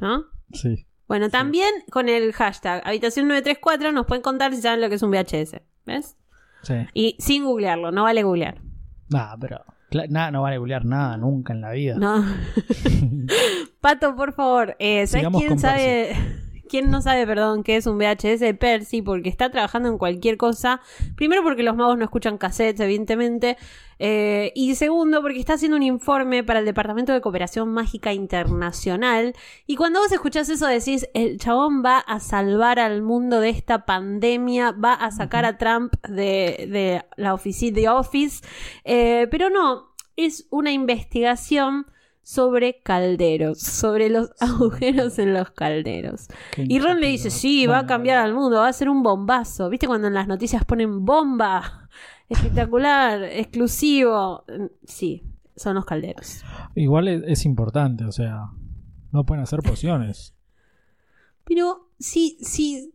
¿No? 0.00 0.24
Sí. 0.52 0.85
Bueno, 1.08 1.30
también 1.30 1.72
con 1.90 2.08
el 2.08 2.32
hashtag 2.32 2.82
habitación 2.84 3.28
934 3.28 3.92
nos 3.92 4.06
pueden 4.06 4.22
contar 4.22 4.54
si 4.54 4.60
saben 4.60 4.80
lo 4.80 4.88
que 4.88 4.96
es 4.96 5.02
un 5.02 5.10
VHS. 5.10 5.60
¿Ves? 5.84 6.16
Sí. 6.62 6.74
Y 6.94 7.16
sin 7.20 7.44
googlearlo, 7.44 7.92
no 7.92 8.02
vale 8.04 8.22
googlear. 8.22 8.60
Nah, 9.08 9.36
pero 9.40 9.64
nada, 10.08 10.30
no 10.32 10.42
van 10.42 10.54
a 10.54 10.56
googlear 10.58 10.84
nada 10.84 11.16
nunca 11.16 11.52
en 11.52 11.60
la 11.60 11.70
vida. 11.70 11.96
No. 11.96 12.24
Pato, 13.80 14.16
por 14.16 14.32
favor. 14.32 14.76
Eh, 14.78 15.06
¿Sabes 15.06 15.20
Sigamos 15.20 15.42
quién 15.42 15.58
sabe? 15.58 16.16
¿Quién 16.68 16.90
no 16.90 17.02
sabe, 17.02 17.26
perdón, 17.26 17.62
qué 17.62 17.76
es 17.76 17.86
un 17.86 17.98
VHS? 17.98 18.54
Percy, 18.58 19.02
porque 19.02 19.28
está 19.28 19.50
trabajando 19.50 19.88
en 19.88 19.98
cualquier 19.98 20.36
cosa. 20.36 20.80
Primero, 21.16 21.42
porque 21.42 21.62
los 21.62 21.76
magos 21.76 21.98
no 21.98 22.04
escuchan 22.04 22.38
cassettes, 22.38 22.80
evidentemente. 22.80 23.56
Eh, 23.98 24.52
y 24.54 24.74
segundo, 24.74 25.22
porque 25.22 25.38
está 25.38 25.54
haciendo 25.54 25.76
un 25.76 25.82
informe 25.82 26.44
para 26.44 26.58
el 26.58 26.66
Departamento 26.66 27.12
de 27.12 27.20
Cooperación 27.20 27.72
Mágica 27.72 28.12
Internacional. 28.12 29.34
Y 29.66 29.76
cuando 29.76 30.00
vos 30.00 30.12
escuchás 30.12 30.48
eso, 30.48 30.66
decís: 30.66 31.08
el 31.14 31.38
chabón 31.38 31.82
va 31.84 31.98
a 31.98 32.20
salvar 32.20 32.78
al 32.78 33.02
mundo 33.02 33.40
de 33.40 33.50
esta 33.50 33.86
pandemia, 33.86 34.72
va 34.72 34.94
a 34.94 35.10
sacar 35.10 35.44
a 35.44 35.58
Trump 35.58 35.94
de, 36.08 36.68
de 36.70 37.04
la 37.16 37.34
oficina 37.34 37.56
de 37.56 37.88
Office. 37.88 38.44
Eh, 38.84 39.28
pero 39.30 39.50
no, 39.50 39.94
es 40.16 40.46
una 40.50 40.72
investigación 40.72 41.86
sobre 42.26 42.80
calderos, 42.82 43.60
sobre 43.60 44.08
los 44.08 44.32
agujeros 44.40 45.16
en 45.20 45.32
los 45.32 45.52
calderos. 45.52 46.26
Qué 46.50 46.66
Y 46.68 46.80
Ron 46.80 47.00
le 47.00 47.06
dice, 47.06 47.30
sí, 47.30 47.68
va 47.68 47.78
a 47.78 47.86
cambiar 47.86 48.18
al 48.18 48.34
mundo, 48.34 48.56
va 48.56 48.66
a 48.66 48.72
ser 48.72 48.88
un 48.88 49.04
bombazo. 49.04 49.70
¿Viste 49.70 49.86
cuando 49.86 50.08
en 50.08 50.14
las 50.14 50.26
noticias 50.26 50.64
ponen 50.64 51.04
bomba? 51.04 51.88
Espectacular, 52.28 53.22
exclusivo. 53.30 54.44
Sí, 54.84 55.22
son 55.54 55.76
los 55.76 55.84
calderos. 55.84 56.42
Igual 56.74 57.06
es, 57.06 57.22
es 57.28 57.44
importante, 57.44 58.04
o 58.04 58.10
sea, 58.10 58.50
no 59.12 59.24
pueden 59.24 59.44
hacer 59.44 59.60
pociones. 59.60 60.34
Pero 61.44 61.90
si, 62.00 62.38
si 62.40 62.92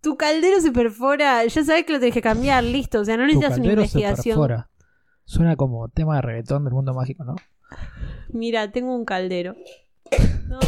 tu 0.00 0.16
caldero 0.16 0.60
se 0.60 0.72
perfora, 0.72 1.44
ya 1.44 1.64
sabes 1.64 1.84
que 1.84 1.92
lo 1.92 2.00
tenés 2.00 2.14
que 2.14 2.22
cambiar, 2.22 2.64
listo. 2.64 3.02
O 3.02 3.04
sea, 3.04 3.16
no 3.16 3.22
tu 3.22 3.28
necesitas 3.28 3.56
una 3.56 3.68
caldero 3.68 3.82
se 3.82 3.86
investigación. 3.86 4.34
perfora. 4.34 4.68
Suena 5.26 5.54
como 5.54 5.88
tema 5.90 6.16
de 6.16 6.22
reggaetón 6.22 6.64
del 6.64 6.74
mundo 6.74 6.92
mágico, 6.92 7.22
¿no? 7.22 7.36
Mira, 8.30 8.70
tengo 8.72 8.94
un 8.94 9.04
caldero. 9.04 9.54
No. 10.48 10.58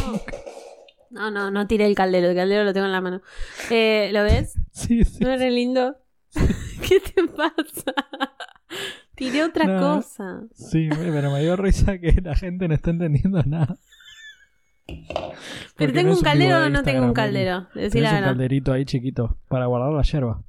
No, 1.09 1.31
no, 1.31 1.51
no 1.51 1.67
tiré 1.67 1.85
el 1.85 1.95
caldero, 1.95 2.29
el 2.29 2.35
caldero 2.35 2.63
lo 2.65 2.73
tengo 2.73 2.85
en 2.85 2.91
la 2.91 3.01
mano. 3.01 3.21
Eh, 3.69 4.09
¿Lo 4.11 4.23
ves? 4.23 4.55
Sí, 4.71 5.03
sí. 5.05 5.23
¿No 5.23 5.31
es 5.31 5.39
re 5.39 5.51
lindo? 5.51 5.95
¿Qué 6.87 6.99
te 6.99 7.23
pasa? 7.27 7.93
Tiré 9.15 9.43
otra 9.43 9.65
No. 9.65 9.95
cosa. 9.95 10.41
Sí, 10.53 10.89
pero 10.91 11.31
me 11.31 11.41
dio 11.41 11.55
risa 11.55 11.97
que 11.97 12.11
la 12.21 12.35
gente 12.35 12.67
no 12.67 12.75
está 12.75 12.91
entendiendo 12.91 13.41
nada. 13.43 13.77
¿Pero 15.75 15.93
tengo 15.93 16.11
no 16.11 16.17
un 16.17 16.21
caldero 16.23 16.65
o 16.65 16.69
no 16.69 16.83
tengo 16.83 17.05
un 17.05 17.13
caldero? 17.13 17.67
Tenés 17.73 17.93
la 17.95 17.99
un 18.09 18.15
verdad. 18.15 18.27
calderito 18.29 18.73
ahí 18.73 18.85
chiquito 18.85 19.37
para 19.47 19.65
guardar 19.65 19.91
la 19.93 20.01
yerba. 20.03 20.41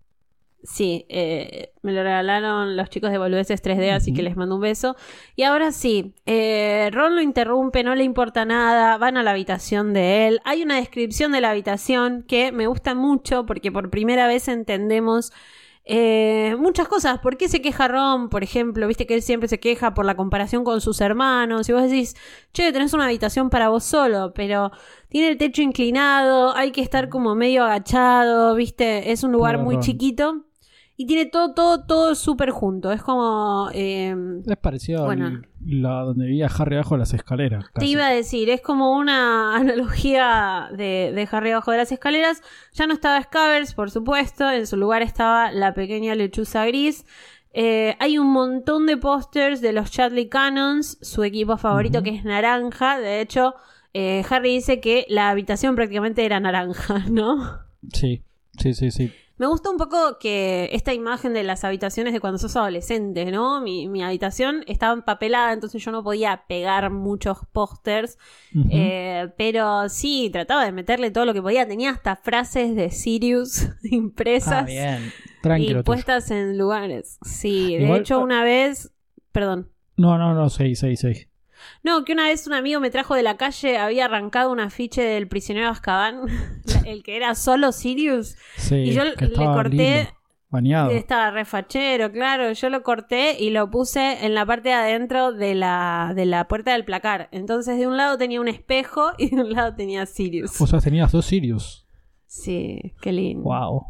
Sí, 0.63 1.07
eh, 1.09 1.73
me 1.83 1.93
lo 1.93 2.03
regalaron 2.03 2.77
los 2.77 2.91
chicos 2.91 3.13
de 3.13 3.19
Boludeces 3.19 3.63
3D, 3.63 3.93
así 3.93 4.13
que 4.13 4.23
les 4.23 4.37
mando 4.37 4.57
un 4.57 4.61
beso. 4.61 4.97
Y 5.37 5.45
ahora 5.45 5.71
sí, 5.71 6.15
eh, 6.27 6.91
Ron 6.93 7.15
lo 7.15 7.23
interrumpe, 7.23 7.85
no 7.85 7.95
le 7.95 8.03
importa 8.03 8.45
nada, 8.45 8.99
van 8.99 9.17
a 9.17 9.23
la 9.23 9.31
habitación 9.31 9.93
de 9.93 10.27
él. 10.27 10.41
Hay 10.45 10.63
una 10.63 10.77
descripción 10.77 11.31
de 11.31 11.41
la 11.41 11.51
habitación 11.51 12.25
que 12.27 12.51
me 12.51 12.67
gusta 12.67 12.95
mucho 12.95 13.47
porque 13.47 13.71
por 13.71 13.89
primera 13.89 14.27
vez 14.27 14.49
entendemos 14.49 15.33
eh, 15.85 16.57
muchas 16.59 16.89
cosas. 16.89 17.21
¿Por 17.21 17.37
qué 17.37 17.49
se 17.49 17.63
queja 17.63 17.87
Ron? 17.87 18.29
Por 18.29 18.43
ejemplo, 18.43 18.87
viste 18.89 19.07
que 19.07 19.15
él 19.15 19.23
siempre 19.23 19.49
se 19.49 19.61
queja 19.61 19.95
por 19.95 20.05
la 20.05 20.17
comparación 20.17 20.65
con 20.65 20.81
sus 20.81 21.01
hermanos. 21.01 21.69
Y 21.69 21.73
vos 21.73 21.83
decís, 21.83 22.15
che, 22.53 22.73
tenés 22.73 22.93
una 22.95 23.07
habitación 23.07 23.49
para 23.49 23.69
vos 23.71 23.85
solo, 23.85 24.33
pero 24.35 24.73
tiene 25.09 25.29
el 25.29 25.39
techo 25.39 25.63
inclinado, 25.63 26.55
hay 26.55 26.73
que 26.73 26.83
estar 26.83 27.09
como 27.09 27.35
medio 27.37 27.65
agachado, 27.65 28.55
viste, 28.57 29.13
es 29.13 29.23
un 29.23 29.33
lugar 29.33 29.59
muy 29.59 29.77
Ron. 29.77 29.83
chiquito. 29.83 30.48
Y 31.01 31.07
tiene 31.07 31.27
todo, 31.27 31.55
todo, 31.55 31.85
todo 31.87 32.15
súper 32.17 32.51
junto. 32.51 32.91
Es 32.91 33.03
como. 33.03 33.69
eh, 33.73 34.17
Es 34.45 34.57
parecido 34.57 35.05
Bueno. 35.05 35.27
a 35.29 35.43
la 35.65 36.01
donde 36.01 36.27
vivía 36.27 36.49
Harry 36.59 36.75
bajo 36.77 36.97
las 36.97 37.15
escaleras. 37.15 37.65
te 37.79 37.87
iba 37.87 38.05
a 38.09 38.11
decir, 38.11 38.51
es 38.51 38.61
como 38.61 38.97
una 38.99 39.55
analogía 40.03 40.69
de, 40.73 41.13
de 41.15 41.29
Harry 41.31 41.53
abajo 41.53 41.71
de 41.71 41.77
las 41.79 41.93
escaleras. 41.93 42.43
Ya 42.73 42.89
no 42.89 42.95
estaba 42.95 43.23
Scabbers, 43.23 43.75
por 43.75 43.93
supuesto. 43.93 44.51
En 44.51 44.67
su 44.67 44.77
lugar 44.77 45.03
estaba 45.03 45.53
la 45.53 45.73
pequeña 45.73 46.17
lechuza 46.17 46.67
gris. 46.67 47.07
Eh, 47.55 47.95
hay 48.01 48.19
un 48.19 48.33
montón 48.33 48.87
de 48.87 48.97
pósters 48.97 49.61
de 49.61 49.73
los 49.73 49.93
Chadley 49.93 50.29
Cannons, 50.29 50.99
su 51.01 51.23
equipo 51.23 51.57
favorito 51.59 52.03
que 52.03 52.11
es 52.11 52.25
naranja. 52.25 52.99
De 52.99 53.21
hecho, 53.21 53.55
eh, 53.95 54.25
Harry 54.29 54.55
dice 54.55 54.81
que 54.81 55.07
la 55.09 55.31
habitación 55.31 55.77
prácticamente 55.77 56.25
era 56.25 56.41
naranja, 56.41 57.05
¿no? 57.09 57.61
Sí, 57.93 58.23
sí, 58.59 58.75
sí, 58.75 58.91
sí. 58.91 59.13
Me 59.39 59.47
gusta 59.47 59.71
un 59.71 59.77
poco 59.77 60.19
que 60.19 60.69
esta 60.73 60.93
imagen 60.93 61.33
de 61.33 61.45
las 61.45 61.63
habitaciones 61.63 62.13
de 62.13 62.19
cuando 62.21 62.39
sos 62.39 62.57
adolescente, 62.57 63.31
¿no? 63.31 63.61
Mi, 63.61 63.89
mi 63.89 64.03
habitación 64.03 64.65
estaba 64.67 64.93
empapelada, 64.93 65.53
entonces 65.53 65.83
yo 65.85 65.93
no 65.93 66.03
podía 66.03 66.45
pegar 66.49 66.91
muchos 66.91 67.39
pósters. 67.53 68.19
Eh, 68.71 69.29
pero 69.39 69.89
sí, 69.89 70.29
trataba 70.33 70.65
de 70.65 70.73
meterle 70.73 71.11
todo 71.13 71.25
lo 71.25 71.35
que 71.35 71.41
podía. 71.43 71.69
Tenía 71.69 71.91
hasta 71.91 72.17
frases 72.17 72.75
de 72.75 72.91
Sirius 72.91 73.69
impresas 73.85 74.63
ah, 74.63 74.67
bien. 74.67 75.13
y 75.39 75.43
Tranquilo. 75.43 75.69
tuyo. 75.71 75.85
puestas 75.85 76.31
en 76.33 76.59
lugares. 76.59 77.19
Sí, 77.25 77.77
de 77.77 77.85
Igual- 77.85 78.01
hecho 78.01 78.19
una 78.21 78.43
vez... 78.43 78.93
Perdón. 79.31 79.71
No, 79.97 80.19
no, 80.19 80.35
no, 80.35 80.49
sí, 80.49 80.75
sí, 80.75 80.97
sí. 80.97 81.29
No, 81.83 82.05
que 82.05 82.13
una 82.13 82.25
vez 82.29 82.47
un 82.47 82.53
amigo 82.55 82.81
me 82.81 82.91
trajo 82.91 83.15
de 83.15 83.23
la 83.23 83.37
calle, 83.37 83.79
había 83.79 84.05
arrancado 84.07 84.51
un 84.53 84.61
afiche 84.61 85.03
del 85.03 85.29
prisionero 85.29 85.69
Azkaban, 85.69 86.23
el 86.87 87.03
que 87.03 87.17
era 87.17 87.35
solo 87.35 87.73
Sirius. 87.73 88.37
Sí, 88.57 88.77
Y 88.77 88.93
yo 88.93 89.05
le 89.05 89.15
corté- 89.15 89.97
lindo, 89.99 90.11
bañado. 90.51 90.91
Estaba 90.91 91.31
refachero, 91.31 92.11
claro. 92.13 92.53
Yo 92.53 92.71
lo 92.71 92.83
corté 92.83 93.37
y 93.39 93.51
lo 93.51 93.71
puse 93.71 94.25
en 94.25 94.35
la 94.35 94.47
parte 94.47 94.69
de 94.71 94.75
adentro 94.75 95.33
de 95.33 95.55
la, 95.55 96.13
de 96.15 96.27
la 96.27 96.47
puerta 96.49 96.73
del 96.73 96.85
placar. 96.85 97.29
Entonces, 97.33 97.79
de 97.79 97.87
un 97.87 97.97
lado 97.97 98.17
tenía 98.19 98.41
un 98.41 98.49
espejo 98.49 99.13
y 99.19 99.35
de 99.35 99.43
un 99.43 99.53
lado 99.53 99.75
tenía 99.75 100.07
Sirius. 100.07 100.61
O 100.61 100.67
sea, 100.67 100.81
tenías 100.81 101.11
dos 101.13 101.27
Sirius. 101.27 101.87
Sí, 102.27 102.95
qué 103.01 103.11
lindo. 103.13 103.43
Wow. 103.45 103.85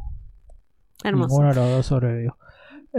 Hermoso. 1.04 1.28
Ninguno 1.28 1.48
de 1.50 1.54
los 1.54 1.70
dos 1.70 1.86
sobrevivió. 1.86 2.37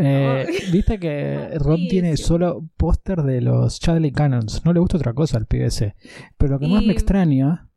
Eh, 0.01 0.47
Viste 0.71 0.99
que 0.99 1.49
Ron 1.59 1.77
Sí, 1.77 1.87
tiene 1.89 2.17
solo 2.17 2.65
póster 2.77 3.23
de 3.23 3.41
los 3.41 3.79
Chadley 3.79 4.11
Cannons. 4.11 4.63
No 4.65 4.73
le 4.73 4.79
gusta 4.79 4.97
otra 4.97 5.13
cosa 5.13 5.37
al 5.37 5.45
PBC. 5.45 5.95
Pero 6.37 6.53
lo 6.53 6.59
que 6.59 6.67
más 6.67 6.83
Y- 6.83 6.87
me 6.87 6.93
extraña 6.93 7.69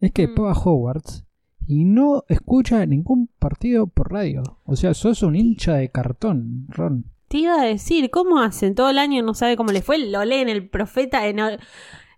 es 0.00 0.12
que 0.12 0.28
Mm. 0.28 0.34
paga 0.34 0.52
Hogwarts 0.52 1.24
y 1.66 1.84
no 1.84 2.24
escucha 2.28 2.84
ningún 2.86 3.30
partido 3.38 3.86
por 3.86 4.12
radio. 4.12 4.42
O 4.64 4.76
sea, 4.76 4.92
sos 4.94 5.22
un 5.22 5.34
hincha 5.36 5.74
de 5.74 5.90
cartón, 5.90 6.66
Ron. 6.68 7.06
Te 7.28 7.38
iba 7.38 7.60
a 7.60 7.64
decir, 7.64 8.10
¿cómo 8.10 8.38
hacen? 8.40 8.74
Todo 8.74 8.90
el 8.90 8.98
año 8.98 9.22
no 9.22 9.34
sabe 9.34 9.56
cómo 9.56 9.72
le 9.72 9.80
fue. 9.82 9.98
Lo 9.98 10.24
lee 10.24 10.36
en 10.36 10.48
el 10.50 10.68
profeta, 10.68 11.26
en, 11.26 11.40
o- 11.40 11.56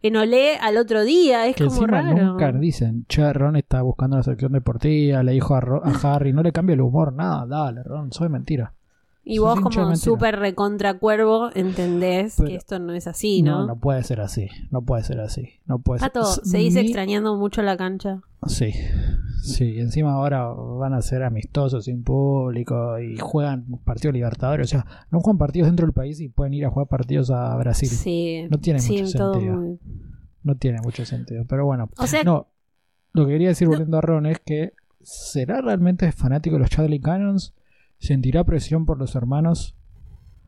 en 0.03 0.17
Olé 0.17 0.57
al 0.57 0.77
otro 0.77 1.05
día. 1.05 1.47
Es 1.47 1.57
Que 1.57 1.65
como 1.67 1.87
raro. 1.87 2.13
nunca 2.33 2.53
dicen, 2.53 3.07
che, 3.09 3.33
Ron 3.33 3.57
está 3.57 3.83
buscando 3.83 4.17
la 4.17 4.23
sección 4.25 4.53
deportiva, 4.53 5.23
le 5.23 5.33
dijo 5.33 5.55
a, 5.55 5.61
Ro- 5.61 5.83
a 5.85 5.91
Harry, 6.15 6.33
no 6.33 6.43
le 6.43 6.53
cambia 6.53 6.75
el 6.75 6.81
humor, 6.83 7.13
nada, 7.13 7.47
dale, 7.47 7.83
Ron, 7.85 8.13
soy 8.13 8.29
mentira. 8.29 8.75
Y 9.29 9.39
vos, 9.39 9.59
como 9.61 9.97
súper 9.97 10.39
recontra 10.39 10.99
cuervo, 10.99 11.51
entendés 11.53 12.35
Pero- 12.37 12.49
que 12.49 12.55
esto 12.55 12.79
no 12.79 12.93
es 12.93 13.09
así, 13.09 13.43
no, 13.43 13.63
¿no? 13.63 13.67
no 13.67 13.77
puede 13.77 14.05
ser 14.05 14.21
así, 14.21 14.49
no 14.71 14.83
puede 14.83 15.03
ser 15.03 15.19
así, 15.19 15.49
no 15.67 15.81
puede 15.81 15.99
ser 15.99 16.13
Pato, 16.13 16.23
S- 16.31 16.43
¿seguís 16.45 16.75
mi- 16.75 16.81
extrañando 16.83 17.37
mucho 17.37 17.61
la 17.63 17.77
cancha? 17.77 18.21
Sí, 18.47 18.73
sí, 19.43 19.81
encima 19.81 20.13
ahora 20.13 20.47
van 20.47 20.95
a 20.95 21.03
ser 21.03 21.25
amistosos 21.25 21.87
sin 21.87 22.05
público 22.05 23.01
y 23.01 23.17
juegan 23.19 23.65
partidos 23.85 24.15
libertadores, 24.15 24.69
o 24.69 24.71
sea, 24.71 24.87
no 25.11 25.19
juegan 25.19 25.39
partidos 25.39 25.67
dentro 25.67 25.87
del 25.87 25.93
país 25.93 26.21
y 26.21 26.29
pueden 26.29 26.55
ir 26.55 26.65
a 26.65 26.71
jugar 26.71 26.87
partidos 26.87 27.31
a 27.31 27.57
Brasil. 27.57 27.89
Sí. 27.89 28.47
No 28.49 28.59
tiene 28.59 28.79
sí, 28.79 29.03
mucho 29.03 29.19
todo 29.19 29.33
sentido. 29.35 29.57
muy- 29.57 29.79
No 30.45 30.55
tiene 30.57 30.79
mucho 30.83 31.05
sentido, 31.05 31.45
pero 31.49 31.67
bueno. 31.67 31.91
O 31.99 32.07
sea, 32.07 32.23
No, 32.23 32.47
lo 33.13 33.27
que 33.27 33.33
quería 33.33 33.49
decir 33.49 33.67
volviendo 33.67 33.99
a 33.99 34.03
Ron 34.03 34.27
es 34.27 34.39
que 34.39 34.73
¿será 35.03 35.61
realmente 35.61 36.13
fanático 36.13 36.55
de 36.55 36.61
los 36.61 36.71
Chadley 36.71 37.01
Cannons? 37.01 37.53
¿Sentirá 37.99 38.45
presión 38.45 38.87
por 38.87 38.99
los 38.99 39.15
hermanos? 39.15 39.77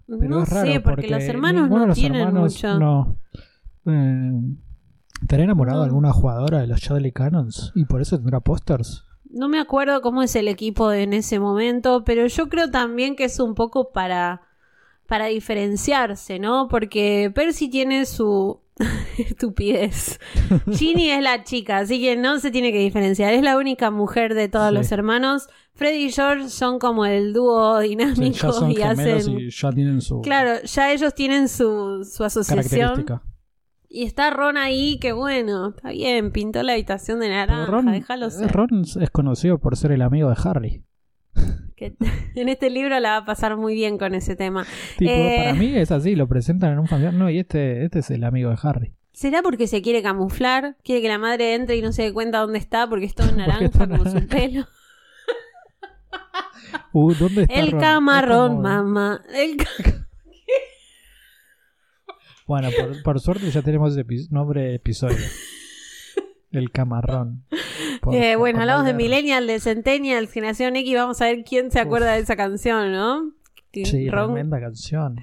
Pero 0.06 0.28
no 0.28 0.42
es 0.42 0.48
raro 0.48 0.72
sé, 0.72 0.80
porque, 0.80 1.08
los 1.08 1.22
hermanos 1.24 1.68
no 1.68 1.87
los 1.87 1.98
tienen 1.98 2.22
hermanos 2.22 2.54
mucho. 2.54 2.78
No. 2.78 3.18
Eh, 3.87 4.32
¿Estará 5.20 5.42
enamorado 5.42 5.78
No. 5.78 5.82
de 5.84 5.88
alguna 5.88 6.12
jugadora 6.12 6.61
de 6.61 6.66
los 6.66 6.80
Chadley 6.80 7.12
Cannons? 7.12 7.72
¿Y 7.74 7.84
por 7.84 8.00
eso 8.00 8.16
tendrá 8.16 8.40
pósters? 8.40 9.04
No 9.30 9.48
me 9.48 9.61
acuerdo 9.61 10.00
cómo 10.00 10.22
es 10.22 10.34
el 10.37 10.48
equipo 10.48 10.92
en 10.92 11.12
ese 11.12 11.38
momento, 11.38 12.04
pero 12.04 12.26
yo 12.26 12.48
creo 12.48 12.70
también 12.70 13.16
que 13.16 13.24
es 13.24 13.38
un 13.40 13.54
poco 13.54 13.90
para, 13.92 14.40
para 15.06 15.26
diferenciarse, 15.26 16.38
¿no? 16.38 16.68
Porque 16.68 17.30
Percy 17.34 17.68
tiene 17.68 18.06
su 18.06 18.61
estupidez. 19.18 20.18
Ginny 20.72 21.10
es 21.10 21.22
la 21.22 21.44
chica, 21.44 21.78
así 21.78 22.00
que 22.00 22.16
no 22.16 22.38
se 22.38 22.50
tiene 22.50 22.72
que 22.72 22.78
diferenciar. 22.78 23.32
Es 23.34 23.42
la 23.42 23.56
única 23.56 23.90
mujer 23.90 24.34
de 24.34 24.48
todos 24.48 24.68
Sí. 24.70 24.74
los 24.74 24.92
hermanos. 24.92 25.48
Freddy 25.74 26.06
y 26.06 26.12
George 26.12 26.48
son 26.48 26.78
como 26.78 27.06
el 27.06 27.32
dúo 27.32 27.80
Sí, 27.82 27.88
dinámico 27.90 28.34
ya 28.48 28.52
son 28.52 28.70
y 28.72 28.82
hacen... 28.82 29.38
y 29.38 29.50
ya 29.50 29.70
tienen 29.72 30.00
su 30.00 30.20
Claro, 30.22 30.62
ya 30.64 30.92
ellos 30.92 31.14
tienen 31.14 31.48
su, 31.48 32.05
su 32.11 32.24
asociación. 32.24 33.05
Y 33.88 34.05
está 34.05 34.30
Ron 34.30 34.57
ahí, 34.59 34.98
que 34.98 35.12
bueno, 35.12 35.68
está 35.70 35.90
bien, 35.90 36.30
pintó 36.32 36.62
la 36.62 36.72
habitación 36.74 37.20
de 37.20 37.28
naranja, 37.30 37.66
Ron, 37.70 37.86
déjalo 37.92 38.28
ser. 38.30 38.50
Ron 38.53 38.82
es 39.00 39.11
conocido 39.11 39.59
por 39.59 39.76
ser 39.76 39.92
el 39.92 40.03
amigo 40.03 40.28
de 40.28 40.36
Harry. 40.44 40.84
Que 41.79 41.95
en 42.35 42.49
este 42.49 42.70
libro 42.70 42.99
la 43.01 43.11
va 43.11 43.16
a 43.18 43.24
pasar 43.24 43.57
muy 43.57 43.74
bien 43.74 43.99
con 43.99 44.14
ese 44.14 44.35
tema. 44.37 44.66
Tipo, 44.99 45.11
Eh, 45.12 45.37
para 45.39 45.55
mí 45.55 45.74
es 45.76 45.91
así, 45.93 46.16
lo 46.16 46.26
presentan 46.29 46.72
en 46.72 46.79
un 46.81 46.87
familiar. 46.89 47.14
No, 47.14 47.31
y 47.31 47.39
este, 47.39 47.85
este 47.85 48.01
es 48.01 48.11
el 48.11 48.24
amigo 48.24 48.51
de 48.51 48.57
Harry. 48.62 48.95
¿Será 49.12 49.43
porque 49.43 49.66
se 49.66 49.83
quiere 49.83 50.03
camuflar? 50.03 50.76
¿Quiere 50.85 51.03
que 51.03 51.09
la 51.09 51.18
madre 51.18 51.55
entre 51.55 51.76
y 51.76 51.83
no 51.83 51.93
se 51.93 52.03
dé 52.03 52.12
cuenta 52.12 52.39
dónde 52.39 52.59
está 52.59 52.89
porque 52.89 53.07
es 53.07 53.14
todo 53.14 53.31
naranja 53.37 53.64
está 53.66 53.89
como 53.89 54.05
su 54.05 54.26
pelo? 54.26 54.66
Uh, 56.93 57.14
¿dónde 57.14 57.43
está 57.43 57.55
El 57.55 57.70
Ron? 57.72 57.81
camarón, 57.81 58.49
como- 58.57 58.62
mamá. 58.62 59.22
El 59.35 59.57
ca- 59.57 60.07
Bueno, 62.47 62.68
por, 62.79 63.03
por 63.03 63.20
suerte 63.20 63.51
ya 63.51 63.62
tenemos 63.62 63.97
epi- 63.97 64.29
nombre 64.31 64.62
de 64.62 64.74
episodio. 64.76 65.16
El 66.51 66.70
camarón. 66.70 67.44
Por- 68.01 68.14
Eh, 68.14 68.36
bueno, 68.36 68.61
hablamos 68.61 68.84
de 68.86 68.94
Millennial, 68.94 69.46
de 69.46 69.61
Centennial, 69.61 70.28
Generación 70.28 70.76
X. 70.76 70.94
Vamos 70.94 71.20
a 71.20 71.26
ver 71.26 71.44
quién 71.44 71.70
se 71.70 71.80
acuerda 71.80 72.12
de 72.14 72.20
esa 72.20 72.36
canción, 72.36 72.92
¿no? 72.92 73.32
Sí, 73.72 74.09
Ron- 74.09 74.32
tremenda 74.34 74.61
canción. 74.61 75.16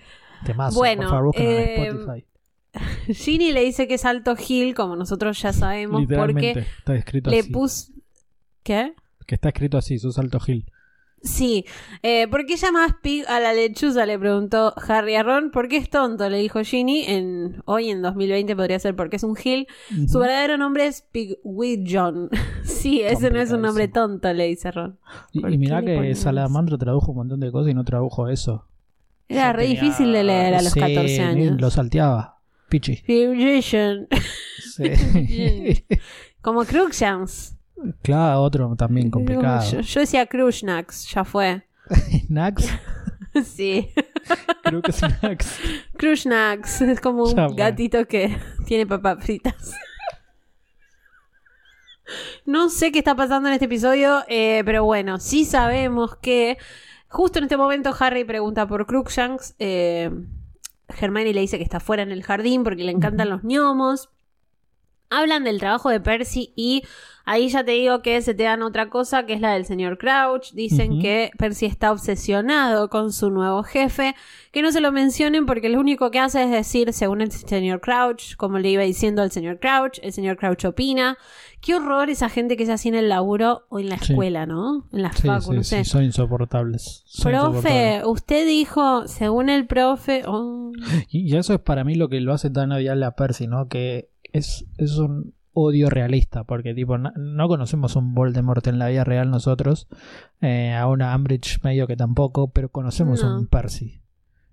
Temazo. 0.46 0.78
Bueno, 0.78 1.04
por 1.04 1.10
favor, 1.12 1.36
en 1.36 1.44
eh, 1.46 1.88
Spotify. 1.88 2.26
Ginny 3.14 3.52
le 3.52 3.62
dice 3.64 3.88
que 3.88 3.96
es 3.96 4.06
Alto 4.06 4.36
Hill, 4.38 4.76
como 4.76 4.96
nosotros 4.96 5.42
ya 5.42 5.54
sabemos, 5.54 6.04
porque 6.08 6.52
está 6.60 6.96
escrito 6.96 7.30
le 7.32 7.40
así. 7.40 7.50
puso. 7.52 7.92
¿Qué? 8.64 8.94
Que 9.26 9.36
está 9.36 9.50
escrito 9.50 9.78
así, 9.78 9.98
sos 9.98 10.20
Alto 10.20 10.40
Gil. 10.40 10.66
Sí, 11.26 11.66
eh, 12.04 12.28
¿por 12.28 12.46
qué 12.46 12.56
llamas 12.56 12.94
pig 13.02 13.26
a 13.28 13.40
la 13.40 13.52
lechuza? 13.54 14.06
Le 14.06 14.18
preguntó 14.20 14.74
Harry 14.88 15.16
a 15.16 15.24
Ron. 15.24 15.50
¿Por 15.50 15.68
qué 15.68 15.78
es 15.78 15.90
tonto? 15.90 16.30
Le 16.30 16.38
dijo 16.38 16.64
Ginny. 16.64 17.04
En, 17.08 17.64
hoy 17.66 17.90
en 17.90 18.04
2020 18.04 18.56
podría 18.56 18.78
ser 18.78 18.96
porque 18.96 19.16
es 19.16 19.24
un 19.24 19.36
Hill. 19.44 19.68
Su 20.08 20.20
verdadero 20.20 20.58
nombre 20.58 20.86
es 20.86 21.02
Pigwidgeon. 21.12 22.30
sí, 22.64 23.02
ese 23.02 23.32
no 23.32 23.42
es 23.42 23.52
un 23.52 23.62
nombre 23.64 23.88
tonto, 23.88 24.32
le 24.34 24.46
dice 24.46 24.70
Ron. 24.72 25.00
Y, 25.32 25.42
¿Por 25.42 25.52
y 25.52 25.58
mirá 25.58 25.82
que 25.84 26.14
Salamandro 26.16 26.78
tradujo 26.78 27.12
un 27.12 27.18
montón 27.18 27.40
de 27.40 27.52
cosas 27.52 27.72
y 27.72 27.74
no 27.74 27.84
tradujo 27.84 28.30
eso. 28.30 28.68
Era 29.28 29.52
re 29.52 29.64
tenía- 29.66 29.82
difícil 29.82 30.14
de 30.14 30.24
leer 30.24 30.54
a 30.54 30.62
los 30.62 30.74
Sí, 30.74 30.80
14 30.80 31.22
años. 31.22 31.60
Lo 31.60 31.72
salteaba. 31.72 32.40
Pichi. 32.70 32.98
Pigwidgeon. 32.98 34.08
Sí. 34.76 34.84
Como 36.42 36.64
Crookshanks. 36.66 37.55
Claro, 38.02 38.42
otro 38.42 38.76
también 38.76 39.10
complicado. 39.12 39.64
Yo, 39.72 39.80
yo 39.82 40.00
decía 40.02 40.26
Crookshanks, 40.26 41.08
ya 41.14 41.24
fue. 41.24 41.66
Nax, 42.30 42.68
sí. 43.46 43.90
creo 44.64 44.82
que 44.82 44.92
es 44.92 45.02
Nax. 45.24 45.60
Crookshanks 45.98 46.82
es 46.82 47.00
como 47.02 47.24
un 47.24 47.36
Ya 47.36 47.48
fue. 47.48 47.56
gatito 47.58 48.06
que 48.08 48.38
tiene 48.66 48.86
papas 48.88 49.24
fritas. 49.24 49.74
No 52.46 52.70
sé 52.70 52.92
qué 52.92 53.00
está 53.00 53.16
pasando 53.16 53.48
en 53.50 53.54
este 53.54 53.66
episodio, 53.66 54.24
eh, 54.28 54.62
pero 54.66 54.84
bueno, 54.86 55.20
sí 55.20 55.44
sabemos 55.44 56.16
que 56.18 56.58
justo 57.08 57.40
en 57.40 57.46
este 57.46 57.58
momento 57.58 57.96
Harry 58.00 58.24
pregunta 58.24 58.68
por 58.68 58.86
Crookshanks. 58.86 59.56
Eh, 59.58 60.12
Hermione 61.00 61.34
le 61.34 61.42
dice 61.42 61.58
que 61.58 61.64
está 61.64 61.80
fuera 61.80 62.04
en 62.04 62.12
el 62.12 62.22
jardín 62.24 62.64
porque 62.64 62.84
le 62.84 62.92
encantan 62.92 63.30
los 63.30 63.42
gnomos. 63.42 64.10
Hablan 65.10 65.44
del 65.44 65.60
trabajo 65.60 65.90
de 65.90 66.00
Percy 66.00 66.54
y 66.56 66.84
ahí 67.26 67.50
ya 67.50 67.64
te 67.66 67.72
digo 67.72 68.02
que 68.02 68.22
se 68.22 68.34
te 68.34 68.44
dan 68.44 68.62
otra 68.62 68.90
cosa 68.90 69.26
que 69.26 69.34
es 69.34 69.42
la 69.42 69.54
del 69.54 69.66
señor 69.66 69.98
Crouch. 69.98 70.52
Dicen 70.54 71.00
que 71.00 71.32
Percy 71.38 71.66
está 71.66 71.92
obsesionado 71.92 72.90
con 72.90 73.12
su 73.12 73.30
nuevo 73.32 73.64
jefe. 73.64 74.16
Que 74.52 74.62
no 74.62 74.72
se 74.72 74.80
lo 74.80 74.92
mencionen 74.94 75.46
porque 75.46 75.68
lo 75.68 75.80
único 75.82 76.12
que 76.12 76.20
hace 76.20 76.44
es 76.44 76.50
decir, 76.50 76.94
según 76.94 77.20
el 77.22 77.32
señor 77.32 77.82
Crouch, 77.82 78.36
como 78.38 78.58
le 78.58 78.70
iba 78.70 78.84
diciendo 78.84 79.22
al 79.22 79.32
señor 79.32 79.60
Crouch, 79.60 80.00
el 80.02 80.14
señor 80.14 80.38
Crouch 80.38 80.64
opina. 80.66 81.18
Qué 81.60 81.76
horror 81.76 82.10
esa 82.10 82.30
gente 82.30 82.56
que 82.56 82.64
es 82.64 82.70
así 82.70 82.88
en 82.90 82.96
el 82.96 83.10
laburo 83.10 83.66
o 83.70 83.80
en 83.80 83.90
la 83.90 83.98
Sí. 83.98 84.14
escuela, 84.14 84.46
¿no? 84.46 84.88
En 84.94 85.02
la 85.02 85.12
Sí, 85.12 85.28
facu, 85.28 85.52
sí, 85.52 85.58
no 85.58 85.64
sé. 85.64 85.84
sí, 85.84 85.90
son 85.90 86.04
insoportables. 86.04 87.02
Son 87.06 87.34
insoportables. 87.34 88.00
Profe, 88.02 88.08
usted 88.08 88.48
dijo, 88.48 89.08
según 89.08 89.50
el 89.50 89.66
profe... 89.68 90.24
oh, 90.28 90.72
Y 91.10 91.34
y 91.34 91.38
eso 91.38 91.54
es 91.56 91.60
para 91.60 91.84
mí 91.84 91.96
lo 91.96 92.08
que 92.08 92.22
lo 92.22 92.34
hace 92.34 92.50
tan 92.50 92.72
odiable 92.72 93.06
a 93.06 93.12
Percy, 93.16 93.48
¿no? 93.48 93.68
Que 93.68 94.10
es, 94.32 94.66
es 94.78 94.98
un 95.00 95.34
odio 95.56 95.90
realista, 95.90 96.44
porque 96.44 96.74
tipo, 96.76 96.98
no, 97.00 97.12
no 97.16 97.48
conocemos 97.48 97.96
un 97.96 98.14
Voldemort 98.14 98.68
en 98.68 98.78
la 98.78 98.90
vida 98.90 99.04
real 99.04 99.32
nosotros, 99.32 99.88
eh, 100.42 100.74
a 100.74 100.86
una 100.88 101.16
Umbridge 101.16 101.60
medio 101.64 101.88
que 101.88 101.96
tampoco, 101.96 102.50
pero 102.52 102.70
conocemos 102.70 103.24
No. 103.24 103.38
un 103.40 103.48
Percy. 103.48 104.02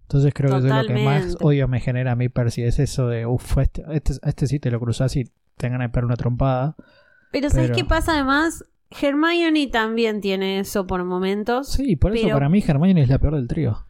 Entonces 0.03 0.33
creo 0.35 0.51
que 0.53 0.59
eso 0.59 0.67
es 0.69 0.87
lo 0.89 0.95
que 0.95 1.03
más 1.05 1.37
odio 1.41 1.69
me 1.69 1.81
genera 1.81 2.13
a 2.13 2.17
mí 2.17 2.29
Percy, 2.29 2.63
es 2.63 2.79
eso 2.79 3.09
de, 3.09 3.27
uff, 3.27 3.59
este, 3.59 3.83
este, 3.91 4.13
este 4.23 4.47
sí 4.47 4.59
te 4.61 4.71
lo 4.71 4.79
cruzas 4.79 5.15
y 5.17 5.25
te 5.57 5.69
ganas 5.69 5.89
de 5.89 5.93
pegar 5.93 6.05
una 6.05 6.17
trompada. 6.17 6.77
Pero 7.33 7.51
¿sabes 7.51 7.71
Pero- 7.71 7.77
qué 7.77 7.85
pasa 7.85 8.13
además? 8.13 8.65
Hermione 9.01 9.67
también 9.69 10.21
tiene 10.21 10.61
eso 10.61 10.87
por 10.87 11.03
momentos. 11.05 11.73
Sí, 11.73 11.97
por 11.97 12.13
eso 12.15 12.25
Pero- 12.25 12.37
para 12.37 12.49
mí 12.49 12.63
Hermione 12.67 13.03
es 13.03 13.09
la 13.09 13.19
peor 13.19 13.35
del 13.37 13.49
trío. 13.49 13.87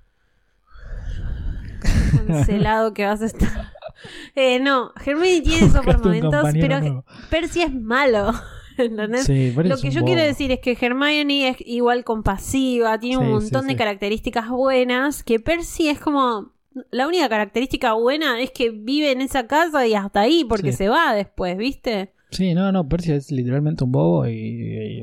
Cancelado 2.26 2.94
que 2.94 3.04
vas 3.04 3.20
a 3.22 3.26
estar. 3.26 3.71
Eh, 4.34 4.58
no, 4.60 4.92
Hermione 5.04 5.40
tiene 5.42 5.66
eso 5.66 5.82
por 5.82 5.98
momentos, 6.04 6.44
pero 6.52 6.80
nuevo. 6.80 7.04
Percy 7.30 7.62
es 7.62 7.72
malo. 7.74 8.32
¿Entendés? 8.78 9.24
Sí, 9.24 9.52
Lo 9.54 9.76
que 9.76 9.90
yo 9.90 10.00
bobo. 10.00 10.06
quiero 10.06 10.22
decir 10.22 10.50
es 10.50 10.60
que 10.60 10.76
Hermione 10.80 11.48
es 11.50 11.56
igual 11.60 12.04
compasiva, 12.04 12.98
tiene 12.98 13.18
un 13.18 13.30
montón 13.30 13.62
sí, 13.62 13.68
de 13.68 13.76
características 13.76 14.48
buenas, 14.48 15.22
que 15.22 15.38
Percy 15.40 15.88
es 15.88 16.00
como... 16.00 16.52
La 16.90 17.06
única 17.06 17.28
característica 17.28 17.92
buena 17.92 18.40
es 18.40 18.50
que 18.50 18.70
vive 18.70 19.12
en 19.12 19.20
esa 19.20 19.46
casa 19.46 19.86
y 19.86 19.92
hasta 19.94 20.20
ahí, 20.22 20.46
porque 20.48 20.72
se 20.72 20.88
va 20.88 21.12
después, 21.14 21.58
¿viste? 21.58 22.14
Sí, 22.30 22.54
no, 22.54 22.72
no, 22.72 22.88
Percy 22.88 23.12
es 23.12 23.30
literalmente 23.30 23.84
un 23.84 23.92
bobo 23.92 24.26
y, 24.26 24.32
y- 24.32 25.02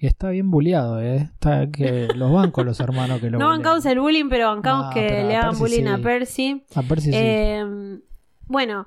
y 0.00 0.06
está 0.06 0.28
bien 0.28 0.50
bulleado, 0.50 1.00
¿eh? 1.00 1.30
Está 1.32 1.70
que 1.70 2.08
los 2.14 2.30
bancos 2.30 2.66
los 2.66 2.78
hermanos 2.78 3.22
que 3.22 3.30
lo 3.30 3.38
No 3.38 3.48
bancamos 3.48 3.86
el 3.86 4.00
bullying, 4.00 4.28
pero 4.28 4.48
bancamos 4.48 4.88
No, 4.88 4.92
que 4.92 5.06
pero 5.08 5.28
le 5.28 5.36
hagan 5.36 5.58
bullying 5.58 5.86
a. 5.86 5.96
Percy. 5.96 6.62
A 6.74 6.82
Percy 6.82 7.10
sí. 7.10 7.16
Bueno, 8.46 8.86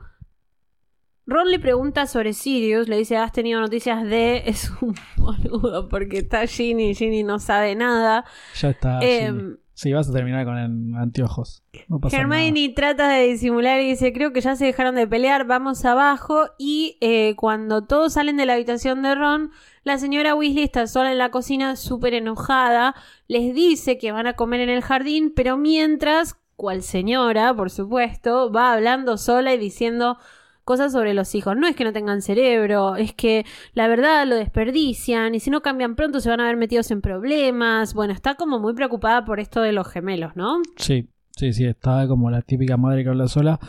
Ron 1.28 1.50
le 1.50 1.60
pregunta 1.60 2.06
sobre 2.06 2.34
Sirius, 2.34 2.88
le 2.88 2.98
dice, 2.98 3.18
¿has 3.18 3.32
tenido 3.32 3.60
noticias 3.60 4.04
de...? 4.04 4.44
Es 4.46 4.72
un 4.82 4.96
boludo 5.18 5.90
porque 5.90 6.20
está 6.20 6.46
Ginny, 6.46 6.94
Ginny 6.94 7.24
no 7.24 7.40
sabe 7.40 7.76
nada. 7.76 8.26
ya 8.56 8.70
está. 8.70 9.00
eh, 9.02 9.32
sí. 9.32 9.60
Sí, 9.78 9.92
vas 9.92 10.10
a 10.10 10.14
terminar 10.14 10.46
con 10.46 10.58
el 10.58 10.96
anteojos. 10.96 11.62
No 11.90 12.00
pasa 12.00 12.16
Hermione 12.16 12.70
trata 12.70 13.10
de 13.10 13.28
disimular 13.28 13.82
y 13.82 13.90
dice, 13.90 14.14
creo 14.14 14.32
que 14.32 14.40
ya 14.40 14.56
se 14.56 14.64
dejaron 14.64 14.96
de 14.96 15.06
pelear, 15.06 15.46
vamos 15.46 15.84
abajo. 15.84 16.46
Y 16.58 16.98
eh, 17.02 17.36
cuando 17.36 17.84
todos 17.84 18.14
salen 18.14 18.38
de 18.38 18.46
la 18.46 18.54
habitación 18.54 19.02
de 19.04 19.16
Ron, 19.16 19.52
la 19.84 19.98
señora 19.98 20.34
Weasley 20.34 20.64
está 20.64 20.88
sola 20.88 21.12
en 21.12 21.18
la 21.18 21.30
cocina, 21.30 21.76
súper 21.76 22.14
enojada. 22.14 22.96
Les 23.28 23.54
dice 23.54 23.98
que 23.98 24.14
van 24.14 24.28
a 24.28 24.38
comer 24.38 24.62
en 24.62 24.70
el 24.70 24.82
jardín, 24.82 25.34
pero 25.36 25.58
mientras, 25.58 26.40
cual 26.56 26.82
señora, 26.82 27.54
por 27.54 27.70
supuesto, 27.70 28.52
va 28.52 28.74
hablando 28.74 29.18
sola 29.18 29.54
y 29.54 29.58
diciendo 29.58 30.18
cosas 30.66 30.92
sobre 30.92 31.14
los 31.14 31.34
hijos. 31.36 31.56
No 31.56 31.68
es 31.68 31.76
que 31.76 31.84
no 31.86 31.94
tengan 31.94 32.22
cerebro, 32.22 32.96
es 32.96 33.14
que 33.14 33.46
la 33.74 33.88
verdad 33.88 34.26
lo 34.28 34.36
desperdician 34.36 35.36
y 35.36 35.40
si 35.40 35.50
no 35.50 35.62
cambian 35.62 35.96
pronto 35.96 36.20
se 36.20 36.30
van 36.30 36.42
a 36.42 36.46
ver 36.46 36.58
metidos 36.58 36.92
en 36.92 37.02
problemas. 37.02 37.94
Bueno, 37.94 38.14
está 38.14 38.36
como 38.36 38.60
muy 38.60 38.74
preocupada 38.74 39.24
por 39.24 39.40
esto 39.40 39.62
de 39.62 39.72
los 39.72 39.88
gemelos, 39.88 40.36
¿no? 40.36 40.62
Sí, 40.78 41.08
sí, 41.38 41.54
sí, 41.54 41.66
está 41.66 42.08
como 42.08 42.30
la 42.32 42.42
típica 42.42 42.78
madre 42.78 43.04
que 43.04 43.10
habla 43.10 43.28
sola. 43.28 43.60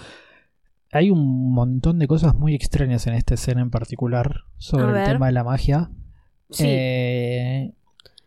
Hay 0.92 1.10
un 1.10 1.52
montón 1.52 1.98
de 1.98 2.08
cosas 2.08 2.34
muy 2.34 2.54
extrañas 2.54 3.06
en 3.06 3.14
esta 3.14 3.34
escena 3.34 3.60
en 3.60 3.70
particular 3.70 4.44
sobre 4.56 5.00
el 5.00 5.06
tema 5.06 5.26
de 5.26 5.32
la 5.32 5.44
magia. 5.44 5.90
Sí. 6.48 6.64
Eh, 6.66 7.72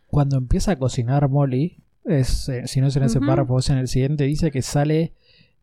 cuando 0.06 0.36
empieza 0.36 0.72
a 0.72 0.76
cocinar 0.78 1.28
Molly, 1.28 1.82
es, 2.04 2.48
eh, 2.48 2.66
si 2.66 2.80
no 2.80 2.86
es 2.88 2.96
en 2.96 3.02
ese 3.04 3.18
Ujú. 3.18 3.26
párrafo, 3.26 3.58
es 3.58 3.70
en 3.70 3.78
el 3.78 3.88
siguiente, 3.88 4.24
dice 4.24 4.50
que 4.50 4.62
sale 4.62 5.14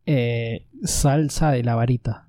eh, 0.06 0.66
salsa 0.82 1.50
de 1.50 1.62
la 1.64 1.74
varita. 1.74 2.28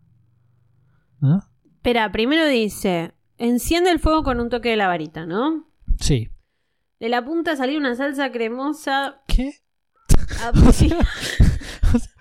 ¿No? 1.21 1.41
Espera, 1.65 2.11
primero 2.11 2.45
dice, 2.47 3.13
enciende 3.37 3.89
el 3.91 3.99
fuego 3.99 4.23
con 4.23 4.39
un 4.39 4.49
toque 4.49 4.69
de 4.69 4.75
la 4.77 4.87
varita, 4.87 5.25
¿no? 5.25 5.67
Sí. 5.99 6.29
De 6.99 7.09
la 7.09 7.23
punta 7.23 7.55
salió 7.55 7.77
una 7.77 7.95
salsa 7.95 8.31
cremosa. 8.31 9.21
¿Qué? 9.27 9.53
Ah, 10.41 10.51
O 10.67 10.71
sí. 10.71 10.89
sea, 10.89 10.99
o 11.93 11.97
sea, 11.99 12.11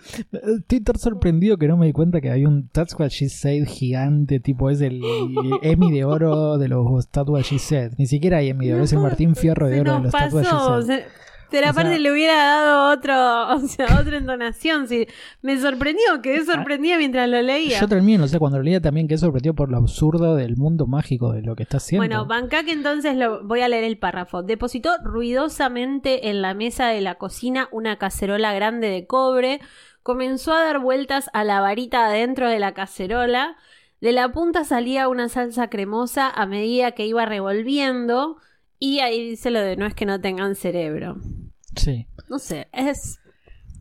Estoy 0.56 0.80
tan 0.80 0.98
sorprendido 0.98 1.58
que 1.58 1.68
no 1.68 1.76
me 1.76 1.86
di 1.86 1.92
cuenta 1.92 2.20
que 2.22 2.30
hay 2.30 2.46
un 2.46 2.68
That's 2.70 2.98
What 2.98 3.10
She 3.10 3.28
Said 3.28 3.66
gigante, 3.66 4.40
tipo 4.40 4.70
es 4.70 4.80
el 4.80 5.02
Emmy 5.62 5.92
de 5.92 6.04
oro 6.04 6.56
de 6.56 6.68
los 6.68 7.08
That's 7.10 7.28
What 7.28 7.42
She 7.42 7.58
Said. 7.58 7.92
Ni 7.98 8.06
siquiera 8.06 8.38
hay 8.38 8.48
Emmy 8.48 8.68
de 8.68 8.74
oro, 8.74 8.84
es 8.84 8.92
el 8.94 9.00
Martín 9.00 9.36
Fierro 9.36 9.68
de 9.68 9.80
oro 9.80 9.96
de 9.96 10.00
los 10.04 10.12
That's 10.12 10.32
What 10.32 10.42
She 10.44 10.48
pasó. 10.50 10.82
Said. 10.82 11.00
se- 11.00 11.06
Pero 11.50 11.68
aparte 11.68 11.92
sea- 11.92 11.98
le 11.98 12.12
hubiera 12.12 12.34
dado 12.36 12.92
otro, 12.92 13.48
o 13.56 13.60
sea, 13.60 13.98
otra 14.00 14.18
entonación. 14.18 14.86
Sí. 14.88 15.06
Me 15.42 15.58
sorprendió, 15.58 16.20
quedé 16.22 16.44
sorprendida 16.44 16.96
mientras 16.98 17.28
lo 17.28 17.40
leía. 17.42 17.78
Ah, 17.78 17.80
Yo 17.82 17.88
también, 17.88 18.20
o 18.20 18.28
sea, 18.28 18.38
cuando 18.38 18.58
lo 18.58 18.64
leía 18.64 18.80
también 18.80 19.08
quedé 19.08 19.18
sorprendido 19.18 19.54
por 19.54 19.70
lo 19.70 19.78
absurdo 19.78 20.36
del 20.36 20.56
mundo 20.56 20.86
mágico 20.86 21.32
de 21.32 21.42
lo 21.42 21.56
que 21.56 21.62
está 21.62 21.78
haciendo. 21.78 22.06
Bueno, 22.06 22.26
Bancac 22.26 22.68
entonces 22.68 23.16
lo, 23.16 23.42
voy 23.44 23.60
a 23.62 23.68
leer 23.68 23.84
el 23.84 23.98
párrafo. 23.98 24.42
Depositó 24.42 24.90
ruidosamente 25.02 26.28
en 26.28 26.42
la 26.42 26.54
mesa 26.54 26.88
de 26.88 27.00
la 27.00 27.14
cocina 27.16 27.68
una 27.72 27.96
cacerola 27.98 28.52
grande 28.52 28.88
de 28.90 29.06
cobre. 29.06 29.60
Comenzó 30.02 30.52
a 30.52 30.62
dar 30.62 30.78
vueltas 30.78 31.30
a 31.32 31.44
la 31.44 31.60
varita 31.60 32.06
adentro 32.06 32.48
de 32.48 32.58
la 32.58 32.72
cacerola. 32.74 33.56
De 34.00 34.12
la 34.12 34.30
punta 34.30 34.64
salía 34.64 35.08
una 35.08 35.28
salsa 35.28 35.68
cremosa 35.68 36.30
a 36.30 36.46
medida 36.46 36.92
que 36.92 37.06
iba 37.06 37.24
revolviendo. 37.26 38.36
Y 38.78 39.00
ahí 39.00 39.30
dice 39.30 39.50
lo 39.50 39.60
de 39.60 39.76
no 39.76 39.86
es 39.86 39.94
que 39.94 40.06
no 40.06 40.20
tengan 40.20 40.54
cerebro. 40.54 41.16
Sí. 41.76 42.06
No 42.28 42.38
sé, 42.38 42.68
es... 42.72 43.18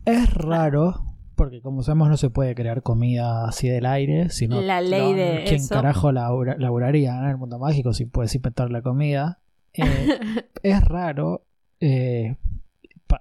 Es 0.04 0.32
raro, 0.34 1.02
porque 1.34 1.60
como 1.60 1.82
sabemos 1.82 2.08
no 2.08 2.16
se 2.16 2.30
puede 2.30 2.54
crear 2.54 2.82
comida 2.82 3.46
así 3.46 3.68
del 3.68 3.84
aire, 3.86 4.30
sino... 4.30 4.60
La 4.62 4.80
ley 4.80 5.12
de 5.12 5.44
¿Quién 5.46 5.56
eso. 5.60 5.74
carajo 5.74 6.12
labura- 6.12 6.56
laburaría 6.58 7.14
¿no? 7.14 7.24
en 7.24 7.30
el 7.30 7.36
mundo 7.36 7.58
mágico 7.58 7.92
si 7.92 8.06
puedes 8.06 8.34
inventar 8.34 8.70
la 8.70 8.80
comida? 8.82 9.38
Eh, 9.74 9.84
es 10.62 10.84
raro. 10.84 11.42
eh, 11.80 12.36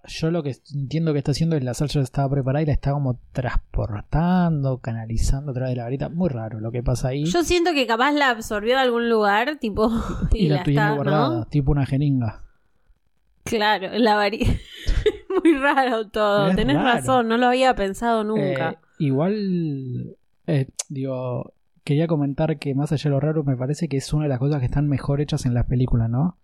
yo 0.07 0.31
lo 0.31 0.43
que 0.43 0.55
entiendo 0.73 1.13
que 1.13 1.19
está 1.19 1.31
haciendo 1.31 1.55
es 1.55 1.63
la 1.63 1.73
salsa 1.73 1.99
estaba 2.01 2.29
preparada 2.29 2.63
y 2.63 2.65
la 2.65 2.73
está 2.73 2.91
como 2.91 3.19
transportando, 3.31 4.79
canalizando 4.79 5.51
a 5.51 5.53
través 5.53 5.71
de 5.71 5.77
la 5.77 5.83
varita. 5.83 6.09
Muy 6.09 6.29
raro 6.29 6.59
lo 6.59 6.71
que 6.71 6.83
pasa 6.83 7.09
ahí. 7.09 7.25
Yo 7.25 7.43
siento 7.43 7.73
que 7.73 7.87
capaz 7.87 8.11
la 8.11 8.29
absorbió 8.29 8.75
de 8.75 8.81
algún 8.81 9.09
lugar, 9.09 9.57
tipo... 9.59 9.91
y, 10.33 10.45
Y, 10.45 10.49
la, 10.49 10.57
la, 10.57 10.63
tiene 10.63 10.81
está, 10.81 10.95
guardada, 10.95 11.29
¿no? 11.29 11.45
tipo 11.45 11.71
una 11.71 11.85
jeringa. 11.85 12.43
Claro, 13.43 13.89
la 13.97 14.15
varita... 14.15 14.45
Muy 15.43 15.53
raro 15.57 16.07
todo. 16.07 16.49
Es 16.49 16.55
Tenés 16.55 16.77
raro. 16.77 16.87
razón, 16.89 17.27
no 17.27 17.37
lo 17.37 17.47
había 17.47 17.75
pensado 17.75 18.23
nunca. 18.23 18.71
Eh, 18.71 18.77
igual, 18.99 20.17
eh, 20.47 20.67
digo, 20.89 21.53
quería 21.83 22.07
comentar 22.07 22.57
que 22.57 22.73
más 22.73 22.91
allá 22.91 23.03
de 23.03 23.09
lo 23.11 23.19
raro, 23.19 23.43
me 23.43 23.55
parece 23.55 23.87
que 23.87 23.97
es 23.97 24.11
una 24.13 24.23
de 24.23 24.29
las 24.29 24.39
cosas 24.39 24.59
que 24.59 24.65
están 24.65 24.87
mejor 24.87 25.21
hechas 25.21 25.45
en 25.45 25.53
las 25.53 25.65
películas, 25.65 26.09
¿no? 26.09 26.37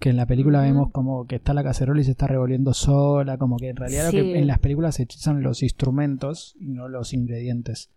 Que 0.00 0.08
en 0.08 0.16
la 0.16 0.26
película 0.26 0.62
vemos 0.62 0.90
como 0.90 1.26
que 1.26 1.36
está 1.36 1.54
la 1.54 1.62
cacerola 1.62 2.00
y 2.00 2.04
se 2.04 2.10
está 2.12 2.26
revolviendo 2.26 2.74
sola, 2.74 3.38
como 3.38 3.56
que 3.58 3.68
en 3.68 3.76
realidad 3.76 4.06
lo 4.06 4.10
que 4.10 4.38
en 4.38 4.46
las 4.46 4.58
películas 4.58 4.96
se 4.96 5.04
hechizan 5.04 5.42
los 5.42 5.62
instrumentos 5.62 6.56
y 6.58 6.68
no 6.70 6.88
los 6.88 7.12
ingredientes. 7.12 7.90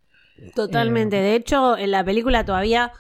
Totalmente. 0.56 1.18
eh, 1.20 1.22
De 1.22 1.36
hecho, 1.36 1.78
en 1.78 1.92
la 1.92 2.04
película 2.04 2.46
todavía 2.46 2.92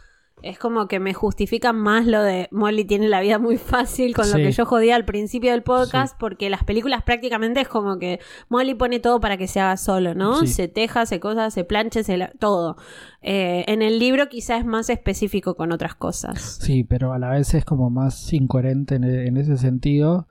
es 0.41 0.59
como 0.59 0.87
que 0.89 0.99
me 0.99 1.13
justifican 1.13 1.77
más 1.77 2.05
lo 2.05 2.21
de 2.21 2.49
Molly 2.51 2.83
tiene 2.83 3.07
la 3.07 3.21
vida 3.21 3.39
muy 3.39 3.55
fácil 3.57 4.13
con 4.13 4.29
lo 4.29 4.35
que 4.35 4.51
yo 4.51 4.65
jodía 4.65 4.95
al 4.97 5.05
principio 5.05 5.51
del 5.51 5.63
podcast, 5.63 6.13
Sí. 6.13 6.17
porque 6.19 6.49
las 6.49 6.63
películas 6.65 7.01
prácticamente 7.03 7.61
es 7.61 7.69
como 7.69 7.97
que 7.97 8.19
Molly 8.49 8.73
pone 8.75 8.99
todo 8.99 9.21
para 9.21 9.37
que 9.37 9.47
se 9.47 9.61
haga 9.61 9.77
solo, 9.77 10.15
¿no? 10.15 10.41
Sí. 10.41 10.47
Se 10.47 10.67
teja, 10.67 11.05
se 11.05 11.19
cosa, 11.21 11.49
se 11.49 11.63
planche, 11.63 12.03
se 12.03 12.17
la- 12.17 12.31
todo. 12.39 12.75
Eh, 13.21 13.63
en 13.67 13.81
el 13.81 13.99
libro 13.99 14.27
quizás 14.27 14.59
es 14.59 14.65
más 14.65 14.89
específico 14.89 15.55
con 15.55 15.71
otras 15.71 15.95
cosas. 15.95 16.57
Sí, 16.61 16.83
pero 16.83 17.13
a 17.13 17.19
la 17.19 17.29
vez 17.29 17.53
es 17.53 17.63
como 17.63 17.89
más 17.89 18.33
incoherente 18.33 18.95
en, 18.95 19.05
en 19.05 19.37
ese 19.37 19.55
sentido. 19.57 20.27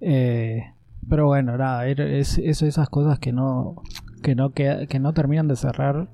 Eh, 0.00 0.62
pero 1.08 1.26
bueno, 1.26 1.56
nada, 1.56 1.86
er- 1.86 2.00
es, 2.00 2.36
es 2.38 2.60
esas 2.62 2.88
cosas 2.90 3.18
que 3.18 3.32
no, 3.32 3.76
que 4.22 4.34
no 4.34 4.50
queda- 4.52 4.86
que 4.86 4.98
no 4.98 5.14
terminan 5.14 5.48
de 5.48 5.56
cerrar 5.56 6.08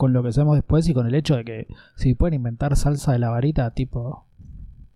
con 0.00 0.14
lo 0.14 0.22
que 0.22 0.30
hacemos 0.30 0.56
después 0.56 0.88
y 0.88 0.94
con 0.94 1.06
el 1.06 1.14
hecho 1.14 1.36
de 1.36 1.44
que 1.44 1.66
si 1.94 2.14
pueden 2.14 2.32
inventar 2.32 2.74
salsa 2.74 3.12
de 3.12 3.18
la 3.18 3.28
varita, 3.28 3.70
tipo, 3.74 4.24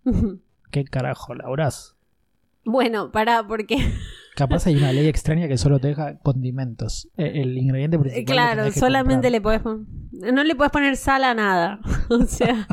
¿qué 0.71 0.85
carajo 0.87 1.35
laburás? 1.35 1.95
bueno, 2.67 3.13
pará, 3.13 3.47
porque 3.47 3.77
Capaz 4.35 4.67
hay 4.67 4.77
una 4.77 4.91
ley 4.93 5.07
extraña 5.07 5.47
que 5.47 5.59
solo 5.59 5.79
te 5.79 5.89
deja 5.89 6.17
condimentos. 6.21 7.07
Eh, 7.19 7.43
El 7.43 7.59
ingrediente 7.59 7.99
principal. 7.99 8.25
Claro, 8.25 8.65
que 8.65 8.71
solamente 8.73 9.29
comprar. 9.29 9.33
le 9.33 9.41
podés 9.43 9.61
pon- 9.61 9.87
no 10.35 10.43
le 10.43 10.55
puedes 10.57 10.73
poner 10.73 10.97
sal 10.97 11.23
a 11.25 11.35
nada. 11.35 11.79
o 12.09 12.23
sea, 12.23 12.67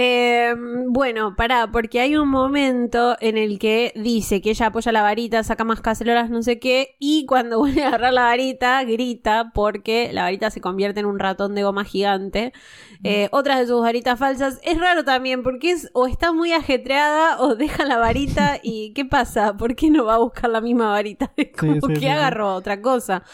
eh, 0.00 0.54
bueno, 0.86 1.34
pará, 1.34 1.72
porque 1.72 1.98
hay 1.98 2.14
un 2.14 2.28
momento 2.28 3.16
en 3.18 3.36
el 3.36 3.58
que 3.58 3.92
dice 3.96 4.40
que 4.40 4.50
ella 4.50 4.66
apoya 4.66 4.92
la 4.92 5.02
varita, 5.02 5.42
saca 5.42 5.64
más 5.64 5.80
cacerolas, 5.80 6.30
no 6.30 6.40
sé 6.40 6.60
qué, 6.60 6.94
y 7.00 7.26
cuando 7.26 7.58
vuelve 7.58 7.82
a 7.82 7.88
agarrar 7.88 8.12
la 8.12 8.22
varita, 8.22 8.84
grita 8.84 9.50
porque 9.52 10.10
la 10.12 10.22
varita 10.22 10.50
se 10.52 10.60
convierte 10.60 11.00
en 11.00 11.06
un 11.06 11.18
ratón 11.18 11.56
de 11.56 11.64
goma 11.64 11.84
gigante. 11.84 12.52
Eh, 13.02 13.28
otras 13.32 13.58
de 13.58 13.66
sus 13.66 13.80
varitas 13.80 14.16
falsas. 14.20 14.60
Es 14.62 14.78
raro 14.78 15.04
también, 15.04 15.42
porque 15.42 15.72
es 15.72 15.90
o 15.94 16.06
está 16.06 16.32
muy 16.32 16.52
ajetreada 16.52 17.40
o 17.40 17.54
deja 17.56 17.84
la 17.84 17.98
varita 17.98 18.60
y 18.62 18.92
¿qué 18.92 19.04
pasa? 19.04 19.56
¿Por 19.56 19.74
qué 19.74 19.90
no 19.90 20.04
va 20.04 20.14
a 20.14 20.18
buscar 20.18 20.48
la 20.48 20.60
misma 20.60 20.90
varita? 20.90 21.32
Es 21.36 21.56
como 21.56 21.74
sí, 21.74 21.94
que 21.94 22.00
sí, 22.00 22.06
agarró 22.06 22.54
otra 22.54 22.80
cosa. 22.80 23.24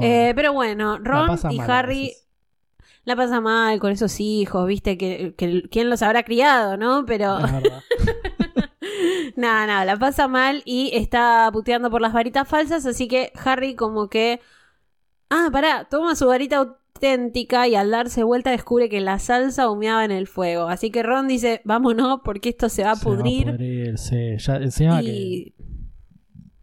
Eh, 0.00 0.32
pero 0.34 0.54
bueno, 0.54 0.98
Ron 0.98 1.38
y 1.50 1.58
mal 1.58 1.70
Harry. 1.70 2.12
La 3.06 3.14
pasa 3.14 3.40
mal 3.40 3.78
con 3.78 3.92
esos 3.92 4.18
hijos, 4.18 4.66
viste, 4.66 4.98
que, 4.98 5.32
que 5.36 5.62
quién 5.70 5.88
los 5.88 6.02
habrá 6.02 6.24
criado, 6.24 6.76
¿no? 6.76 7.06
Pero 7.06 7.38
nada, 9.36 9.66
nada, 9.66 9.84
la 9.84 9.96
pasa 9.96 10.26
mal 10.26 10.62
y 10.64 10.90
está 10.92 11.48
puteando 11.52 11.88
por 11.88 12.00
las 12.00 12.12
varitas 12.12 12.48
falsas, 12.48 12.84
así 12.84 13.06
que 13.08 13.32
Harry 13.44 13.76
como 13.76 14.08
que... 14.08 14.40
Ah, 15.30 15.48
pará, 15.52 15.86
toma 15.88 16.16
su 16.16 16.26
varita 16.26 16.56
auténtica 16.56 17.68
y 17.68 17.76
al 17.76 17.92
darse 17.92 18.24
vuelta 18.24 18.50
descubre 18.50 18.88
que 18.88 19.00
la 19.00 19.20
salsa 19.20 19.70
humeaba 19.70 20.04
en 20.04 20.10
el 20.10 20.26
fuego. 20.26 20.68
Así 20.68 20.90
que 20.90 21.04
Ron 21.04 21.28
dice, 21.28 21.60
vámonos 21.64 22.20
porque 22.24 22.48
esto 22.48 22.68
se 22.68 22.82
va 22.82 22.92
a 22.92 22.96
Se 22.96 23.08
va 23.08 23.12
a 23.12 23.16
pudrir. 23.16 23.46
pudrir, 23.46 23.98
sí. 23.98 24.36
Ya, 24.38 24.56
encima 24.56 25.00
que 25.00 25.06
y 25.06 25.54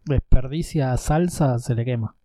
desperdicia 0.04 0.94
salsa, 0.98 1.58
se 1.58 1.74
le 1.74 1.86
quema. 1.86 2.16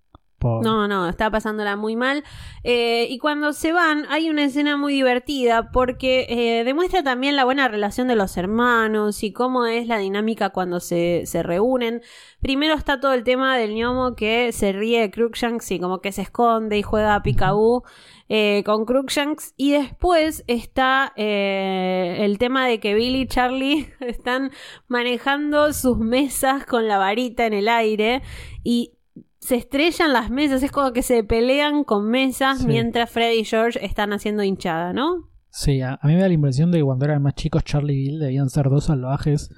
No, 0.41 0.87
no, 0.87 1.07
está 1.09 1.29
pasándola 1.29 1.75
muy 1.75 1.95
mal. 1.95 2.23
Eh, 2.63 3.07
y 3.09 3.17
cuando 3.19 3.53
se 3.53 3.73
van, 3.73 4.05
hay 4.09 4.29
una 4.29 4.45
escena 4.45 4.77
muy 4.77 4.93
divertida 4.93 5.71
porque 5.71 6.25
eh, 6.29 6.63
demuestra 6.63 7.03
también 7.03 7.35
la 7.35 7.45
buena 7.45 7.67
relación 7.67 8.07
de 8.07 8.15
los 8.15 8.37
hermanos 8.37 9.23
y 9.23 9.33
cómo 9.33 9.65
es 9.65 9.87
la 9.87 9.97
dinámica 9.97 10.49
cuando 10.49 10.79
se, 10.79 11.23
se 11.25 11.43
reúnen. 11.43 12.01
Primero 12.41 12.73
está 12.73 12.99
todo 12.99 13.13
el 13.13 13.23
tema 13.23 13.57
del 13.57 13.75
gnomo 13.75 14.15
que 14.15 14.51
se 14.51 14.71
ríe 14.71 15.01
de 15.01 15.11
Crookshanks 15.11 15.71
y 15.71 15.79
como 15.79 15.99
que 15.99 16.11
se 16.11 16.21
esconde 16.21 16.77
y 16.77 16.83
juega 16.83 17.15
a 17.15 17.23
Picaboo 17.23 17.83
eh, 18.29 18.61
con 18.65 18.85
Crookshanks. 18.85 19.53
Y 19.57 19.71
después 19.71 20.43
está 20.47 21.13
eh, 21.15 22.17
el 22.19 22.37
tema 22.37 22.67
de 22.67 22.79
que 22.79 22.93
Billy 22.93 23.21
y 23.21 23.27
Charlie 23.27 23.91
están 23.99 24.51
manejando 24.87 25.73
sus 25.73 25.97
mesas 25.97 26.65
con 26.65 26.87
la 26.87 26.97
varita 26.97 27.45
en 27.45 27.53
el 27.53 27.67
aire 27.67 28.21
y 28.63 28.93
se 29.39 29.55
estrellan 29.55 30.13
las 30.13 30.29
mesas, 30.29 30.61
es 30.63 30.71
como 30.71 30.91
que 30.93 31.01
se 31.01 31.23
pelean 31.23 31.83
con 31.83 32.09
mesas 32.09 32.59
Sí. 32.59 32.67
mientras 32.67 33.09
Fred 33.09 33.33
y 33.33 33.45
George 33.45 33.83
están 33.85 34.13
haciendo 34.13 34.43
hinchada, 34.43 34.93
¿no? 34.93 35.29
Sí, 35.49 35.81
a, 35.81 35.97
a 36.01 36.07
mí 36.07 36.13
me 36.13 36.21
da 36.21 36.27
la 36.27 36.33
impresión 36.33 36.71
de 36.71 36.77
que 36.79 36.83
cuando 36.83 37.05
eran 37.05 37.21
más 37.23 37.33
chicos 37.35 37.63
Charlie 37.63 37.93
y 37.93 37.97
Bill 38.09 38.19
debían 38.19 38.49
ser 38.49 38.69
dos 38.69 38.85
salvajes 38.85 39.49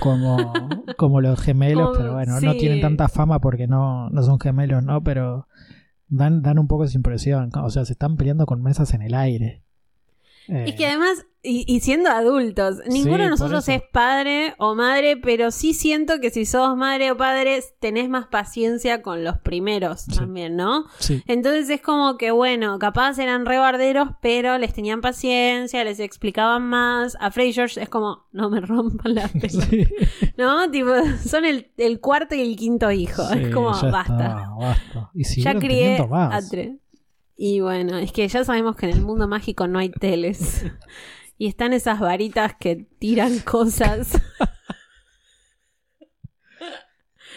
como, 0.00 0.52
como 0.96 1.20
los 1.20 1.40
gemelos, 1.40 1.88
Como- 1.90 1.98
pero 1.98 2.14
bueno, 2.14 2.40
no 2.40 2.54
tienen 2.54 2.80
tanta 2.80 3.08
fama 3.08 3.40
porque 3.40 3.66
no, 3.66 4.08
no 4.10 4.22
son 4.22 4.38
gemelos, 4.40 4.82
¿no? 4.84 5.02
Pero 5.02 5.46
dan, 6.08 6.42
dan 6.42 6.58
un 6.58 6.68
poco 6.68 6.84
esa 6.84 6.96
impresión, 6.96 7.50
o 7.62 7.70
sea, 7.70 7.84
se 7.84 7.92
están 7.92 8.16
peleando 8.16 8.46
con 8.46 8.62
mesas 8.62 8.94
en 8.94 9.02
el 9.02 9.14
aire. 9.14 9.62
Eh, 10.50 10.64
Es 10.68 10.74
que 10.74 10.86
además, 10.86 11.24
y, 11.42 11.64
y 11.66 11.80
siendo 11.80 12.10
adultos, 12.10 12.80
ninguno 12.86 13.24
de 13.24 13.30
nosotros 13.30 13.66
es 13.70 13.80
padre 13.92 14.54
o 14.58 14.74
madre, 14.74 15.16
pero 15.16 15.50
sí 15.50 15.72
siento 15.72 16.20
que 16.20 16.28
si 16.30 16.44
sos 16.44 16.76
madre 16.76 17.10
o 17.12 17.16
padre 17.16 17.62
tenés 17.80 18.10
más 18.10 18.26
paciencia 18.26 19.00
con 19.00 19.24
los 19.24 19.38
primeros 19.38 20.02
Sí. 20.02 20.16
también, 20.18 20.56
¿no? 20.56 20.84
sí, 20.98 21.22
Entonces 21.26 21.70
es 21.70 21.80
como 21.80 22.18
que, 22.18 22.30
bueno, 22.30 22.78
capaz 22.78 23.18
eran 23.18 23.46
rebarderos, 23.46 24.08
pero 24.20 24.58
les 24.58 24.74
tenían 24.74 25.00
paciencia, 25.00 25.82
les 25.84 25.98
explicaban 26.00 26.62
más. 26.62 27.16
A 27.20 27.30
Fred 27.30 27.46
y 27.46 27.52
George 27.54 27.80
es 27.80 27.88
como, 27.88 28.26
no 28.32 28.50
me 28.50 28.60
rompan 28.60 29.14
la 29.14 29.28
pelota. 29.40 29.66
sí. 29.70 29.86
¿No? 30.36 30.70
Tipo, 30.70 30.92
son 31.26 31.44
el, 31.46 31.70
el 31.78 32.00
cuarto 32.00 32.34
y 32.34 32.40
el 32.42 32.56
quinto 32.56 32.90
hijo. 32.90 33.22
Es 33.30 33.54
como, 33.54 33.70
basta. 33.70 33.88
está, 34.02 34.50
basta. 34.58 35.10
Y 35.14 35.24
Ya 35.40 35.54
crié 35.54 36.04
más. 36.06 36.44
a 36.44 36.50
tres. 36.50 36.72
Y 37.42 37.60
bueno, 37.60 37.96
es 37.96 38.12
que 38.12 38.28
ya 38.28 38.44
sabemos 38.44 38.76
que 38.76 38.84
en 38.90 38.98
el 38.98 39.02
mundo 39.02 39.26
mágico 39.26 39.66
no 39.66 39.78
hay 39.78 39.88
teles. 39.90 40.66
y 41.38 41.46
están 41.46 41.72
esas 41.72 41.98
varitas 41.98 42.52
que 42.60 42.86
tiran 42.98 43.38
cosas. 43.38 44.20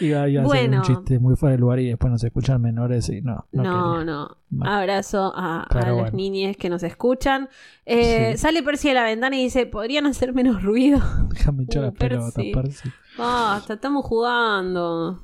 Iba, 0.01 0.27
iba 0.27 0.41
a 0.41 0.45
hacer 0.45 0.59
Bueno. 0.67 0.77
un 0.79 0.83
chiste 0.83 1.19
muy 1.19 1.35
fuera 1.35 1.53
de 1.55 1.59
lugar 1.59 1.79
y 1.79 1.87
después 1.87 2.11
nos 2.11 2.23
escuchan 2.23 2.59
menores 2.61 3.07
y 3.09 3.21
no. 3.21 3.45
No, 3.53 4.03
No. 4.03 4.37
Bueno. 4.49 4.73
Abrazo 4.73 5.31
a, 5.35 5.61
a 5.61 5.67
Pero 5.69 5.85
las 5.85 5.95
bueno. 5.95 6.17
niñes 6.17 6.57
que 6.57 6.69
nos 6.69 6.83
escuchan. 6.83 7.47
Eh, 7.85 8.31
Sí. 8.33 8.39
Sale 8.39 8.61
Percy 8.63 8.89
de 8.89 8.95
la 8.95 9.03
ventana 9.03 9.37
y 9.37 9.43
dice, 9.43 9.67
¿podrían 9.67 10.05
hacer 10.07 10.33
menos 10.33 10.63
ruido? 10.63 10.99
Déjame 11.29 11.63
echar 11.63 11.83
Uh, 11.83 11.85
las 11.85 11.93
pelotas, 11.95 12.33
Percy. 12.33 12.51
Percy. 12.51 12.89
Basta, 13.17 13.75
estamos 13.75 14.03
jugando. 14.05 15.21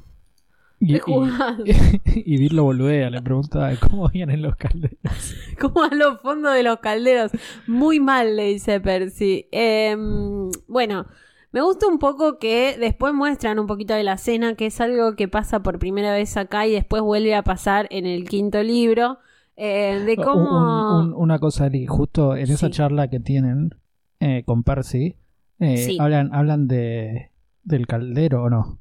Y, 0.81 0.95
y, 0.95 1.01
y 2.33 2.37
Bill 2.37 2.55
lo 2.55 2.63
boludea, 2.63 3.09
le 3.09 3.21
pregunta 3.21 3.71
cómo 3.89 4.07
vienen 4.09 4.41
los 4.41 4.55
calderos. 4.55 4.97
Como 5.59 5.83
a 5.83 5.89
los 5.93 6.21
fondos 6.21 6.53
de 6.53 6.63
los 6.63 6.79
calderos. 6.79 7.31
Muy 7.67 7.99
mal, 7.99 8.35
le 8.37 8.45
dice 8.45 8.79
Percy. 8.79 9.47
Em, 9.51 10.49
bueno, 10.67 11.05
me 11.51 11.61
gusta 11.61 11.87
un 11.87 11.99
poco 11.99 12.39
que 12.39 12.77
después 12.79 13.13
muestran 13.13 13.59
un 13.59 13.67
poquito 13.67 13.93
de 13.93 14.03
la 14.03 14.17
cena, 14.17 14.55
que 14.55 14.67
es 14.67 14.79
algo 14.79 15.15
que 15.15 15.27
pasa 15.27 15.61
por 15.63 15.79
primera 15.79 16.13
vez 16.13 16.37
acá 16.37 16.65
y 16.65 16.71
después 16.71 17.01
vuelve 17.01 17.35
a 17.35 17.43
pasar 17.43 17.87
en 17.89 18.05
el 18.05 18.27
quinto 18.27 18.63
libro. 18.63 19.17
eh, 19.61 20.01
de 20.05 20.15
cómo. 20.15 20.99
Un- 21.01 21.07
un- 21.07 21.13
una 21.15 21.37
cosa, 21.39 21.69
justo 21.89 22.37
en 22.37 22.43
esa 22.49 22.67
Sí. 22.67 22.71
charla 22.71 23.09
que 23.09 23.19
tienen 23.19 23.75
eh, 24.21 24.43
con 24.45 24.63
Percy, 24.63 25.17
eh, 25.59 25.75
Sí. 25.77 25.97
hablan, 25.99 26.33
hablan 26.33 26.69
de 26.69 27.31
del 27.65 27.85
caldero 27.85 28.43
o 28.43 28.49
no. 28.49 28.78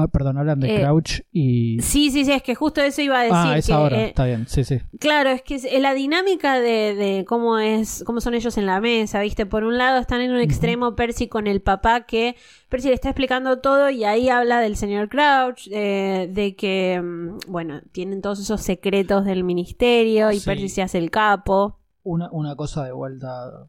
Ah, 0.00 0.08
perdón, 0.08 0.38
hablan 0.38 0.60
de 0.60 0.74
Eh, 0.76 0.80
Crouch 0.80 1.20
y. 1.32 1.80
Sí, 1.82 2.10
sí, 2.10 2.24
sí, 2.24 2.32
es 2.32 2.42
que 2.42 2.54
justo 2.54 2.80
eso 2.80 3.00
iba 3.02 3.18
a 3.20 3.22
decir. 3.22 3.36
ah, 3.36 3.58
es 3.58 3.66
que, 3.66 3.72
ahora. 3.72 4.00
eh, 4.00 4.06
Está 4.08 4.24
bien, 4.24 4.46
sí, 4.48 4.64
sí. 4.64 4.78
Claro, 4.98 5.30
es 5.30 5.42
que 5.42 5.56
es- 5.56 5.80
la 5.80 5.94
dinámica 5.94 6.58
de, 6.58 6.94
de 6.94 7.24
cómo 7.26 7.58
es, 7.58 8.02
cómo 8.06 8.20
son 8.20 8.34
ellos 8.34 8.56
en 8.58 8.66
la 8.66 8.80
mesa, 8.80 9.20
¿viste? 9.20 9.46
Por 9.46 9.64
un 9.64 9.78
lado 9.78 9.98
están 9.98 10.20
en 10.20 10.30
un 10.32 10.40
extremo 10.40 10.96
Percy 10.96 11.28
con 11.28 11.46
el 11.46 11.60
papá 11.62 12.06
que 12.06 12.36
Percy 12.68 12.88
le 12.88 12.94
está 12.94 13.08
explicando 13.10 13.58
todo 13.60 13.90
y 13.90 14.04
ahí 14.04 14.28
habla 14.28 14.60
del 14.60 14.76
señor 14.76 15.08
Crouch, 15.08 15.68
eh, 15.72 16.28
de 16.32 16.54
que, 16.56 17.00
mm, 17.02 17.38
bueno, 17.48 17.80
tienen 17.92 18.22
todos 18.22 18.40
esos 18.40 18.60
secretos 18.62 19.24
del 19.24 19.44
ministerio 19.44 20.30
y 20.32 20.38
Sí. 20.40 20.46
Percy 20.46 20.68
se 20.68 20.82
hace 20.82 20.98
el 20.98 21.10
capo. 21.10 21.78
Una, 22.02 22.30
una 22.30 22.56
cosa 22.56 22.84
de 22.84 22.92
vuelta. 22.92 23.68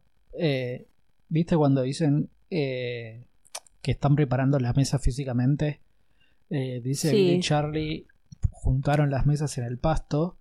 ¿Viste 1.28 1.56
cuando 1.56 1.82
dicen 1.82 2.28
que 2.50 3.90
están 3.90 4.14
preparando 4.14 4.58
las 4.58 4.76
mesas 4.76 5.02
físicamente? 5.02 5.80
Eh, 6.52 6.82
dice 6.84 7.10
Sí. 7.10 7.30
Y 7.30 7.40
Charlie 7.40 8.06
juntaron 8.50 9.10
las 9.10 9.24
mesas 9.26 9.56
en 9.58 9.64
el 9.64 9.78
pasto. 9.78 10.36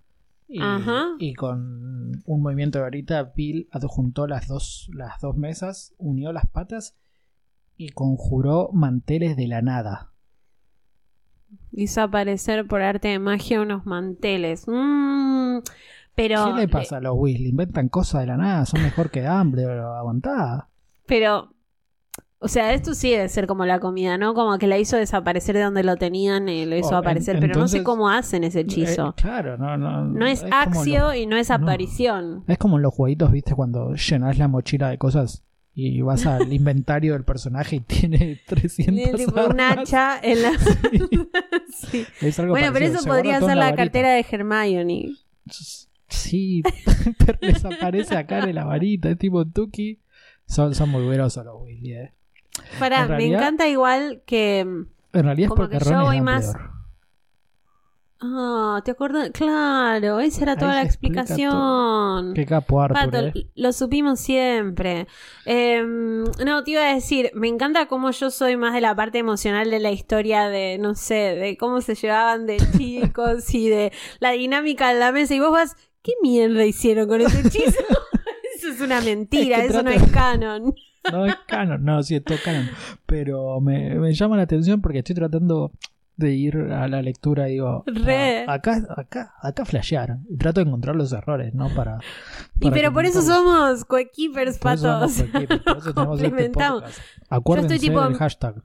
Y, 0.54 1.34
con 1.36 2.22
un 2.26 2.42
movimiento 2.42 2.80
de 2.80 2.84
varita, 2.84 3.32
Bill 3.34 3.70
adjuntó 3.72 4.28
las 4.28 4.50
dos, 4.50 4.90
las 4.94 5.22
dos 5.22 5.38
mesas, 5.38 5.94
unió 5.98 6.34
las 6.34 6.46
patas 6.46 6.98
y 7.78 7.88
conjuró 7.92 8.70
manteles 8.74 9.38
de 9.38 9.48
la 9.48 9.62
nada. 9.62 10.12
Hizo 11.72 12.02
aparecer 12.02 12.68
por 12.68 12.82
arte 12.82 13.08
de 13.08 13.20
magia 13.20 13.62
unos 13.62 13.86
manteles. 13.86 14.66
Mm, 14.68 15.60
pero, 16.16 16.54
¿Qué 16.54 16.62
le 16.62 16.68
pasa 16.68 16.98
a 16.98 17.02
los 17.02 17.16
Weasley? 17.16 17.52
Inventan 17.52 17.88
cosas 17.88 18.22
de 18.22 18.28
la 18.28 18.36
nada, 18.36 18.66
son 18.66 18.84
mejor 18.84 19.10
que 19.10 19.22
Dumbledore, 19.22 19.80
aguantá. 19.80 20.68
Pero, 21.06 21.54
o 22.44 22.48
sea, 22.48 22.74
esto 22.74 22.96
sí 22.96 23.12
debe 23.12 23.30
ser 23.30 23.46
como 23.46 23.66
la 23.68 23.80
comida, 23.80 24.18
¿no? 24.18 24.34
Como 24.34 24.58
que 24.58 24.66
la 24.66 24.80
hizo 24.80 24.98
desaparecer 24.98 25.56
de 25.56 25.62
donde 25.62 25.84
lo 25.84 25.96
tenían 25.98 26.50
y 26.50 26.66
lo 26.66 26.76
hizo 26.76 26.90
Oh, 26.90 26.94
en- 26.94 26.98
aparecer, 26.98 27.40
pero 27.40 27.54
no 27.60 27.68
sé 27.68 27.84
cómo 27.84 28.10
hacen 28.10 28.44
ese 28.44 28.62
hechizo. 28.62 29.10
Eh, 29.10 29.14
claro, 29.16 29.58
no, 29.60 29.78
no. 29.78 30.06
no 30.06 30.26
es, 30.26 30.42
como 30.42 30.56
axio 30.56 31.14
y 31.14 31.28
no 31.28 31.38
es 31.38 31.50
no. 31.50 31.56
aparición. 31.56 32.44
Es 32.48 32.58
como 32.58 32.78
en 32.78 32.82
los 32.82 32.96
jueguitos, 32.96 33.32
¿viste? 33.32 33.54
Cuando 33.54 33.94
llenas 33.94 34.40
la 34.40 34.48
mochila 34.48 34.90
de 34.90 34.98
cosas 34.98 35.44
y 35.76 36.02
vas 36.02 36.26
al 36.26 36.52
inventario 36.54 37.14
del 37.14 37.24
personaje 37.26 37.76
y 37.76 37.80
tiene 37.82 38.42
300 38.48 38.96
Tiene 38.96 39.14
tipo 39.14 39.46
un 39.46 39.60
hacha 39.62 40.20
en 40.22 40.42
la... 40.42 40.52
Sí. 41.92 42.06
Es 42.22 42.40
algo 42.40 42.54
Bueno, 42.54 42.74
pero 42.74 42.86
eso 42.86 43.02
se 43.02 43.08
podría 43.08 43.40
ser 43.40 43.56
la 43.56 43.76
cartera 43.76 44.14
de 44.14 44.26
Hermione. 44.30 45.12
Sí, 46.08 46.64
pero 47.24 47.38
desaparece 47.40 48.16
acá 48.18 48.44
de 48.46 48.54
la 48.54 48.66
varita, 48.66 49.12
es 49.12 49.18
tipo 49.20 49.46
Tuki. 49.46 50.00
Son, 50.46 50.74
son 50.76 50.90
muy 50.90 51.08
grosos 51.16 51.46
los 51.46 51.62
Weasley, 51.62 51.94
eh. 51.94 52.14
Pará, 52.80 53.04
En 53.04 53.18
me 53.18 53.26
encanta 53.26 53.68
igual 53.68 54.22
que... 54.26 54.60
En 54.60 54.88
realidad 55.14 55.46
es 55.46 55.50
Como 55.50 55.62
porque 55.64 55.78
que 55.78 55.86
yo 55.86 55.92
Ron 55.92 56.04
voy 56.04 56.22
más-. 56.22 56.54
Ah, 58.24 58.82
¿te 58.86 58.92
acuerdas? 58.92 59.32
Claro, 59.32 60.20
esa 60.20 60.44
era 60.44 60.52
Ahí 60.52 60.60
toda 60.60 60.76
la 60.76 60.84
explicación. 60.84 62.36
Qué 62.36 62.46
capo 62.46 62.80
Arthur, 62.80 63.12
Pato, 63.12 63.18
eh. 63.28 63.50
lo 63.56 63.74
supimos 63.74 64.20
siempre. 64.20 65.08
Em, 65.46 66.24
no, 66.46 66.64
te 66.64 66.72
iba 66.72 66.84
a 66.84 66.94
decir, 66.94 67.32
me 67.34 67.48
encanta 67.48 67.88
cómo 67.88 68.12
yo 68.12 68.30
soy 68.30 68.58
más 68.58 68.76
de 68.76 68.82
la 68.82 68.96
parte 68.96 69.18
emocional 69.18 69.72
de 69.72 69.80
la 69.80 69.90
historia 69.90 70.50
de, 70.50 70.78
no 70.78 70.94
sé, 70.94 71.36
de 71.36 71.58
cómo 71.58 71.82
se 71.82 71.96
llevaban 71.96 72.46
de 72.46 72.58
chicos 72.78 73.52
y 73.56 73.70
de 73.70 73.92
la 74.20 74.32
dinámica 74.32 74.92
en 74.92 75.00
la 75.00 75.12
mesa. 75.12 75.34
Y 75.34 75.40
vos 75.40 75.52
vas, 75.52 75.76
¿qué 76.04 76.12
mierda 76.22 76.64
hicieron 76.64 77.08
con 77.08 77.22
ese 77.22 77.40
hechizo? 77.48 77.80
eso 78.56 78.68
es 78.68 78.82
una 78.82 79.02
mentira, 79.02 79.58
Es 79.58 79.64
que 79.64 79.68
eso 79.70 79.82
no 79.82 79.90
es 79.90 80.12
canon. 80.12 80.76
No 81.12 81.26
es 81.26 81.36
canon, 81.48 81.84
no, 81.84 82.04
sí, 82.04 82.16
es 82.16 82.24
todo 82.24 82.38
canon. 82.44 82.70
Pero 83.06 83.60
me, 83.62 83.96
me 83.96 84.14
llama 84.14 84.38
la 84.38 84.44
atención 84.44 84.82
porque 84.82 85.00
estoy 85.00 85.16
tratando 85.16 85.72
de 86.18 86.34
ir 86.36 86.56
a 86.58 86.88
la 86.88 87.02
lectura 87.02 87.50
y 87.50 87.54
digo, 87.54 87.84
Re. 87.88 88.46
"Ah, 88.48 88.54
acá, 88.54 88.80
acá, 88.96 89.34
acá 89.42 89.66
flashearon. 89.66 90.26
Y 90.30 90.38
trato 90.38 90.60
de 90.62 90.68
encontrar 90.68 90.96
los 90.96 91.12
errores, 91.14 91.54
¿no? 91.56 91.70
Para. 91.70 91.98
Y 92.60 92.70
pero 92.70 92.94
por 92.94 93.06
eso 93.06 93.22
somos 93.24 93.86
coequippers, 93.86 94.60
Por 94.60 94.74
eso 94.74 94.84
patos. 94.84 95.24
por 95.24 95.78
eso 95.78 95.90
este 95.90 95.94
Complementamos. 95.94 96.84
Acuérdense 97.30 97.80
tipo- 97.80 98.04
del 98.04 98.14
hashtag. 98.16 98.62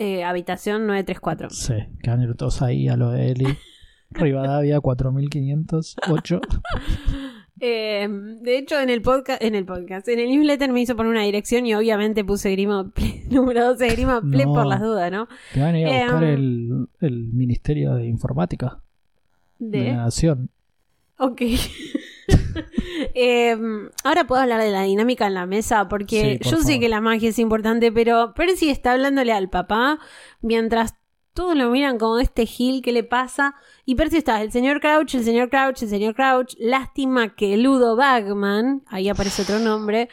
Eh, 0.00 0.22
habitación 0.24 0.86
934. 0.86 1.50
Sí, 1.50 1.74
que 2.02 2.10
ir 2.10 2.34
todos 2.36 2.60
ahí 2.62 2.88
a 2.88 2.96
lo 2.96 3.10
de 3.12 3.30
Eli. 3.32 3.46
Rivadavia 4.10 4.80
4508. 4.80 6.40
Eh, 7.60 8.06
de 8.10 8.58
hecho, 8.58 8.78
en 8.80 8.88
el 8.90 9.02
podcast, 9.02 9.42
en 9.42 9.54
el 9.54 9.64
podcast, 9.64 10.06
en 10.08 10.18
el 10.20 10.28
newsletter 10.30 10.70
me 10.72 10.80
hizo 10.80 10.94
poner 10.96 11.10
una 11.10 11.22
dirección 11.22 11.66
y 11.66 11.74
obviamente 11.74 12.24
puse 12.24 12.50
Grima 12.52 12.84
Ple- 12.94 13.24
número 13.30 13.64
12 13.66 13.88
Grima 13.88 14.20
Ple 14.20 14.44
No. 14.46 14.52
por 14.54 14.66
las 14.66 14.80
dudas, 14.80 15.10
¿no? 15.10 15.28
Que 15.52 15.60
van 15.60 15.74
a 15.74 15.80
ir 15.80 15.86
a 15.86 15.90
Eh, 15.90 16.02
buscar 16.04 16.22
um, 16.22 16.28
el, 16.28 16.88
el 17.00 17.24
Ministerio 17.32 17.94
de 17.94 18.06
Informática 18.06 18.80
de, 19.58 19.78
De, 19.80 19.84
la 19.90 19.96
Nación. 20.04 20.50
ok. 21.18 21.42
Eh, 23.14 23.56
ahora 24.04 24.26
puedo 24.26 24.42
hablar 24.42 24.60
de 24.60 24.70
la 24.70 24.82
dinámica 24.82 25.26
en 25.26 25.34
la 25.34 25.46
mesa 25.46 25.88
porque 25.88 26.32
Sí, 26.32 26.38
por 26.50 26.52
yo 26.52 26.62
sé 26.62 26.80
que 26.80 26.88
la 26.88 27.00
magia 27.00 27.30
es 27.30 27.38
importante, 27.38 27.90
pero 27.92 28.34
Percy 28.34 28.70
está 28.70 28.92
hablándole 28.92 29.32
al 29.32 29.48
papá 29.48 29.98
mientras 30.42 30.94
todos 31.38 31.54
lo 31.54 31.70
miran 31.70 31.98
como 31.98 32.18
este 32.18 32.46
Gil, 32.46 32.82
¿qué 32.82 32.90
le 32.90 33.04
pasa? 33.04 33.54
Y 33.84 33.94
Percy 33.94 34.16
está, 34.16 34.42
el 34.42 34.50
señor 34.50 34.80
Crouch, 34.80 35.14
el 35.14 35.22
señor 35.22 35.50
Crouch, 35.50 35.80
el 35.84 35.88
señor 35.88 36.16
Crouch. 36.16 36.56
Lástima 36.58 37.36
que 37.36 37.56
Ludo 37.56 37.94
Bagman, 37.94 38.82
ahí 38.88 39.08
aparece 39.08 39.42
otro 39.42 39.60
nombre. 39.60 40.08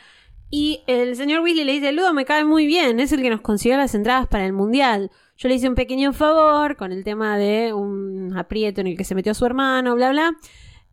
Y 0.52 0.84
el 0.86 1.16
señor 1.16 1.42
Weasley 1.42 1.66
le 1.66 1.72
dice, 1.72 1.92
Ludo 1.94 2.14
me 2.14 2.26
cae 2.26 2.46
muy 2.46 2.68
bien, 2.68 3.00
es 3.00 3.12
el 3.12 3.24
que 3.24 3.32
nos 3.32 3.42
consiguió 3.42 3.76
las 3.76 3.96
entradas 3.96 4.28
para 4.28 4.46
el 4.46 4.54
Mundial. 4.54 5.10
Yo 5.36 5.50
le 5.50 5.56
hice 5.56 5.68
un 5.68 5.74
pequeño 5.74 6.14
favor 6.14 6.76
con 6.76 6.92
el 6.92 7.04
tema 7.04 7.40
de 7.40 7.74
un 7.74 8.38
aprieto 8.38 8.82
en 8.82 8.88
el 8.88 8.96
que 8.96 9.04
se 9.04 9.16
metió 9.16 9.34
su 9.34 9.48
hermano, 9.48 9.96
bla, 9.96 10.12
bla. 10.12 10.36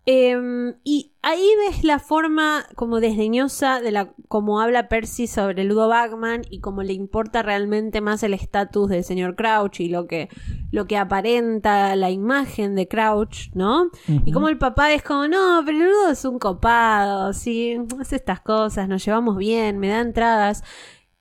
Em, 0.04 0.74
y 0.82 1.12
ahí 1.22 1.46
ves 1.64 1.84
la 1.84 2.00
forma 2.00 2.66
como 2.74 2.98
desdeñosa 2.98 3.80
de 3.80 3.92
la 3.92 4.12
como 4.26 4.60
habla 4.60 4.88
Percy 4.88 5.28
sobre 5.28 5.62
Ludo 5.62 5.86
Bagman 5.86 6.42
y 6.50 6.58
cómo 6.58 6.82
le 6.82 6.92
importa 6.92 7.42
realmente 7.42 8.00
más 8.00 8.24
el 8.24 8.34
estatus 8.34 8.90
del 8.90 9.04
señor 9.04 9.36
Crouch 9.36 9.78
y 9.78 9.88
lo 9.88 10.08
que, 10.08 10.28
lo 10.72 10.86
que 10.86 10.96
aparenta 10.96 11.94
la 11.94 12.10
imagen 12.10 12.74
de 12.74 12.88
Crouch, 12.88 13.52
¿no? 13.54 13.90
Y 14.24 14.32
como 14.32 14.48
el 14.48 14.58
papá 14.58 14.92
es 14.92 15.04
como, 15.04 15.28
no, 15.28 15.62
pero 15.64 15.78
Ludo 15.78 16.10
es 16.10 16.24
un 16.24 16.40
copado, 16.40 17.32
sí, 17.32 17.76
hace 18.00 18.16
estas 18.16 18.40
cosas, 18.40 18.88
nos 18.88 19.04
llevamos 19.04 19.36
bien, 19.36 19.78
me 19.78 19.88
da 19.88 20.00
entradas. 20.00 20.64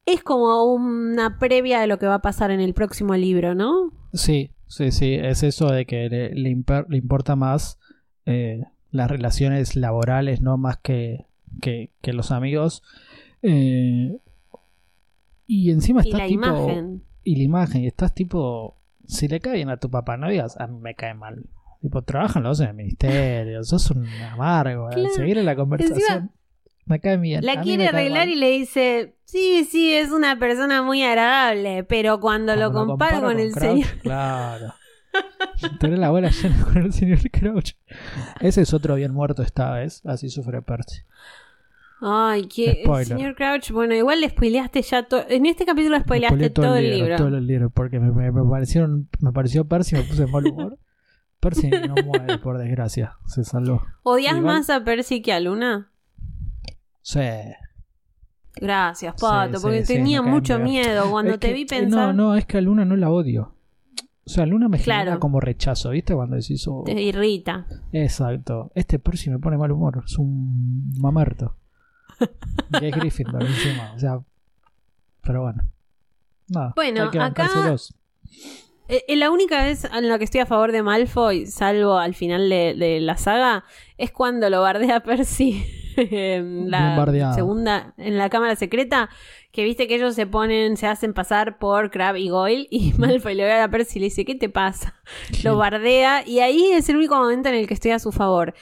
Es 0.08 0.24
como 0.24 0.64
una 0.64 1.38
previa 1.38 1.82
de 1.82 1.86
lo 1.86 2.00
que 2.00 2.08
va 2.08 2.16
a 2.16 2.22
pasar 2.24 2.50
en 2.50 2.62
el 2.62 2.74
próximo 2.74 3.16
libro, 3.16 3.54
¿no? 3.54 3.92
Sí, 4.14 4.56
sí, 4.66 4.92
sí, 4.92 5.14
es 5.14 5.44
eso 5.44 5.68
de 5.68 5.86
que 5.86 6.10
le, 6.10 6.34
le 6.34 6.98
importa 6.98 7.36
más 7.36 7.78
eh, 8.26 8.62
las 8.92 9.10
relaciones 9.10 9.76
laborales, 9.76 10.42
no 10.42 10.58
más 10.58 10.78
que, 10.78 11.26
que, 11.62 11.92
que 12.02 12.14
los 12.14 12.32
amigos. 12.32 12.84
Eh, 13.42 14.18
y 15.48 15.72
encima 15.72 16.02
Y 16.04 16.10
estás 16.10 16.22
la 16.22 16.28
tipo... 16.28 16.46
imagen. 16.46 17.04
Y 17.24 17.36
la 17.38 17.44
imagen, 17.44 17.84
y 17.84 17.88
estás 17.88 18.14
tipo... 18.14 18.78
Si 19.06 19.28
le 19.28 19.40
cae 19.40 19.56
bien 19.56 19.70
a 19.70 19.78
tu 19.78 19.90
papá, 19.90 20.16
no 20.18 20.30
digas, 20.30 20.58
a 20.60 20.68
mí 20.68 20.80
me 20.80 20.96
cae 20.96 21.14
mal. 21.14 21.44
Tipo, 21.82 22.02
trabajan 22.04 22.44
los 22.44 22.60
en 22.60 22.70
el 22.70 22.74
ministerio, 22.76 23.64
sos 23.66 23.92
un 23.92 24.08
amargo. 24.08 24.90
eh, 24.90 24.94
Claro. 24.94 25.16
Seguir 25.16 25.38
en 25.38 25.46
la 25.46 25.56
conversación. 25.56 26.32
me 26.86 27.00
cae 27.00 27.18
bien. 27.18 27.46
La 27.46 27.62
quiere 27.62 27.88
arreglar 27.88 28.30
y 28.30 28.36
le 28.36 28.50
dice, 28.52 29.16
sí, 29.26 29.68
sí, 29.70 29.94
es 29.94 30.12
una 30.12 30.38
persona 30.40 30.84
muy 30.84 31.04
agradable, 31.04 31.84
pero 31.84 32.20
cuando 32.20 32.56
lo 32.56 32.72
comparo 32.72 33.22
con 33.22 33.40
el 33.40 33.52
Crouch, 33.52 33.84
señor... 33.84 34.02
Claro. 34.02 34.74
Tener 35.80 36.00
la 36.00 36.10
bola 36.10 36.30
llena 36.30 36.64
con 36.64 36.78
el 36.78 36.94
señor 36.94 37.20
Crouch. 37.32 37.74
Ese 38.40 38.62
es 38.62 38.74
otro 38.74 38.96
bien 38.96 39.14
muerto 39.14 39.42
esta 39.44 39.72
vez. 39.72 40.02
Así 40.06 40.30
sufre 40.30 40.62
Percy. 40.62 41.02
Ay, 42.04 42.48
que 42.48 42.72
el 42.72 42.84
Spoiler. 42.86 43.08
señor 43.08 43.36
Crouch, 43.36 43.70
bueno, 43.72 43.94
igual 43.94 44.22
le 44.22 44.30
spoileaste 44.30 44.82
ya 44.82 45.04
todo. 45.04 45.24
En 45.30 45.46
este 45.46 45.66
capítulo 45.66 46.00
spoileaste 46.00 46.50
todo, 46.50 46.76
el 46.76 46.90
libro. 46.90 47.16
Todo 47.16 47.38
el 47.38 47.46
libro. 47.46 47.70
Porque 47.70 48.00
me, 48.00 48.12
me, 48.12 48.32
me 48.32 48.50
parecieron, 48.50 49.08
me 49.20 49.32
pareció 49.32 49.66
Percy 49.66 49.96
y 49.96 50.00
me 50.00 50.06
puse 50.06 50.26
de 50.26 50.32
mal 50.32 50.48
humor. 50.48 50.80
Percy 51.40 51.70
no 51.88 51.96
muere, 52.04 52.40
por 52.40 52.58
desgracia. 52.58 53.18
Se 53.28 53.44
salvó. 53.44 53.84
¿Odias 54.04 54.34
Igual- 54.38 54.46
más 54.46 54.70
a 54.72 54.84
Percy 54.84 55.22
que 55.22 55.34
a 55.34 55.40
Luna? 55.40 55.92
Sí. 57.02 57.20
Gracias, 58.56 59.16
Pato, 59.20 59.58
sí, 59.58 59.62
porque 59.64 59.86
sí, 59.86 59.94
tenía 59.94 60.22
mucho 60.22 60.60
miedo 60.60 61.10
cuando 61.10 61.34
Es 61.34 61.40
te 61.40 61.48
que- 61.50 61.54
vi 61.54 61.66
pensar. 61.66 62.08
No, 62.08 62.30
no, 62.32 62.36
es 62.36 62.46
que 62.46 62.58
a 62.58 62.62
Luna 62.62 62.84
no 62.86 62.96
la 62.96 63.10
odio. 63.10 63.54
O 64.24 64.30
sea, 64.30 64.46
Luna 64.46 64.70
me 64.70 64.78
genera 64.78 65.04
Claro. 65.04 65.20
como 65.20 65.40
rechazo, 65.40 65.90
¿viste? 65.90 66.14
Cuando 66.14 66.36
decís. 66.36 66.66
oh, 66.68 66.84
Te 66.86 66.94
irrita. 67.02 67.66
Exacto. 67.92 68.72
Este 68.76 69.00
Percy 69.00 69.30
me 69.30 69.40
pone 69.40 69.58
mal 69.58 69.72
humor. 69.72 70.04
Es 70.06 70.18
un 70.18 70.94
mamerto. 71.00 71.56
Y 72.82 72.86
es 72.86 72.96
Gryffindor 72.96 73.44
encima. 73.44 73.94
O 73.96 74.00
sea. 74.00 74.20
Pero 75.24 75.42
bueno. 75.42 75.64
Nada. 76.50 76.74
Bueno, 76.76 77.04
hay 77.04 77.10
que 77.10 77.20
acá-. 77.20 77.50
Eh, 78.88 79.04
eh, 79.08 79.16
la 79.16 79.32
única 79.32 79.64
vez 79.64 79.86
en 79.86 80.08
la 80.10 80.18
que 80.18 80.26
estoy 80.26 80.42
a 80.42 80.46
favor 80.46 80.72
de 80.72 80.84
Malfoy, 80.84 81.46
salvo 81.48 81.98
al 81.98 82.14
final 82.14 82.50
de, 82.50 82.76
de 82.78 83.00
la 83.00 83.18
saga, 83.18 83.64
es 83.98 84.12
cuando 84.12 84.50
lo 84.50 84.62
bardea 84.62 85.02
Percy 85.02 85.64
en 85.98 86.70
la 86.72 86.90
Bombardeado. 86.90 87.34
segunda, 87.34 87.94
en 87.98 88.18
la 88.18 88.30
cámara 88.30 88.56
secreta, 88.56 89.10
que 89.52 89.64
viste 89.64 89.88
que 89.88 89.96
ellos 89.96 90.16
se 90.16 90.26
ponen, 90.28 90.78
se 90.78 90.88
hacen 90.88 91.14
pasar 91.14 91.58
por 91.60 91.92
Crab 91.92 92.16
y 92.18 92.30
Goyle, 92.30 92.68
y 92.70 92.94
Malfoy 92.98 93.36
le 93.36 93.44
ve 93.44 93.54
a 93.54 93.70
Percy 93.70 94.00
y 94.00 94.02
le 94.02 94.06
dice, 94.06 94.26
¿qué 94.26 94.36
te 94.36 94.50
pasa? 94.50 94.96
Lo 95.44 95.58
bardea, 95.58 96.28
y 96.28 96.40
ahí 96.40 96.72
es 96.72 96.90
el 96.90 96.98
único 96.98 97.16
momento 97.16 97.50
en 97.50 97.56
el 97.56 97.68
que 97.68 97.74
estoy 97.74 97.92
a 97.92 98.00
su 98.00 98.12
favor. 98.12 98.54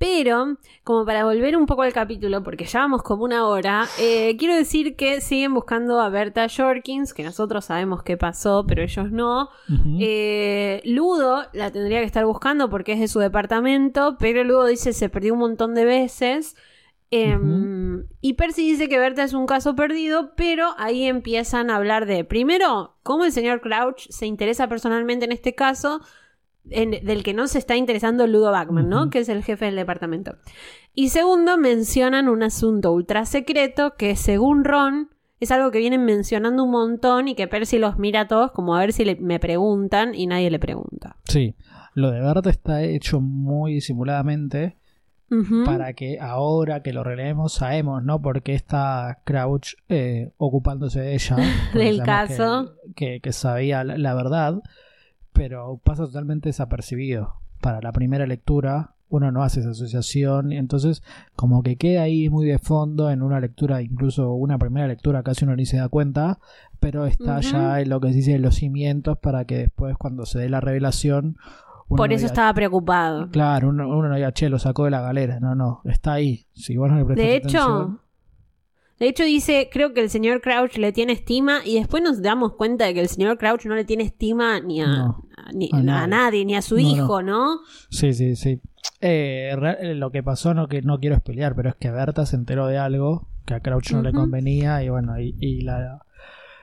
Pero, 0.00 0.58
como 0.84 1.04
para 1.04 1.24
volver 1.24 1.56
un 1.56 1.66
poco 1.66 1.82
al 1.82 1.92
capítulo, 1.92 2.44
porque 2.44 2.64
ya 2.64 2.78
vamos 2.78 3.02
como 3.02 3.24
una 3.24 3.48
hora, 3.48 3.84
eh, 3.98 4.36
quiero 4.38 4.54
decir 4.54 4.94
que 4.94 5.20
siguen 5.20 5.54
buscando 5.54 6.00
a 6.00 6.08
Berta 6.08 6.46
Jorkins, 6.48 7.12
que 7.12 7.24
nosotros 7.24 7.64
sabemos 7.64 8.04
qué 8.04 8.16
pasó, 8.16 8.64
pero 8.64 8.84
ellos 8.84 9.10
no. 9.10 9.48
Eh, 9.98 10.82
Ludo 10.84 11.46
la 11.52 11.72
tendría 11.72 11.98
que 11.98 12.06
estar 12.06 12.24
buscando 12.24 12.70
porque 12.70 12.92
es 12.92 13.00
de 13.00 13.08
su 13.08 13.18
departamento, 13.18 14.16
pero 14.20 14.44
Ludo 14.44 14.66
dice 14.66 14.92
se 14.92 15.08
perdió 15.08 15.32
un 15.32 15.40
montón 15.40 15.74
de 15.74 15.84
veces. 15.84 16.54
Em, 17.10 18.04
Y 18.20 18.34
Percy 18.34 18.62
dice 18.70 18.88
que 18.88 18.98
Berta 18.98 19.22
es 19.24 19.32
un 19.32 19.46
caso 19.46 19.74
perdido, 19.74 20.32
pero 20.36 20.68
ahí 20.76 21.04
empiezan 21.04 21.70
a 21.70 21.76
hablar 21.76 22.04
de, 22.06 22.24
primero, 22.24 22.96
cómo 23.02 23.24
el 23.24 23.32
señor 23.32 23.60
Crouch 23.60 24.08
se 24.10 24.26
interesa 24.26 24.68
personalmente 24.68 25.24
en 25.24 25.32
este 25.32 25.54
caso, 25.54 26.00
en- 26.70 27.04
del 27.04 27.22
que 27.22 27.32
no 27.34 27.46
se 27.46 27.58
está 27.58 27.76
interesando 27.76 28.26
Ludo 28.26 28.50
Backman, 28.50 28.88
¿no? 28.88 29.08
Que 29.10 29.20
es 29.20 29.28
el 29.28 29.42
jefe 29.42 29.64
del 29.66 29.76
departamento. 29.76 30.36
Y 30.94 31.08
segundo, 31.08 31.56
mencionan 31.56 32.28
un 32.28 32.42
asunto 32.42 32.92
ultra 32.92 33.24
secreto 33.24 33.94
que 33.96 34.16
según 34.16 34.64
Ron 34.64 35.10
es 35.40 35.50
algo 35.52 35.70
que 35.70 35.78
vienen 35.78 36.04
mencionando 36.04 36.64
un 36.64 36.72
montón 36.72 37.28
y 37.28 37.34
que 37.36 37.46
Percy 37.46 37.78
los 37.78 37.96
mira 37.98 38.22
a 38.22 38.28
todos 38.28 38.50
como 38.50 38.74
a 38.74 38.80
ver 38.80 38.92
si 38.92 39.04
le- 39.04 39.16
me 39.16 39.38
preguntan 39.38 40.14
y 40.14 40.26
nadie 40.26 40.50
le 40.50 40.58
pregunta. 40.58 41.16
Sí, 41.24 41.54
lo 41.94 42.10
de 42.10 42.20
Berta 42.20 42.50
está 42.50 42.82
hecho 42.82 43.20
muy 43.20 43.74
disimuladamente 43.74 44.77
Para 45.64 45.92
que 45.92 46.18
ahora 46.20 46.82
que 46.82 46.92
lo 46.92 47.04
releemos 47.04 47.52
sabemos, 47.52 48.02
¿no? 48.02 48.22
Por 48.22 48.42
qué 48.42 48.54
está 48.54 49.18
Crouch 49.24 49.74
eh, 49.88 50.30
ocupándose 50.38 51.00
de 51.00 51.14
ella. 51.14 51.36
porque 51.72 51.78
Del 51.84 52.02
caso. 52.02 52.74
Que, 52.96 53.14
que- 53.14 53.20
que 53.20 53.32
sabía 53.32 53.84
la, 53.84 53.98
la 53.98 54.14
verdad, 54.14 54.60
pero 55.32 55.80
pasa 55.84 56.04
totalmente 56.06 56.48
desapercibido. 56.48 57.34
Para 57.60 57.80
la 57.80 57.92
primera 57.92 58.26
lectura 58.26 58.94
uno 59.10 59.32
no 59.32 59.42
hace 59.42 59.60
esa 59.60 59.70
asociación 59.70 60.52
y 60.52 60.58
entonces 60.58 61.02
como 61.34 61.62
que 61.62 61.76
queda 61.76 62.02
ahí 62.02 62.28
muy 62.28 62.46
de 62.46 62.58
fondo 62.58 63.10
en 63.10 63.22
una 63.22 63.40
lectura, 63.40 63.80
incluso 63.80 64.32
una 64.34 64.58
primera 64.58 64.86
lectura 64.86 65.22
casi 65.22 65.44
uno 65.46 65.56
ni 65.56 65.64
se 65.64 65.78
da 65.78 65.88
cuenta, 65.88 66.38
pero 66.78 67.06
está 67.06 67.40
ya 67.40 67.80
en 67.80 67.88
lo 67.88 68.00
que 68.00 68.08
se 68.10 68.16
dice 68.16 68.38
los 68.38 68.56
cimientos 68.56 69.16
para 69.18 69.46
que 69.46 69.56
después 69.56 69.96
cuando 69.96 70.26
se 70.26 70.38
dé 70.40 70.48
la 70.50 70.60
revelación... 70.60 71.36
uno 71.88 71.96
Por 71.96 72.08
no 72.08 72.14
eso 72.14 72.22
diga, 72.22 72.26
estaba 72.32 72.54
preocupado. 72.54 73.30
Claro, 73.30 73.68
uno, 73.70 73.88
uno 73.88 74.08
no 74.08 74.14
diga, 74.14 74.32
che, 74.32 74.48
lo 74.48 74.58
sacó 74.58 74.84
de 74.84 74.90
la 74.90 75.00
galera. 75.00 75.40
No, 75.40 75.54
no, 75.54 75.80
está 75.84 76.12
ahí. 76.14 76.46
Si 76.52 76.76
vos 76.76 76.90
no 76.90 76.96
le 76.96 77.14
De 77.14 77.34
hecho, 77.36 77.58
atención- 77.62 78.00
de 78.98 79.08
hecho 79.08 79.22
dice, 79.24 79.68
creo 79.72 79.94
que 79.94 80.00
el 80.00 80.10
señor 80.10 80.40
Crouch 80.40 80.76
le 80.76 80.92
tiene 80.92 81.12
estima 81.12 81.60
y 81.64 81.78
después 81.78 82.02
nos 82.02 82.20
damos 82.20 82.54
cuenta 82.54 82.84
de 82.86 82.94
que 82.94 83.00
el 83.00 83.08
señor 83.08 83.38
Crouch 83.38 83.64
no 83.66 83.74
le 83.76 83.84
tiene 83.84 84.02
estima 84.02 84.58
ni 84.60 84.80
a, 84.82 84.86
No, 84.88 85.24
ni- 85.54 85.70
a 85.72 86.02
a 86.02 86.06
nadie. 86.08 86.44
ni 86.44 86.56
a 86.56 86.62
su 86.62 86.78
hijo, 86.78 87.22
¿no? 87.22 87.60
Sí, 87.90 88.12
sí, 88.12 88.34
sí. 88.36 88.60
Eh, 89.00 89.54
re- 89.56 89.94
lo 89.94 90.10
que 90.10 90.22
pasó, 90.24 90.52
no, 90.52 90.66
que 90.66 90.82
no 90.82 90.98
quiero 90.98 91.14
espelear, 91.14 91.54
pero 91.54 91.68
es 91.68 91.76
que 91.76 91.90
Berta 91.92 92.26
se 92.26 92.34
enteró 92.36 92.66
de 92.66 92.78
algo 92.78 93.28
que 93.46 93.54
a 93.54 93.60
Crouch 93.60 93.92
no 93.92 94.02
le 94.02 94.12
convenía 94.12 94.82
y 94.82 94.88
bueno, 94.88 95.18
y, 95.20 95.34
y 95.38 95.60
la, 95.62 96.04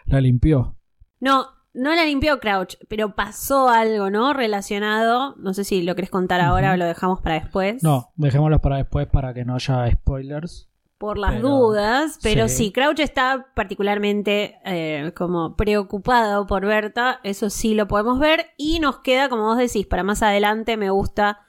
la 0.05 0.21
limpió. 0.21 0.75
No, 1.21 1.45
no 1.75 1.93
la 1.93 2.05
limpió 2.05 2.39
Crouch, 2.39 2.75
pero 2.87 3.13
pasó 3.15 3.69
algo, 3.69 4.09
¿no? 4.09 4.33
Relacionado. 4.33 5.35
No 5.37 5.53
sé 5.53 5.63
si 5.63 5.81
lo 5.83 5.95
querés 5.95 6.09
contar 6.09 6.41
ahora 6.41 6.73
o 6.73 6.77
lo 6.77 6.85
dejamos 6.85 7.21
para 7.21 7.35
después. 7.39 7.83
No, 7.83 8.11
dejémoslo 8.15 8.59
para 8.59 8.77
después 8.77 9.07
para 9.07 9.33
que 9.33 9.45
no 9.45 9.55
haya 9.55 9.91
spoilers. 9.91 10.67
Por 10.97 11.17
las 11.17 11.33
Pero- 11.35 11.49
dudas, 11.49 12.19
pero 12.23 12.47
sí. 12.47 12.55
sí. 12.55 12.71
Crouch 12.71 12.99
está 13.01 13.47
particularmente 13.53 14.59
eh, 14.65 15.11
como 15.15 15.55
preocupado 15.57 16.47
por 16.47 16.65
Berta, 16.65 17.19
eso 17.23 17.49
sí 17.49 17.73
lo 17.75 17.87
podemos 17.87 18.17
ver, 18.17 18.47
y 18.57 18.79
nos 18.79 18.99
queda, 18.99 19.27
como 19.27 19.43
vos 19.43 19.57
decís, 19.57 19.85
para 19.85 20.03
más 20.03 20.23
adelante 20.23 20.77
me 20.77 20.89
gusta 20.89 21.41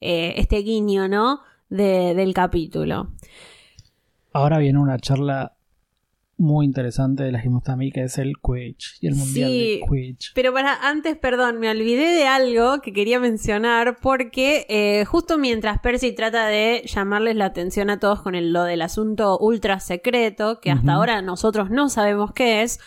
eh, 0.00 0.34
este 0.36 0.58
guiño, 0.58 1.08
¿no? 1.08 1.40
De- 1.68 2.14
del 2.14 2.32
capítulo. 2.32 3.08
Ahora 4.32 4.58
viene 4.58 4.78
una 4.78 4.98
charla 4.98 5.54
muy 6.38 6.64
interesante 6.66 7.22
de 7.22 7.30
la 7.32 7.40
Gimostami 7.40 7.92
que 7.92 8.04
es 8.04 8.18
el 8.18 8.32
Quidditch 8.42 8.98
y 9.00 9.06
el 9.06 9.14
Mundial 9.14 9.50
Sí. 9.50 9.58
de 9.58 9.80
Quidditch. 9.88 10.32
Pero 10.34 10.52
para 10.52 10.74
antes, 10.88 11.16
perdón, 11.16 11.60
me 11.60 11.70
olvidé 11.70 12.06
de 12.14 12.26
algo 12.26 12.80
que 12.80 12.92
quería 12.92 13.20
mencionar 13.20 13.98
porque 14.02 14.66
eh, 14.68 15.04
justo 15.04 15.38
mientras 15.38 15.78
Percy 15.80 16.12
trata 16.14 16.46
de 16.46 16.82
llamarles 16.86 17.36
la 17.36 17.44
atención 17.46 17.90
a 17.90 17.98
todos 18.00 18.22
con 18.22 18.34
el- 18.34 18.52
lo 18.52 18.64
del 18.64 18.82
asunto 18.82 19.38
ultra 19.38 19.78
secreto, 19.78 20.58
que 20.60 20.70
hasta 20.70 20.94
ahora 20.94 21.22
nosotros 21.22 21.70
no 21.70 21.88
sabemos 21.88 22.32
qué 22.32 22.62
es, 22.62 22.80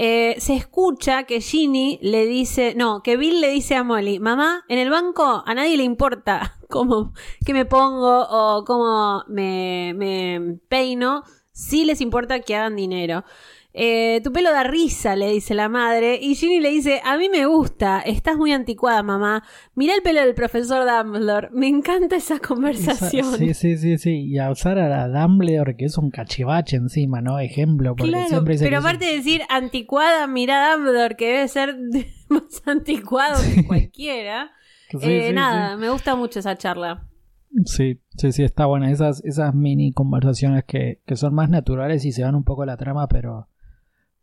eh, 0.00 0.36
se 0.38 0.54
escucha 0.54 1.24
que 1.24 1.40
Ginny 1.40 1.98
le 2.02 2.24
dice, 2.26 2.74
no, 2.76 3.02
que 3.02 3.16
Bill 3.16 3.40
le 3.40 3.48
dice 3.50 3.74
a 3.74 3.82
Molly, 3.82 4.20
mamá, 4.20 4.64
en 4.68 4.78
el 4.78 4.90
banco 4.90 5.42
a 5.44 5.54
nadie 5.54 5.76
le 5.76 5.82
importa 5.82 6.56
cómo, 6.68 7.12
qué 7.44 7.52
me 7.54 7.64
pongo 7.64 8.26
o 8.28 8.64
cómo 8.64 9.24
me, 9.28 9.94
me 9.96 10.58
peino, 10.68 11.24
sí 11.58 11.84
les 11.84 12.00
importa 12.00 12.40
que 12.40 12.54
hagan 12.56 12.76
dinero. 12.76 13.24
Eh, 13.80 14.20
tu 14.24 14.32
pelo 14.32 14.50
da 14.50 14.64
risa, 14.64 15.14
le 15.14 15.30
dice 15.30 15.54
la 15.54 15.68
madre. 15.68 16.18
Y 16.20 16.34
Ginny 16.34 16.58
le 16.58 16.70
dice, 16.70 17.00
a 17.04 17.16
mí 17.16 17.28
me 17.28 17.46
gusta, 17.46 18.00
estás 18.00 18.36
muy 18.36 18.52
anticuada, 18.52 19.02
mamá. 19.02 19.44
Mira 19.74 19.94
el 19.94 20.02
pelo 20.02 20.20
del 20.20 20.34
profesor 20.34 20.84
Dumbledore. 20.88 21.50
Me 21.52 21.68
encanta 21.68 22.16
esa 22.16 22.38
conversación. 22.40 23.36
Sí, 23.36 23.54
sí, 23.54 23.76
sí, 23.76 23.98
sí. 23.98 24.24
Y 24.26 24.38
a 24.38 24.50
usar 24.50 24.78
a 24.78 24.88
la 24.88 25.08
Dumbledore, 25.08 25.76
que 25.76 25.84
es 25.84 25.98
un 25.98 26.10
cachivache 26.10 26.76
encima, 26.76 27.20
¿no? 27.20 27.38
Ejemplo, 27.38 27.94
porque 27.94 28.10
Claro, 28.10 28.28
siempre 28.28 28.54
dice 28.54 28.64
pero 28.64 28.78
es 28.78 28.84
aparte 28.84 29.04
de 29.04 29.14
decir 29.16 29.42
anticuada, 29.48 30.26
mira 30.26 30.72
a 30.72 30.76
Dumbledore, 30.76 31.14
que 31.16 31.26
debe 31.26 31.48
ser 31.48 31.76
más 32.28 32.62
anticuado 32.66 33.36
que 33.54 33.64
cualquiera. 33.66 34.50
Sí, 34.90 34.96
Eh, 35.02 35.24
sí, 35.28 35.34
nada, 35.34 35.76
me 35.76 35.90
gusta 35.90 36.16
mucho 36.16 36.38
esa 36.38 36.56
charla. 36.56 37.06
Sí, 37.64 38.00
sí, 38.16 38.32
sí, 38.32 38.42
está 38.42 38.66
buena. 38.66 38.90
Esas, 38.90 39.24
esas 39.24 39.54
mini 39.54 39.92
conversaciones 39.92 40.64
que, 40.64 41.00
que 41.06 41.16
son 41.16 41.34
más 41.34 41.48
naturales 41.50 42.04
y 42.04 42.12
se 42.12 42.22
van 42.22 42.34
un 42.34 42.44
poco 42.44 42.64
la 42.64 42.76
trama, 42.76 43.08
pero 43.08 43.48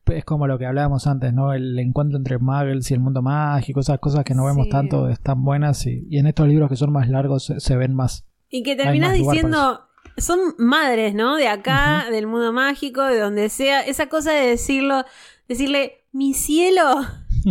es 0.06 0.24
como 0.24 0.46
lo 0.48 0.60
que 0.60 0.66
hablábamos 0.68 1.08
antes, 1.08 1.34
¿no? 1.34 1.52
El 1.54 1.78
encuentro 1.80 2.18
entre 2.18 2.38
muggles 2.38 2.90
y 2.92 2.94
el 2.94 3.00
mundo 3.00 3.22
mágico, 3.24 3.80
esas 3.80 4.00
cosas 4.00 4.24
que 4.24 4.36
no 4.36 4.46
vemos 4.46 4.66
Sí. 4.66 4.70
tanto 4.72 5.10
están 5.10 5.44
buenas 5.44 5.86
y, 5.88 6.06
y 6.10 6.20
en 6.20 6.28
estos 6.28 6.48
libros 6.48 6.70
que 6.70 6.76
son 6.76 6.92
más 6.94 7.10
largos 7.10 7.46
se, 7.46 7.60
se 7.60 7.76
ven 7.76 7.96
más. 7.96 8.26
Y 8.50 8.62
que 8.62 8.76
terminas 8.76 9.14
diciendo, 9.14 9.82
son 10.18 10.40
madres, 10.60 11.16
¿no? 11.16 11.36
De 11.36 11.48
acá, 11.48 12.06
del 12.12 12.28
mundo 12.28 12.54
mágico, 12.54 13.04
de 13.04 13.20
donde 13.20 13.50
sea. 13.50 13.82
Esa 13.82 14.08
cosa 14.08 14.32
de 14.32 14.48
decirlo, 14.48 15.04
decirle, 15.48 16.04
mi 16.12 16.34
cielo, 16.36 17.02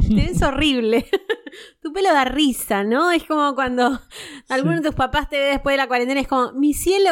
te 0.00 0.14
ves 0.14 0.42
horrible. 0.42 1.06
tu 1.82 1.92
pelo 1.92 2.08
da 2.12 2.24
risa, 2.24 2.82
¿no? 2.84 3.10
Es 3.10 3.24
como 3.24 3.54
cuando 3.54 4.00
alguno 4.48 4.76
Sí. 4.76 4.82
de 4.82 4.88
tus 4.88 4.94
papás 4.96 5.28
te 5.28 5.38
ve 5.38 5.44
después 5.46 5.74
de 5.74 5.78
la 5.78 5.86
cuarentena, 5.88 6.20
es 6.20 6.28
como, 6.28 6.52
mi 6.52 6.74
cielo, 6.74 7.10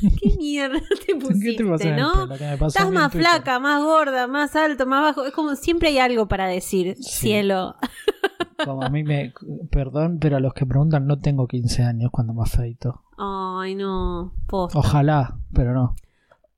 ¿qué 0.20 0.36
mierda 0.36 0.80
te 1.06 1.14
pusiste, 1.14 1.56
¿Qué 1.56 1.64
te 1.64 1.64
pasó 1.70 1.88
no? 1.90 2.34
Estás 2.68 2.90
más 2.92 3.12
flaca, 3.12 3.58
más 3.60 3.82
gorda, 3.82 4.26
más 4.26 4.56
alto, 4.56 4.86
más 4.86 5.02
bajo. 5.02 5.24
Es 5.26 5.32
como 5.32 5.54
siempre 5.56 5.88
hay 5.90 5.98
algo 5.98 6.26
para 6.28 6.46
decir, 6.48 6.96
Sí. 6.96 7.02
cielo. 7.20 7.76
Como 8.64 8.82
a 8.82 8.88
mí 8.88 9.04
me... 9.04 9.32
Perdón, 9.70 10.18
pero 10.18 10.36
a 10.36 10.40
los 10.40 10.54
que 10.54 10.64
preguntan 10.66 11.06
no 11.06 11.18
tengo 11.18 11.46
15 11.46 11.82
años 11.82 12.10
cuando 12.10 12.32
me 12.32 12.42
afeito. 12.42 13.02
Ay, 13.18 13.74
no, 13.74 14.32
posta. 14.46 14.78
Ojalá, 14.78 15.36
pero 15.52 15.74
no. 15.74 15.94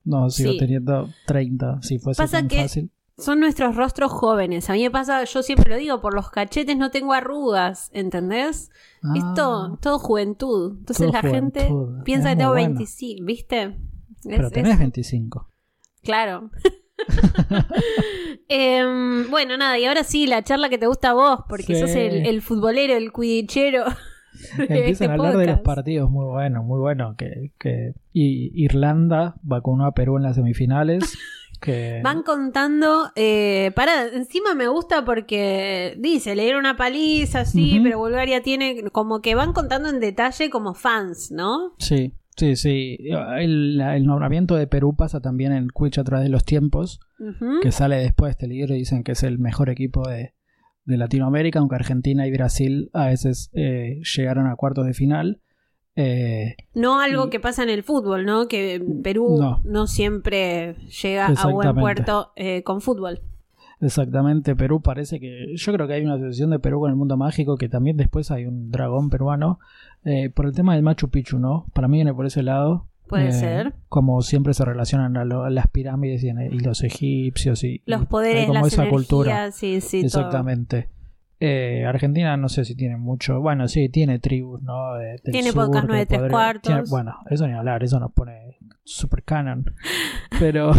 No, 0.05 0.31
sigo 0.31 0.53
Sí. 0.53 0.59
teniendo 0.59 1.09
30, 1.27 1.83
si 1.83 1.99
fuese 1.99 2.23
Pasa 2.23 2.39
tan 2.39 2.49
que- 2.49 2.63
fácil. 2.63 2.91
Son 3.19 3.41
nuestros 3.41 3.75
rostros 3.75 4.13
jóvenes. 4.13 4.71
A 4.71 4.75
mí 4.75 4.83
me 4.83 4.91
pasa, 4.93 5.25
yo 5.25 5.43
siempre 5.43 5.71
lo 5.73 5.77
digo, 5.77 6.01
por 6.01 6.15
los 6.15 6.31
cachetes 6.31 6.77
no 6.77 6.91
tengo 6.91 7.13
arrugas, 7.13 7.91
¿entendés? 7.93 8.71
Es 9.17 9.25
Ah, 9.25 9.33
todo, 9.35 9.77
todo 9.83 9.99
juventud. 9.99 10.77
Entonces 10.79 11.07
Todo 11.11 11.21
la 11.23 11.29
gente 11.29 11.69
piensa 12.05 12.29
Es 12.31 12.35
que 12.37 12.39
tengo 12.39 12.53
bueno. 12.53 12.69
25, 12.75 13.25
¿viste? 13.25 13.77
Pero 14.25 14.47
Es- 14.47 14.53
tenés 14.53 14.73
es- 14.75 14.79
25. 14.79 15.49
Claro. 16.03 16.51
Em, 18.49 19.31
bueno, 19.31 19.57
nada, 19.57 19.79
y 19.79 19.85
ahora 19.85 20.05
sí, 20.05 20.27
la 20.27 20.43
charla 20.43 20.69
que 20.69 20.79
te 20.79 20.87
gusta 20.87 21.11
a 21.11 21.15
vos, 21.15 21.41
porque 21.49 21.75
Sí. 21.75 21.81
sos 21.81 21.91
el, 21.91 22.27
el 22.27 22.41
futbolero, 22.43 22.95
el 22.97 23.13
cuidichero. 23.13 23.85
de 24.57 24.63
Empiezan 24.65 24.89
este 24.91 25.05
a 25.07 25.13
hablar 25.13 25.37
de 25.37 25.47
los 25.47 25.61
partidos 25.61 26.11
muy 26.11 26.25
buenos, 26.27 26.65
muy 26.65 26.79
buenos. 26.81 27.17
Que, 27.17 27.53
que 27.59 27.95
y 28.13 28.51
Irlanda 28.65 29.35
vacunó 29.43 29.87
a 29.87 29.93
Perú 29.93 30.17
en 30.17 30.23
las 30.23 30.37
semifinales. 30.37 31.19
Que 31.61 32.01
Van 32.03 32.23
contando, 32.23 33.11
eh, 33.17 33.73
para, 33.75 34.07
encima 34.07 34.55
me 34.55 34.69
gusta 34.69 35.05
porque 35.05 35.97
dice, 35.99 36.37
le 36.37 36.45
dieron 36.45 36.61
una 36.61 36.77
paliza, 36.77 37.45
sí, 37.45 37.81
pero 37.83 37.99
Bulgaria 37.99 38.43
tiene, 38.43 38.85
como 38.93 39.21
que 39.21 39.35
van 39.35 39.53
contando 39.53 39.89
en 39.89 40.01
detalle 40.01 40.51
como 40.51 40.75
fans, 40.75 41.31
¿no? 41.31 41.75
Sí, 41.79 42.15
sí, 42.37 42.57
sí. 42.57 42.99
El, 43.39 43.81
el 43.81 44.07
nombramiento 44.07 44.55
de 44.55 44.67
Perú 44.67 44.95
pasa 44.97 45.21
también 45.21 45.53
en 45.53 45.69
Quidditch 45.69 45.99
a 45.99 46.05
través 46.05 46.25
de 46.25 46.31
los 46.31 46.45
tiempos, 46.45 47.01
que 47.63 47.73
sale 47.73 47.97
después 47.97 48.29
de 48.29 48.33
este 48.33 48.49
libro 48.49 48.75
y 48.75 48.79
dicen 48.79 49.03
que 49.03 49.13
es 49.13 49.23
el 49.25 49.39
mejor 49.39 49.71
equipo 49.71 50.09
de, 50.09 50.35
de 50.89 50.97
Latinoamérica, 50.97 51.59
aunque 51.59 51.75
Argentina 51.75 52.27
y 52.27 52.33
Brasil 52.33 52.91
a 52.95 53.07
veces 53.09 53.51
eh, 53.53 54.01
llegaron 54.17 54.47
a 54.47 54.57
cuartos 54.57 54.87
de 54.87 54.95
final. 54.95 55.43
Eh, 56.01 56.55
No 56.75 57.01
algo 57.01 57.27
Y- 57.27 57.31
que 57.31 57.41
pasa 57.41 57.65
en 57.65 57.71
el 57.71 57.83
fútbol, 57.83 58.25
¿no? 58.25 58.47
Que 58.47 58.81
Perú 59.03 59.37
No. 59.41 59.61
no, 59.65 59.87
siempre 59.89 60.75
llega 61.03 61.25
a 61.27 61.29
buen 61.31 61.37
Exactamente. 61.39 61.81
puerto 61.81 62.33
eh, 62.37 62.63
con 62.63 62.81
fútbol. 62.81 63.21
exactamente, 63.81 64.55
Perú 64.57 64.81
parece 64.81 65.19
que. 65.21 65.55
Yo 65.57 65.73
creo 65.73 65.87
que 65.89 65.95
hay 65.95 66.03
una 66.05 66.15
asociación 66.15 66.51
de 66.51 66.59
Perú 66.61 66.81
con 66.81 66.91
el 66.91 66.97
mundo 66.97 67.17
mágico, 67.17 67.57
que 67.57 67.69
también 67.69 67.97
después 67.97 68.31
hay 68.31 68.47
un 68.47 68.71
dragón 68.71 69.11
peruano. 69.11 69.59
eh, 70.05 70.31
por 70.31 70.47
el 70.47 70.53
tema 70.55 70.75
del 70.75 70.85
Machu 70.85 71.09
Picchu, 71.11 71.41
¿no? 71.41 71.67
Para 71.75 71.89
mí 71.89 71.97
viene 71.99 72.15
por 72.15 72.25
ese 72.25 72.45
lado. 72.45 72.87
Puede 73.09 73.29
Eh, 73.31 73.33
ser. 73.33 73.75
Como 73.89 74.23
siempre 74.23 74.55
se 74.55 74.65
relacionan 74.65 75.17
a, 75.17 75.25
lo- 75.25 75.43
a 75.43 75.51
las 75.51 75.67
pirámides 75.67 76.23
y, 76.23 76.29
y 76.29 76.61
los 76.61 76.85
egipcios 76.85 77.65
y. 77.65 77.83
Los 77.85 78.07
poderes, 78.07 78.43
como 78.47 78.55
las 78.61 78.69
esa 78.69 78.83
energías, 78.83 78.93
cultura. 79.09 79.51
sí, 79.51 79.81
sí, 79.81 80.07
todo. 80.09 80.31
Eh, 81.41 81.85
Argentina 81.87 82.37
no 82.37 82.49
sé 82.49 82.65
si 82.65 82.75
tiene 82.75 82.97
mucho. 82.97 83.41
Bueno, 83.41 83.69
sí, 83.69 83.89
tiene 83.89 84.19
tribus, 84.19 84.61
¿no? 84.63 84.95
De- 84.95 85.21
del 85.23 85.33
Tiene 85.33 85.53
sur 85.53 85.67
podcast 85.67 85.83
que 85.85 85.89
nueve 85.89 86.07
tres 86.07 86.19
podría- 86.21 86.33
cuartos. 86.33 86.63
tiene- 86.63 86.83
bueno, 86.91 87.15
eso 87.31 87.47
ni 87.47 87.53
hablar, 87.55 87.83
eso 87.85 88.01
nos 88.01 88.13
pone 88.13 88.57
super 88.85 89.23
canon. 89.23 89.65
Pero. 90.41 90.73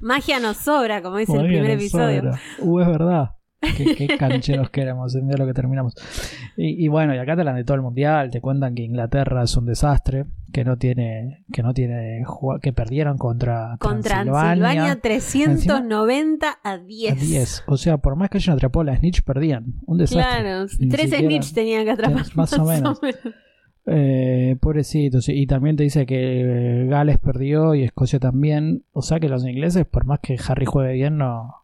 Magia 0.00 0.40
nos 0.40 0.56
sobra, 0.56 1.02
como 1.02 1.16
dice 1.18 1.36
el 1.36 1.46
primer 1.46 1.70
episodio. 1.70 2.20
sobra. 2.22 2.40
Uh, 2.60 2.80
es 2.80 2.86
verdad. 2.88 3.30
Qué, 3.76 3.94
qué 3.94 4.16
cancheros 4.18 4.70
que 4.70 4.82
éramos, 4.82 5.14
mira 5.16 5.38
lo 5.38 5.46
que 5.46 5.54
terminamos. 5.54 5.94
Y, 6.56 6.84
y 6.84 6.88
bueno, 6.88 7.14
y 7.14 7.18
acá 7.18 7.34
te 7.34 7.40
hablan 7.42 7.56
de 7.56 7.64
todo 7.64 7.76
el 7.76 7.82
mundial, 7.82 8.30
te 8.30 8.40
cuentan 8.40 8.74
que 8.74 8.82
Inglaterra 8.82 9.44
es 9.44 9.56
un 9.56 9.66
desastre, 9.66 10.26
que 10.52 10.64
no 10.64 10.76
tiene, 10.76 11.44
que 11.52 11.62
no 11.62 11.72
tiene 11.72 12.24
que 12.60 12.72
perdieron 12.72 13.16
contra, 13.18 13.76
Contra 13.78 14.22
Transilvania, 14.24 14.96
Transilvania 15.00 15.00
390 15.00 16.58
a 16.62 16.78
10. 16.78 17.12
a 17.12 17.16
10. 17.16 17.64
O 17.68 17.76
sea, 17.76 17.98
por 17.98 18.16
más 18.16 18.28
que 18.30 18.38
hayan 18.38 18.56
atrapado 18.56 18.84
la 18.84 18.96
snitch, 18.96 19.22
perdían. 19.22 19.74
Un 19.86 19.98
desastre. 19.98 20.22
Claro, 20.42 20.66
Ni 20.78 20.88
tres 20.88 21.10
siquiera- 21.10 21.24
snitch 21.28 21.52
tenían 21.54 21.84
que 21.84 21.90
atrapar. 21.92 22.26
Más 22.34 22.52
o 22.58 22.64
menos. 22.64 23.00
Eh, 23.86 24.56
pobrecito, 24.60 25.20
sí. 25.20 25.32
Y 25.34 25.46
también 25.46 25.76
te 25.76 25.82
dice 25.82 26.06
que 26.06 26.82
eh, 26.82 26.86
Gales 26.86 27.18
perdió 27.18 27.74
y 27.74 27.82
Escocia 27.82 28.18
también. 28.20 28.84
O 28.92 29.02
sea 29.02 29.18
que 29.20 29.28
los 29.28 29.44
ingleses, 29.44 29.86
por 29.86 30.04
más 30.04 30.20
que 30.20 30.36
Harry 30.46 30.66
juegue 30.66 30.92
bien, 30.92 31.16
no, 31.18 31.61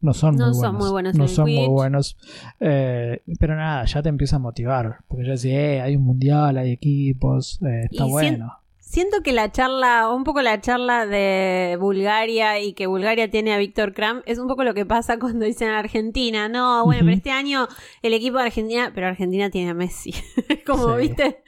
no 0.00 0.14
son 0.14 0.36
No 0.36 0.46
muy 0.46 0.54
son 0.54 0.60
buenos. 0.62 0.78
muy 0.78 0.90
buenos 0.90 1.14
en 1.14 1.18
no 1.20 1.28
son 1.28 1.44
muy 1.52 1.66
buenos. 1.68 2.16
Eh, 2.60 3.22
pero 3.38 3.56
nada, 3.56 3.84
ya 3.84 4.02
te 4.02 4.08
empieza 4.08 4.36
a 4.36 4.38
motivar. 4.38 4.98
Porque 5.08 5.24
ya 5.24 5.30
decís, 5.32 5.46
eh, 5.46 5.80
hay 5.80 5.96
un 5.96 6.02
mundial, 6.04 6.56
hay 6.58 6.72
equipos, 6.72 7.60
eh, 7.62 7.86
está 7.90 8.06
Y 8.06 8.10
bueno. 8.10 8.54
Siento 8.80 9.18
que 9.22 9.32
la 9.34 9.52
charla, 9.52 10.08
un 10.10 10.24
poco 10.24 10.40
la 10.40 10.62
charla 10.62 11.04
de 11.04 11.76
Bulgaria 11.78 12.58
y 12.58 12.72
que 12.72 12.86
Bulgaria 12.86 13.30
tiene 13.30 13.52
a 13.52 13.58
Víctor 13.58 13.92
Kram, 13.92 14.22
es 14.24 14.38
un 14.38 14.48
poco 14.48 14.64
lo 14.64 14.72
que 14.72 14.86
pasa 14.86 15.18
cuando 15.20 15.44
dicen 15.44 15.68
Argentina. 15.68 16.48
No, 16.48 16.86
bueno, 16.86 17.02
pero 17.04 17.14
este 17.14 17.30
año 17.30 17.68
el 18.00 18.14
equipo 18.14 18.38
de 18.38 18.44
Argentina, 18.44 18.90
pero 18.94 19.08
Argentina 19.08 19.50
tiene 19.50 19.72
a 19.72 19.74
Messi. 19.74 20.14
Como 20.66 20.94
Sí. 20.96 21.00
viste, 21.02 21.42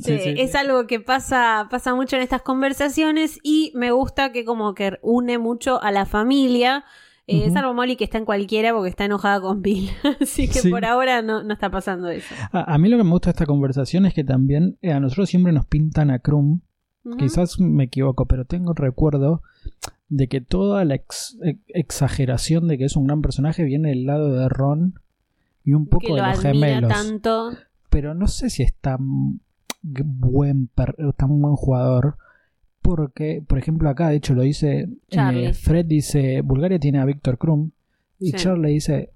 Sí, 0.00 0.12
Eh, 0.12 0.20
sí, 0.22 0.34
es 0.40 0.54
algo 0.54 0.86
que 0.86 0.98
pasa, 1.00 1.68
pasa 1.70 1.94
mucho 1.94 2.16
en 2.16 2.22
estas 2.22 2.40
conversaciones 2.40 3.40
y 3.42 3.72
me 3.74 3.90
gusta 3.90 4.32
que 4.32 4.46
como 4.46 4.72
que 4.74 4.98
une 5.02 5.36
mucho 5.36 5.82
a 5.82 5.90
la 5.92 6.06
familia. 6.06 6.82
Eh, 7.28 7.46
Ujú. 7.46 7.54
Salvo 7.54 7.74
Molly 7.74 7.96
que 7.96 8.04
está 8.04 8.18
en 8.18 8.24
cualquiera 8.24 8.72
porque 8.72 8.88
está 8.90 9.04
enojada 9.04 9.40
con 9.40 9.60
Bill. 9.62 9.90
Así 10.20 10.46
que 10.48 10.60
Sí. 10.60 10.70
por 10.70 10.84
ahora 10.84 11.22
no, 11.22 11.42
no 11.42 11.52
está 11.54 11.70
pasando 11.70 12.08
eso. 12.08 12.34
A, 12.52 12.74
a 12.74 12.78
mí 12.78 12.88
lo 12.88 12.96
que 12.98 13.04
me 13.04 13.10
gusta 13.10 13.30
de 13.30 13.32
esta 13.32 13.46
conversación 13.46 14.06
es 14.06 14.14
que 14.14 14.22
también 14.24 14.78
eh, 14.82 14.92
a 14.92 15.00
nosotros 15.00 15.28
siempre 15.28 15.52
nos 15.52 15.66
pintan 15.66 16.10
a 16.10 16.18
Krum. 16.20 16.60
Quizás 17.18 17.60
me 17.60 17.84
equivoco, 17.84 18.26
pero 18.26 18.44
tengo 18.44 18.72
recuerdo 18.74 19.40
de 20.08 20.26
que 20.26 20.40
toda 20.40 20.84
la 20.84 20.96
ex- 20.96 21.38
e- 21.44 21.58
exageración 21.68 22.66
de 22.66 22.78
que 22.78 22.84
es 22.84 22.96
un 22.96 23.06
gran 23.06 23.22
personaje 23.22 23.62
viene 23.62 23.90
del 23.90 24.06
lado 24.06 24.32
de 24.32 24.48
Ron 24.48 24.94
y 25.64 25.74
un 25.74 25.86
poco 25.86 26.06
que 26.08 26.14
de 26.14 26.20
lo 26.20 26.26
los 26.28 26.40
gemelos. 26.40 26.92
tanto. 26.92 27.50
Pero 27.90 28.14
no 28.14 28.26
sé 28.26 28.50
si 28.50 28.64
es 28.64 28.74
tan 28.74 29.40
buen, 29.82 30.66
per- 30.68 30.96
tan 31.16 31.40
buen 31.40 31.54
jugador. 31.54 32.16
Porque, 32.86 33.42
por 33.46 33.58
ejemplo, 33.58 33.88
acá 33.88 34.08
de 34.08 34.16
hecho 34.16 34.34
lo 34.34 34.42
dice 34.42 34.88
Charlie. 35.10 35.46
eh, 35.46 35.52
Fred 35.54 35.86
dice 35.86 36.40
Bulgaria 36.42 36.78
tiene 36.78 36.98
a 37.00 37.04
Víctor 37.04 37.36
Krum 37.38 37.70
y 38.18 38.30
Sí. 38.30 38.36
Charlie 38.38 38.72
dice 38.74 39.10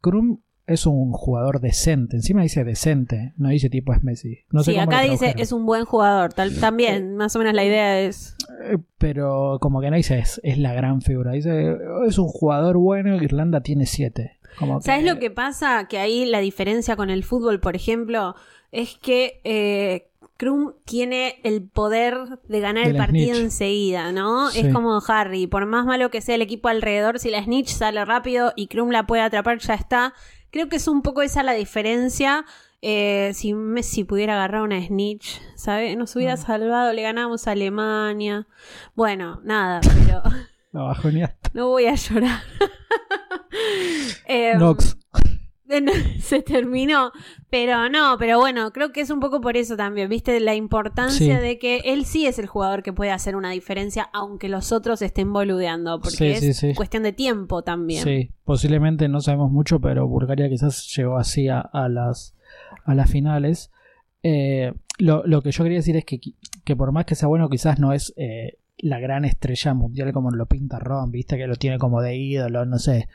Krum 0.00 0.38
es 0.66 0.86
un 0.86 1.12
jugador 1.12 1.60
decente. 1.60 2.16
Encima 2.16 2.42
dice 2.42 2.62
decente, 2.64 3.32
no 3.36 3.48
dice 3.48 3.68
tipo 3.70 3.92
es 3.92 4.02
Messi. 4.04 4.38
No 4.52 4.62
sé 4.62 4.70
sí, 4.72 4.78
cómo 4.78 4.90
acá 4.90 5.02
dice 5.02 5.34
es 5.36 5.50
un 5.52 5.66
buen 5.66 5.84
jugador. 5.84 6.32
Tal, 6.32 6.54
también, 6.60 7.16
más 7.16 7.34
o 7.34 7.40
menos 7.40 7.54
la 7.54 7.64
idea 7.64 8.00
es. 8.00 8.36
Eh, 8.64 8.78
pero 8.98 9.58
como 9.60 9.80
que 9.80 9.90
no 9.90 9.96
dice 9.96 10.18
es, 10.18 10.40
es 10.44 10.58
la 10.58 10.72
gran 10.72 11.02
figura. 11.02 11.32
Dice 11.32 11.76
es 12.06 12.18
un 12.18 12.28
jugador 12.28 12.76
bueno, 12.78 13.16
Irlanda 13.22 13.62
tiene 13.62 13.86
siete. 13.86 14.38
Como 14.58 14.80
¿Sabes 14.80 15.04
lo 15.04 15.18
que 15.18 15.30
pasa? 15.30 15.86
Que 15.88 15.98
ahí 15.98 16.24
la 16.26 16.40
diferencia 16.40 16.94
con 16.96 17.10
el 17.10 17.24
fútbol, 17.24 17.60
por 17.60 17.76
ejemplo, 17.76 18.34
es 18.72 18.96
que 18.96 19.40
eh, 19.44 20.09
Krum 20.40 20.72
tiene 20.86 21.38
el 21.44 21.68
poder 21.68 22.16
de 22.48 22.60
ganar 22.60 22.86
el 22.86 22.96
partido 22.96 23.34
snitch. 23.34 23.44
enseguida, 23.44 24.10
¿no? 24.10 24.48
Sí. 24.50 24.60
Es 24.60 24.72
como 24.72 24.98
Harry, 25.06 25.46
por 25.46 25.66
más 25.66 25.84
malo 25.84 26.10
que 26.10 26.22
sea 26.22 26.34
el 26.36 26.40
equipo 26.40 26.68
alrededor, 26.68 27.18
si 27.18 27.28
la 27.28 27.44
snitch 27.44 27.68
sale 27.68 28.02
rápido 28.06 28.54
y 28.56 28.68
Krum 28.68 28.88
la 28.90 29.06
puede 29.06 29.20
atrapar, 29.22 29.58
ya 29.58 29.74
está. 29.74 30.14
Creo 30.50 30.70
que 30.70 30.76
es 30.76 30.88
un 30.88 31.02
poco 31.02 31.20
esa 31.20 31.42
la 31.42 31.52
diferencia. 31.52 32.46
Eh, 32.80 33.32
si 33.34 33.52
Messi 33.52 34.04
pudiera 34.04 34.32
agarrar 34.32 34.62
una 34.62 34.80
snitch, 34.82 35.42
¿sabes? 35.56 35.94
Nos 35.98 36.16
hubiera 36.16 36.36
Mm. 36.36 36.38
salvado, 36.46 36.92
le 36.94 37.02
ganamos 37.02 37.46
a 37.46 37.50
Alemania. 37.50 38.46
Bueno, 38.94 39.40
nada, 39.44 39.80
pero 40.06 40.22
La 40.72 40.82
bajoneaste. 40.84 41.50
no 41.52 41.68
voy 41.68 41.84
a 41.84 41.94
llorar. 41.96 42.40
Em, 44.26 44.58
Nox. 44.58 44.96
se 46.20 46.42
terminó. 46.42 47.12
Pero 47.50 47.88
no, 47.88 48.16
pero 48.18 48.38
bueno, 48.38 48.72
creo 48.72 48.92
que 48.92 49.00
es 49.00 49.10
un 49.10 49.20
poco 49.20 49.40
por 49.40 49.56
eso 49.56 49.76
también, 49.76 50.08
¿viste? 50.08 50.38
La 50.40 50.54
importancia 50.54 51.38
Sí. 51.38 51.42
de 51.42 51.58
que 51.58 51.78
él 51.84 52.04
sí 52.04 52.26
es 52.26 52.38
el 52.38 52.46
jugador 52.46 52.82
que 52.82 52.92
puede 52.92 53.10
hacer 53.10 53.34
una 53.36 53.50
diferencia, 53.50 54.08
aunque 54.12 54.48
los 54.48 54.70
otros 54.72 55.02
estén 55.02 55.32
boludeando, 55.32 56.00
porque 56.00 56.36
Sí, 56.36 56.46
es 56.48 56.56
sí, 56.58 56.74
cuestión 56.74 57.02
de 57.02 57.12
tiempo 57.12 57.62
también. 57.62 58.04
Sí, 58.04 58.30
posiblemente 58.44 59.08
no 59.08 59.20
sabemos 59.20 59.50
mucho, 59.50 59.80
pero 59.80 60.06
Bulgaria 60.06 60.48
quizás 60.48 60.86
llegó 60.96 61.16
así 61.18 61.48
a, 61.48 61.60
a 61.60 61.88
las, 61.88 62.34
a 62.84 62.94
las 62.94 63.10
finales. 63.10 63.70
Eh, 64.22 64.72
lo, 64.98 65.26
lo 65.26 65.40
que 65.42 65.50
yo 65.50 65.64
quería 65.64 65.78
decir 65.78 65.96
es 65.96 66.04
que, 66.04 66.20
que 66.64 66.76
por 66.76 66.92
más 66.92 67.06
que 67.06 67.14
sea 67.14 67.26
bueno, 67.28 67.48
quizás 67.48 67.80
no 67.80 67.92
es 67.92 68.12
eh, 68.16 68.58
la 68.82 68.98
gran 69.00 69.24
estrella 69.24 69.74
mundial 69.74 70.12
como 70.12 70.30
lo 70.30 70.46
pinta 70.46 70.78
Ron, 70.78 71.10
viste 71.10 71.36
que 71.36 71.46
lo 71.46 71.56
tiene 71.56 71.78
como 71.78 72.00
de 72.02 72.16
ídolo, 72.16 72.64
no 72.66 72.78
sé. 72.78 73.08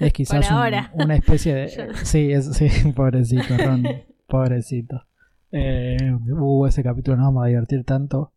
Es 0.00 0.12
quizás 0.14 0.50
un- 0.50 1.02
una 1.04 1.16
especie 1.16 1.54
de... 1.54 1.68
Yo- 1.76 1.94
Sí, 2.04 2.32
es, 2.32 2.54
sí, 2.56 2.68
pobrecito 2.96 3.56
Ron, 3.58 3.84
pobrecito. 4.26 5.04
Eh, 5.50 5.96
uh, 6.30 6.66
ese 6.66 6.82
capítulo 6.82 7.16
nos 7.16 7.26
vamos 7.26 7.44
a 7.44 7.48
divertir 7.48 7.84
tanto. 7.84 8.32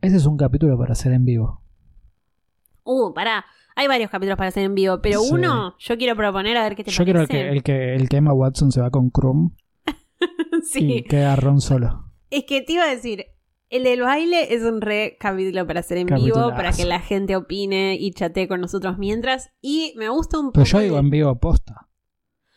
Ese 0.00 0.16
es 0.16 0.26
un 0.26 0.36
capítulo 0.36 0.78
para 0.78 0.92
hacer 0.92 1.12
en 1.12 1.24
vivo. 1.24 1.62
Uh, 2.84 3.12
pará. 3.12 3.44
Hay 3.76 3.86
varios 3.86 4.10
capítulos 4.10 4.36
para 4.36 4.48
hacer 4.48 4.64
en 4.64 4.74
vivo, 4.74 5.00
pero 5.02 5.20
Sí. 5.20 5.30
uno 5.32 5.74
yo 5.78 5.96
quiero 5.96 6.16
proponer 6.16 6.56
a 6.56 6.62
ver 6.64 6.76
qué 6.76 6.84
te 6.84 6.90
Yo 6.90 7.04
quiero 7.04 7.20
el 7.20 7.28
parece. 7.28 7.44
que, 7.48 7.52
el 7.56 7.62
que 7.62 7.94
el 7.94 8.08
que 8.08 8.16
Emma 8.16 8.32
Watson 8.32 8.72
se 8.72 8.80
va 8.80 8.90
con 8.90 9.10
Krum 9.10 9.52
sí. 10.64 10.92
y 10.98 11.02
queda 11.04 11.36
Ron 11.36 11.60
solo. 11.60 12.04
Es 12.30 12.44
que 12.44 12.62
te 12.62 12.74
iba 12.74 12.84
a 12.84 12.90
decir, 12.90 13.26
el 13.70 13.84
del 13.84 14.00
baile 14.02 14.52
es 14.54 14.62
un 14.62 14.80
re 14.80 15.16
capítulo 15.18 15.66
para 15.66 15.80
hacer 15.80 15.98
en 15.98 16.06
vivo, 16.08 16.50
para 16.50 16.72
que 16.72 16.84
la 16.84 17.00
gente 17.00 17.36
opine 17.36 17.96
y 17.98 18.10
chatee 18.12 18.48
con 18.48 18.60
nosotros 18.60 18.98
mientras. 18.98 19.50
Y 19.60 19.94
me 19.96 20.08
gusta 20.08 20.38
un 20.38 20.46
poco. 20.46 20.54
Pero 20.54 20.66
yo 20.66 20.78
digo 20.80 20.98
en 20.98 21.10
vivo 21.10 21.34
posta. 21.38 21.86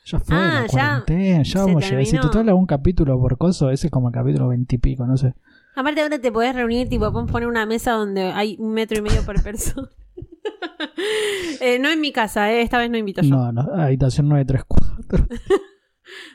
Ya 0.06 0.20
fue, 0.20 0.36
Ah, 0.36 0.62
la 0.62 0.68
ya. 1.08 1.44
ya 1.44 1.60
vamos 1.66 1.86
a. 1.90 2.04
Si 2.06 2.18
total 2.18 2.50
algún 2.50 2.66
capítulo 2.66 3.18
por 3.20 3.38
coso, 3.38 3.70
ese 3.70 3.88
es 3.88 3.92
como 3.92 4.10
el 4.10 4.14
capítulo 4.14 4.50
veintipico, 4.50 5.06
no 5.06 5.16
sé. 5.16 5.34
Aparte 5.76 6.02
ahora 6.02 6.20
te 6.20 6.32
podés 6.32 6.54
reunir, 6.54 6.90
tipo, 6.90 7.10
podemos 7.12 7.32
poner 7.32 7.48
una 7.48 7.66
mesa 7.66 7.94
donde 7.94 8.24
hay 8.24 8.58
un 8.60 8.74
metro 8.74 8.98
y 8.98 9.02
medio 9.02 9.24
por 9.26 9.42
persona. 9.42 9.90
Eh, 11.62 11.80
no 11.80 11.90
en 11.90 12.02
mi 12.02 12.12
casa, 12.12 12.52
eh, 12.52 12.62
esta 12.62 12.78
vez 12.78 12.90
no 12.90 12.98
invito 12.98 13.22
yo. 13.22 13.30
No, 13.30 13.52
no, 13.54 13.62
habitación 13.82 14.28
934. 14.28 15.28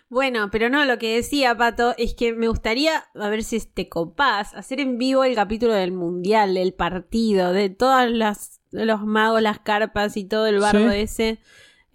Bueno, 0.08 0.48
pero 0.50 0.70
no, 0.70 0.84
lo 0.84 0.98
que 0.98 1.16
decía 1.16 1.56
Pato 1.56 1.94
es 1.98 2.14
que 2.14 2.32
me 2.32 2.48
gustaría, 2.48 3.04
a 3.14 3.28
ver 3.28 3.42
si 3.42 3.60
te 3.60 3.88
copás, 3.88 4.54
hacer 4.54 4.80
en 4.80 4.98
vivo 4.98 5.24
el 5.24 5.34
capítulo 5.34 5.72
del 5.74 5.92
mundial, 5.92 6.54
del 6.54 6.72
partido, 6.74 7.52
de 7.52 7.70
todas 7.70 8.10
las 8.10 8.60
los 8.70 9.02
magos, 9.06 9.40
las 9.40 9.60
carpas 9.60 10.16
y 10.18 10.24
todo 10.24 10.46
el 10.46 10.58
bardo 10.58 10.90
Sí. 10.90 10.96
ese. 10.96 11.38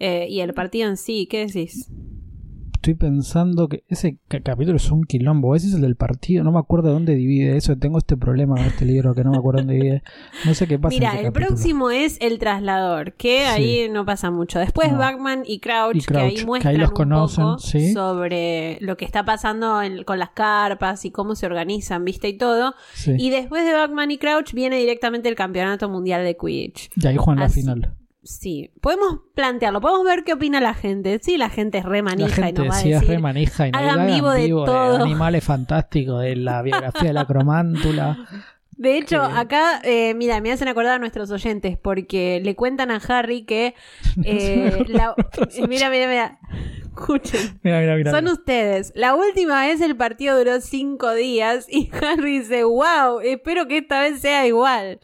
eh, 0.00 0.26
y 0.28 0.40
el 0.40 0.54
partido 0.54 0.88
en 0.88 0.96
sí, 0.96 1.26
¿qué 1.30 1.46
decís? 1.46 1.88
Estoy 2.84 2.94
pensando 2.96 3.66
que 3.68 3.82
ese 3.88 4.18
ca- 4.28 4.40
capítulo 4.42 4.76
es 4.76 4.90
un 4.90 5.04
quilombo. 5.04 5.56
Ese 5.56 5.68
es 5.68 5.72
el 5.74 5.80
del 5.80 5.96
partido. 5.96 6.44
No 6.44 6.52
me 6.52 6.58
acuerdo 6.58 6.92
dónde 6.92 7.14
divide 7.14 7.56
eso. 7.56 7.76
Tengo 7.78 7.96
este 7.96 8.14
problema 8.18 8.56
con 8.56 8.64
este 8.66 8.84
libro 8.84 9.14
que 9.14 9.24
no 9.24 9.30
me 9.30 9.38
acuerdo 9.38 9.60
dónde 9.60 9.74
divide. 9.74 10.02
No 10.44 10.52
sé 10.52 10.66
qué 10.66 10.78
pasa. 10.78 10.94
Mira, 10.94 11.12
el 11.18 11.24
capítulo. 11.24 11.46
próximo 11.46 11.90
es 11.90 12.18
El 12.20 12.38
Traslador, 12.38 13.14
que 13.14 13.38
Sí. 13.38 13.44
ahí 13.46 13.88
no 13.90 14.04
pasa 14.04 14.30
mucho. 14.30 14.58
Después 14.58 14.92
No. 14.92 14.98
Backman 14.98 15.44
y 15.46 15.60
Crouch, 15.60 15.96
Y 15.96 16.00
que 16.00 16.18
ahí 16.18 16.34
que 16.34 16.40
ahí 16.40 16.46
muestran 16.46 16.78
los 16.78 16.90
un 16.90 16.94
conocen, 16.94 17.44
poco 17.44 17.58
sí. 17.58 17.92
sobre 17.94 18.76
lo 18.82 18.98
que 18.98 19.06
está 19.06 19.24
pasando 19.24 19.80
en- 19.80 20.04
con 20.04 20.18
las 20.18 20.30
carpas 20.30 21.06
y 21.06 21.10
cómo 21.10 21.36
se 21.36 21.46
organizan, 21.46 22.04
¿viste? 22.04 22.28
Y 22.28 22.36
todo. 22.36 22.74
Sí. 22.92 23.14
Y 23.18 23.30
después 23.30 23.64
de 23.64 23.72
Backman 23.72 24.10
y 24.10 24.18
Crouch 24.18 24.52
viene 24.52 24.76
directamente 24.78 25.30
el 25.30 25.36
Campeonato 25.36 25.88
Mundial 25.88 26.22
de 26.22 26.36
Quidditch. 26.36 26.90
Y 26.96 27.06
ahí 27.06 27.16
juegan 27.16 27.40
la 27.42 27.48
final. 27.48 27.94
Sí, 28.24 28.70
podemos 28.80 29.20
plantearlo, 29.34 29.80
podemos 29.80 30.04
ver 30.04 30.24
qué 30.24 30.32
opina 30.32 30.60
la 30.60 30.74
gente. 30.74 31.20
Sí, 31.22 31.36
la 31.36 31.50
gente 31.50 31.78
es 31.78 31.84
re 31.84 32.02
La 32.02 32.14
y 32.14 32.52
nos 32.52 32.66
va 32.70 32.78
a 32.78 32.80
sí 32.80 32.92
es 32.92 33.00
decir. 33.00 33.14
re 33.16 33.18
manija 33.20 33.68
y 33.68 33.70
no 33.72 33.78
hagan 33.78 34.00
hagan 34.00 34.06
vivo 34.14 34.30
de 34.30 34.48
todo. 34.48 35.02
animales 35.04 35.44
fantásticos, 35.44 36.22
de 36.22 36.36
la 36.36 36.62
biografía 36.62 37.08
de 37.08 37.12
la 37.12 37.26
cromántula. 37.26 38.18
De 38.76 38.98
hecho, 38.98 39.20
que- 39.20 39.38
acá, 39.38 39.80
eh, 39.84 40.14
mira, 40.14 40.40
me 40.40 40.50
hacen 40.50 40.66
acordar 40.66 40.94
a 40.94 40.98
nuestros 40.98 41.30
oyentes 41.30 41.78
porque 41.78 42.40
le 42.42 42.56
cuentan 42.56 42.90
a 42.90 42.96
Harry 42.96 43.42
que. 43.42 43.74
eh, 44.24 44.84
la- 44.88 45.14
eh, 45.54 45.66
mira, 45.68 45.90
mira, 45.90 46.08
mira. 46.08 46.38
Escuchen. 46.82 47.60
Mira, 47.62 47.80
mira, 47.80 47.96
mira. 47.96 48.10
Son 48.10 48.26
ustedes. 48.28 48.92
La 48.96 49.14
última 49.14 49.62
vez 49.66 49.80
el 49.80 49.96
partido 49.96 50.36
duró 50.38 50.60
cinco 50.60 51.12
días 51.12 51.66
y 51.68 51.90
Harry 52.02 52.40
dice, 52.40 52.64
wow, 52.64 53.20
espero 53.22 53.66
que 53.68 53.78
esta 53.78 54.00
vez 54.00 54.20
sea 54.20 54.46
igual. 54.46 54.98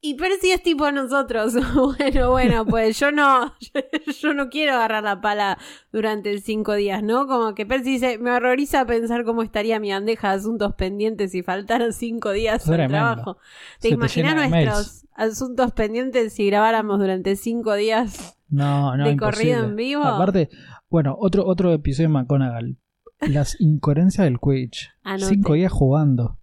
Y 0.00 0.14
Percy 0.14 0.52
es 0.52 0.62
tipo 0.62 0.90
nosotros. 0.92 1.54
bueno, 1.98 2.30
bueno, 2.30 2.64
pues 2.64 2.98
yo 3.00 3.10
no, 3.10 3.54
yo 4.20 4.32
no 4.32 4.48
quiero 4.48 4.74
agarrar 4.74 5.02
la 5.02 5.20
pala 5.20 5.58
durante 5.92 6.38
cinco 6.40 6.74
días, 6.74 7.02
¿no? 7.02 7.26
Como 7.26 7.54
que 7.54 7.66
Percy 7.66 7.92
dice, 7.92 8.18
me 8.18 8.30
horroriza 8.30 8.86
pensar 8.86 9.24
cómo 9.24 9.42
estaría 9.42 9.80
mi 9.80 9.90
bandeja 9.90 10.30
de 10.30 10.36
asuntos 10.36 10.74
pendientes 10.74 11.32
si 11.32 11.42
faltaran 11.42 11.92
cinco 11.92 12.30
días 12.30 12.64
Tremendo. 12.64 12.94
trabajo. 12.94 13.38
¿Te 13.80 13.88
Se 13.88 13.94
imaginas 13.94 14.36
de 14.36 14.48
nuestros 14.48 15.06
asuntos 15.14 15.72
pendientes 15.72 16.32
si 16.32 16.46
grabáramos 16.46 17.00
durante 17.00 17.34
cinco 17.34 17.74
días? 17.74 18.36
No, 18.48 18.96
no, 18.96 19.04
de 19.04 19.10
imposible. 19.10 19.52
corrido 19.52 19.64
en 19.64 19.76
vivo. 19.76 20.04
Aparte, 20.04 20.48
bueno, 20.88 21.16
otro, 21.18 21.44
otro 21.44 21.72
episodio 21.72 22.08
de 22.08 22.14
McGonagall. 22.14 22.76
Las 23.20 23.60
incoherencias 23.60 24.24
del 24.26 24.38
Quidditch. 24.38 24.92
Anote. 25.02 25.34
Cinco 25.34 25.54
días 25.54 25.72
jugando. 25.72 26.38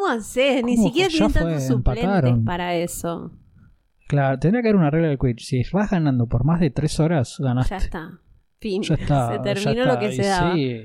¿Cómo 0.00 0.12
haces? 0.12 0.64
Ni 0.64 0.76
siquiera 0.76 1.08
tienen 1.10 1.32
tantos 1.32 1.62
suplentes 1.66 1.70
empataron. 2.00 2.44
para 2.44 2.74
eso. 2.74 3.32
Claro, 4.08 4.38
tendría 4.38 4.62
que 4.62 4.68
haber 4.68 4.80
una 4.80 4.90
regla 4.90 5.08
del 5.08 5.18
Quidditch. 5.18 5.44
Si 5.44 5.62
vas 5.72 5.90
ganando 5.90 6.26
por 6.26 6.44
más 6.44 6.58
de 6.58 6.70
tres 6.70 6.98
horas, 6.98 7.36
ganaste. 7.38 7.70
Ya 7.74 7.76
está. 7.76 8.18
Fin. 8.60 8.82
Ya 8.82 8.94
está. 8.94 9.32
se 9.32 9.38
terminó 9.40 9.82
está. 9.82 9.94
lo 9.94 10.00
que 10.00 10.12
se 10.12 10.22
daba. 10.24 10.54
Sí, 10.54 10.84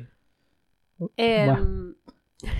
Eh, 1.18 1.48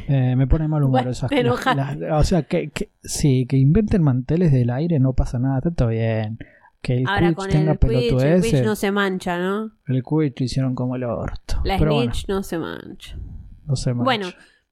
eh, 0.08 0.36
me 0.36 0.48
pone 0.48 0.68
mal 0.68 0.82
humor 0.84 0.92
Bueno, 1.04 1.12
esas 1.12 1.30
las- 1.76 1.98
O 2.20 2.24
sea, 2.24 2.44
que, 2.44 2.70
que 2.70 2.90
sí, 3.04 3.46
que 3.48 3.58
inventen 3.58 4.02
manteles 4.02 4.52
del 4.52 4.70
aire 4.70 5.00
no 5.00 5.14
pasa 5.14 5.38
nada, 5.38 5.58
está 5.58 5.72
todo 5.72 5.90
bien. 5.90 6.38
Que 6.82 6.98
el 7.00 7.08
ahora 7.08 7.34
con 7.34 7.50
tenga 7.50 7.74
el 7.74 7.80
Quidditch, 7.80 8.22
el 8.24 8.42
Quidditch 8.42 8.64
no 8.64 8.76
se 8.76 8.92
mancha, 8.92 9.38
¿no? 9.38 9.72
El 9.88 10.04
Quidditch 10.04 10.42
hicieron 10.42 10.74
como 10.74 10.96
el 10.96 11.04
orto. 11.04 11.62
La 11.64 11.78
Pero 11.78 11.96
bueno, 11.96 12.14
Snitch 12.14 12.30
no 12.30 12.44
se 12.44 12.58
mancha. 12.60 13.18
no 13.66 13.76
se 13.76 13.94
mancha. 13.94 14.04
Bueno, 14.04 14.28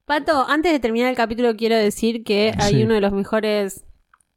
Pato, 0.05 0.45
antes 0.47 0.71
de 0.71 0.79
terminar 0.79 1.09
el 1.09 1.15
capítulo 1.15 1.55
quiero 1.55 1.77
decir 1.77 2.23
que 2.23 2.53
hay 2.59 2.75
Sí. 2.75 2.83
uno 2.83 2.93
de 2.95 3.01
los 3.01 3.13
mejores 3.13 3.85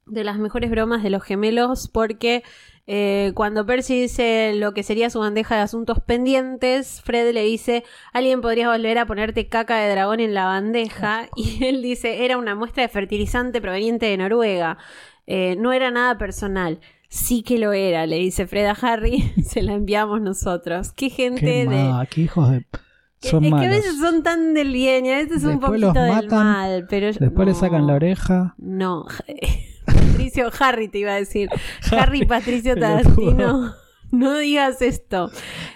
de 0.09 0.23
las 0.23 0.39
mejores 0.39 0.71
bromas 0.71 1.03
de 1.03 1.11
los 1.11 1.25
gemelos 1.25 1.89
porque 1.93 2.45
eh, 2.87 3.33
cuando 3.35 3.67
Percy 3.67 4.03
dice 4.03 4.53
lo 4.55 4.73
que 4.73 4.85
sería 4.85 5.11
su 5.11 5.19
bandeja 5.19 5.57
de 5.57 5.63
asuntos 5.63 5.99
pendientes, 5.99 7.01
Fred 7.03 7.35
le 7.35 7.43
dice, 7.43 7.83
alguien 8.13 8.41
podría 8.41 8.71
volver 8.71 8.99
a 8.99 9.07
ponerte 9.07 9.49
caca 9.49 9.79
de 9.79 9.91
dragón 9.91 10.21
en 10.21 10.33
la 10.35 10.45
bandeja 10.45 11.29
y 11.35 11.65
él 11.65 11.83
dice, 11.83 12.25
era 12.25 12.39
una 12.39 12.55
muestra 12.55 12.85
de 12.85 12.89
fertilizante 12.89 13.61
proveniente 13.61 14.07
de 14.07 14.17
Noruega, 14.17 14.79
Eh, 15.27 15.57
no 15.59 15.73
era 15.73 15.91
nada 15.91 16.17
personal. 16.19 16.79
Sí 17.09 17.43
que 17.43 17.59
lo 17.59 17.73
era, 17.73 18.07
le 18.07 18.19
dice 18.19 18.47
Fred 18.47 18.67
a 18.67 18.77
Harry, 18.81 19.33
se 19.45 19.63
la 19.63 19.73
enviamos 19.73 20.21
nosotros. 20.21 20.93
Qué 20.93 21.11
gente 21.11 21.41
qué, 21.41 21.67
de... 21.67 22.07
qué 22.09 22.21
hijos 22.21 22.51
de. 22.53 22.65
Son 23.31 23.45
es 23.45 23.53
que 23.55 23.67
a 23.67 23.71
veces 23.71 23.99
son 23.99 24.23
tan 24.23 24.55
del 24.55 24.73
bien 24.73 25.07
y 25.07 25.11
a 25.13 25.17
veces 25.17 25.43
un 25.45 25.51
Después 25.53 25.71
poquito 25.71 25.87
los 25.87 25.95
del 25.95 26.09
matan, 26.13 26.45
mal, 26.47 26.87
pero 26.89 27.11
yo- 27.11 27.19
Después 27.21 27.47
le 27.47 27.53
no, 27.53 27.59
sacan 27.59 27.87
la 27.87 27.95
oreja. 27.95 28.55
No, 28.59 29.05
Patricio, 29.87 30.51
Harry 30.61 30.89
te 30.89 30.99
iba 30.99 31.13
a 31.13 31.17
decir. 31.17 31.49
Harry 31.93 32.25
Patricio. 32.27 32.75
Tarantino. 32.81 33.73
No 34.13 34.39
digas 34.39 34.83
esto. 34.83 35.31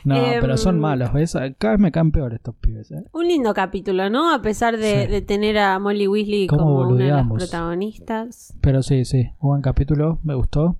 No, 0.05 0.14
Em, 0.16 0.40
pero 0.40 0.57
son 0.57 0.78
malos, 0.78 1.12
¿ves? 1.12 1.36
Cada 1.59 1.72
vez 1.74 1.80
me 1.80 1.90
caen 1.90 2.12
peor 2.12 2.32
estos 2.32 2.55
pibes, 2.55 2.90
¿eh? 2.92 3.03
Un 3.12 3.26
lindo 3.26 3.53
capítulo, 3.55 4.09
¿no? 4.09 4.32
A 4.32 4.40
pesar 4.40 4.76
de, 4.76 5.07
Sí. 5.07 5.11
de 5.11 5.20
tener 5.22 5.59
a 5.59 5.78
Molly 5.80 6.07
Weasley 6.07 6.46
como 6.46 6.78
una 6.80 7.05
de 7.05 7.11
las 7.11 7.26
protagonistas. 7.28 8.55
Pero 8.61 8.82
sí, 8.84 9.05
sí, 9.05 9.30
buen 9.40 9.62
capítulo, 9.62 10.20
me 10.22 10.34
gustó. 10.34 10.78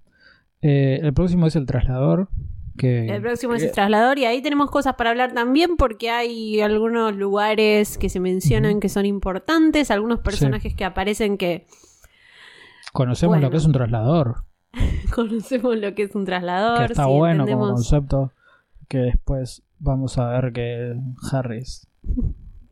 Eh, 0.63 1.01
el 1.03 1.13
próximo 1.13 1.47
es 1.49 1.57
El 1.57 1.67
Traslador. 1.67 2.29
Que, 2.81 3.09
El 3.09 3.21
próximo 3.21 3.55
es 3.55 3.63
el 3.63 3.73
traslador 3.73 4.19
y 4.19 4.25
ahí 4.25 4.41
tenemos 4.41 4.71
cosas 4.71 4.95
para 4.95 5.11
hablar 5.11 5.35
también 5.35 5.77
porque 5.77 6.09
hay 6.09 6.63
algunos 6.63 7.15
lugares 7.15 7.99
que 7.99 8.09
se 8.09 8.21
mencionan 8.21 8.81
que 8.81 8.89
son 8.89 9.05
importantes, 9.05 9.91
algunos 9.91 10.21
personajes 10.21 10.75
que 10.75 10.87
aparecen 10.87 11.37
que 11.37 11.67
Conocemos 12.95 13.37
bueno. 13.37 13.49
lo 13.49 13.51
que 13.51 13.57
es 13.59 13.67
un 13.67 13.73
traslador. 13.73 14.45
conocemos 15.15 15.77
lo 15.77 15.95
que 15.95 16.05
es 16.05 16.15
un 16.15 16.25
traslador. 16.25 16.79
que 16.79 16.93
está 16.93 17.05
sí, 17.05 17.11
bueno 17.11 17.47
como 17.47 17.69
concepto. 17.69 18.33
Que 18.89 18.99
después 18.99 19.63
vamos 19.79 20.17
a 20.17 20.29
ver 20.29 20.53
que 20.53 20.97
Harris. 21.31 21.87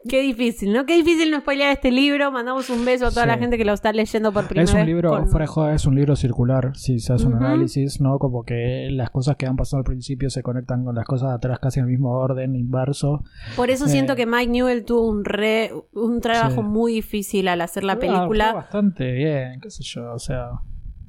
Qué 0.09 0.23
difícil, 0.23 0.73
¿no? 0.73 0.87
Qué 0.87 0.95
difícil 0.95 1.31
no 1.31 1.41
spoilear 1.41 1.73
este 1.73 1.91
libro. 1.91 2.31
Mandamos 2.31 2.71
un 2.71 2.85
beso 2.85 3.07
a 3.07 3.11
toda 3.11 3.23
Sí. 3.25 3.29
la 3.29 3.39
gente 3.39 3.59
que 3.59 3.65
lo 3.65 3.73
está 3.73 3.93
leyendo 3.93 4.33
por 4.33 4.47
primera 4.47 4.65
Es 4.65 4.71
un 4.73 4.77
vez. 4.79 4.87
libro, 4.87 5.11
con- 5.11 5.29
fuera 5.29 5.43
de 5.45 5.49
joda, 5.49 5.75
es 5.75 5.87
un 5.87 5.97
libro 5.97 6.15
circular. 6.15 6.71
Si 6.77 7.01
se 7.01 7.13
hace 7.13 7.27
un 7.27 7.35
análisis, 7.35 8.01
¿no? 8.01 8.19
Como 8.19 8.45
que 8.45 8.89
las 8.93 9.11
cosas 9.11 9.37
que 9.37 9.47
han 9.47 9.57
pasado 9.57 9.79
al 9.79 9.85
principio 9.85 10.31
se 10.31 10.43
conectan 10.43 10.85
con 10.85 10.95
las 10.95 11.05
cosas 11.05 11.31
de 11.31 11.35
atrás 11.35 11.59
casi 11.61 11.81
en 11.81 11.87
el 11.87 11.91
mismo 11.91 12.11
orden, 12.13 12.55
inverso. 12.55 13.25
Por 13.57 13.71
eso 13.71 13.89
siento 13.89 14.13
Eh. 14.13 14.17
que 14.17 14.27
Mike 14.27 14.51
Newell 14.53 14.85
tuvo 14.85 15.09
un 15.09 15.25
re, 15.25 15.73
un 15.93 16.21
trabajo 16.21 16.63
Sí. 16.63 16.69
muy 16.69 16.93
difícil 16.93 17.49
al 17.49 17.61
hacer 17.61 17.83
la 17.83 17.95
Ah, 17.95 17.99
película. 17.99 18.53
bastante 18.53 19.11
bien, 19.13 19.61
qué 19.61 19.69
sé 19.71 19.83
yo. 19.83 20.13
O 20.13 20.19
sea, 20.21 20.51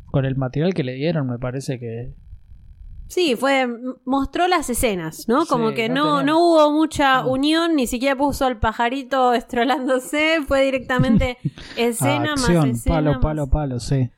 con 0.08 0.26
el 0.26 0.36
material 0.36 0.74
que 0.74 0.84
le 0.84 0.94
dieron, 0.96 1.28
me 1.28 1.38
parece 1.38 1.80
que. 1.80 2.16
Sí, 3.10 3.36
fue 3.36 3.68
mostró 4.06 4.48
las 4.48 4.70
escenas, 4.70 5.28
¿no? 5.28 5.48
Como 5.48 5.70
Sí, 5.70 5.76
que 5.76 5.90
no 5.90 6.18
no, 6.22 6.24
no 6.24 6.40
hubo 6.40 6.72
mucha 6.72 7.24
No. 7.24 7.32
unión, 7.32 7.76
ni 7.76 7.88
siquiera 7.88 8.16
puso 8.16 8.46
al 8.46 8.60
pajarito 8.60 9.34
estrolándose, 9.42 10.42
fue 10.48 10.62
directamente 10.62 11.38
escena 11.76 12.36
más 12.36 12.48
escena. 12.50 12.96
palo, 12.96 13.12
más- 13.14 13.20
palo, 13.22 13.48
palo, 13.50 13.80
sí. 13.80 14.12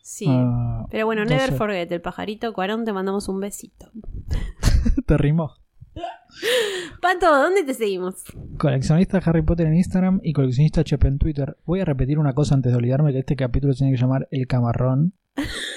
Sí. 0.00 0.26
Ah, 0.28 0.86
Pero 0.92 1.06
bueno, 1.06 1.24
no 1.24 1.30
never 1.30 1.50
sé. 1.50 1.56
forget 1.56 1.90
el 1.90 2.00
pajarito. 2.00 2.52
Cuarón, 2.52 2.84
te 2.84 2.92
mandamos 2.92 3.28
un 3.28 3.40
besito. 3.40 3.90
Te 5.06 5.16
rimó. 5.18 5.52
Pato, 7.00 7.26
¿dónde 7.26 7.64
te 7.64 7.74
seguimos? 7.74 8.24
Coleccionista 8.58 9.18
Harry 9.24 9.42
Potter 9.42 9.66
en 9.66 9.76
Instagram 9.76 10.20
y 10.22 10.32
coleccionista 10.32 10.82
HP 10.82 11.08
en 11.08 11.18
Twitter. 11.18 11.56
Voy 11.64 11.80
a 11.80 11.84
repetir 11.84 12.18
una 12.18 12.34
cosa 12.34 12.54
antes 12.54 12.72
de 12.72 12.78
olvidarme 12.78 13.12
que 13.12 13.20
este 13.20 13.36
capítulo 13.36 13.74
tiene 13.74 13.92
que 13.92 14.00
llamar 14.00 14.28
El 14.30 14.46
Camarrón. 14.46 15.14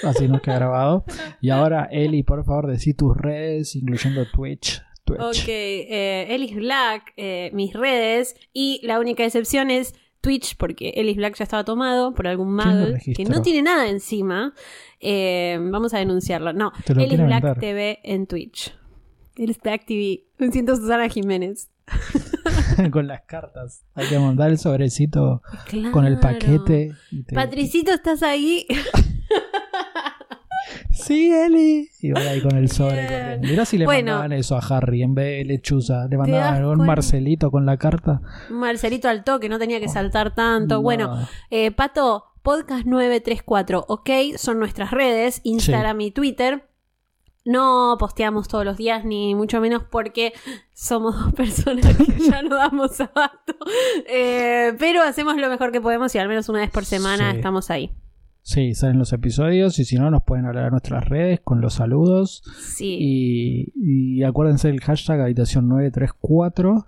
Así 0.03 0.27
nos 0.27 0.41
queda 0.41 0.55
grabado. 0.55 1.05
Y 1.41 1.49
ahora, 1.49 1.87
Eli, 1.91 2.23
por 2.23 2.43
favor, 2.45 2.67
decí 2.67 2.93
tus 2.93 3.15
redes, 3.15 3.75
incluyendo 3.75 4.25
Twitch. 4.31 4.81
Twitch. 5.05 5.21
Ok, 5.21 5.47
eh, 5.47 6.27
Ellis 6.29 6.55
Black, 6.55 7.13
eh, 7.17 7.51
mis 7.53 7.73
redes. 7.73 8.35
Y 8.53 8.79
la 8.83 8.99
única 8.99 9.25
excepción 9.25 9.69
es 9.69 9.93
Twitch, 10.21 10.55
porque 10.57 10.93
Ellis 10.95 11.17
Black 11.17 11.35
ya 11.35 11.43
estaba 11.43 11.63
tomado 11.63 12.13
por 12.13 12.27
algún 12.27 12.57
¿Quién 12.57 12.67
lo 12.67 12.91
mal 12.91 13.01
que 13.01 13.25
no 13.25 13.41
tiene 13.41 13.61
nada 13.61 13.89
encima. 13.89 14.53
Eh, 14.99 15.57
vamos 15.61 15.93
a 15.93 15.99
denunciarlo. 15.99 16.53
No, 16.53 16.71
Ellis 16.87 17.19
Black. 17.19 17.59
TV 17.59 17.99
en 18.03 18.27
Twitch. 18.27 18.78
Ellis 19.39 19.59
Black 19.61 19.85
TV. 19.85 20.25
Me 20.37 20.51
siento 20.51 20.75
Susana 20.75 21.09
Jiménez. 21.09 21.69
con 22.91 23.07
las 23.07 23.21
cartas. 23.21 23.83
Hay 23.95 24.07
que 24.07 24.19
montar 24.19 24.49
el 24.51 24.57
sobrecito 24.59 25.41
con 25.91 26.05
el 26.05 26.19
paquete. 26.19 26.91
te- 27.27 27.35
Patricito, 27.35 27.91
¿estás 27.93 28.21
ahí? 28.23 28.65
Sí, 30.91 31.31
Eli. 31.33 31.89
Y 32.01 32.11
voy 32.11 32.21
ahí 32.23 32.41
con 32.41 32.55
el 32.55 32.69
sobre. 32.69 33.07
Con- 33.39 33.49
Mirá 33.49 33.65
si 33.65 33.77
le 33.77 33.85
Bueno. 33.85 34.11
mandaban 34.11 34.33
eso 34.33 34.55
a 34.57 34.59
Harry 34.59 35.01
en 35.01 35.15
vez 35.15 35.39
de 35.39 35.45
lechuza. 35.45 36.07
Le 36.09 36.17
mandaban 36.17 36.63
un? 36.65 36.85
Marcelito 36.85 37.49
con 37.49 37.65
la 37.65 37.77
carta. 37.77 38.21
Marcelito 38.49 39.07
al 39.07 39.23
toque, 39.23 39.49
no 39.49 39.57
tenía 39.57 39.79
que 39.79 39.87
saltar 39.87 40.35
tanto. 40.35 40.75
No. 40.75 40.81
Bueno, 40.81 41.27
eh, 41.49 41.71
Pato, 41.71 42.25
podcast 42.43 42.85
934, 42.85 43.85
¿ok? 43.87 44.09
Son 44.37 44.59
nuestras 44.59 44.91
redes, 44.91 45.41
Instagram 45.43 46.01
y 46.01 46.11
Twitter. 46.11 46.68
No 47.49 47.95
posteamos 47.99 48.47
todos 48.47 48.63
los 48.63 48.77
días, 48.77 49.05
ni 49.05 49.33
mucho 49.33 49.59
menos 49.59 49.83
porque 49.83 50.33
somos 50.73 51.15
dos 51.19 51.33
personas 51.33 51.95
que 51.97 52.19
ya 52.29 52.41
no 52.43 52.55
damos 52.55 52.99
abasto. 53.01 53.55
Eh, 54.07 54.73
pero 54.77 55.01
hacemos 55.01 55.35
lo 55.37 55.49
mejor 55.49 55.71
que 55.71 55.81
podemos 55.81 56.13
y 56.13 56.19
al 56.19 56.27
menos 56.27 56.47
una 56.49 56.59
vez 56.59 56.69
por 56.69 56.85
semana 56.85 57.31
Sí. 57.31 57.37
estamos 57.37 57.69
ahí. 57.71 57.91
Sí, 58.41 58.73
salen 58.73 58.97
los 58.97 59.13
episodios 59.13 59.77
y 59.79 59.85
si 59.85 59.97
no 59.97 60.09
nos 60.09 60.23
pueden 60.23 60.45
hablar 60.45 60.65
a 60.65 60.69
nuestras 60.69 61.07
redes 61.07 61.39
con 61.43 61.59
los 61.61 61.73
saludos. 61.73 62.41
Sí. 62.59 62.97
Y, 62.99 63.73
y 63.75 64.23
acuérdense 64.23 64.69
del 64.69 64.79
hashtag 64.81 65.19
habitación 65.21 65.67
934 65.69 66.85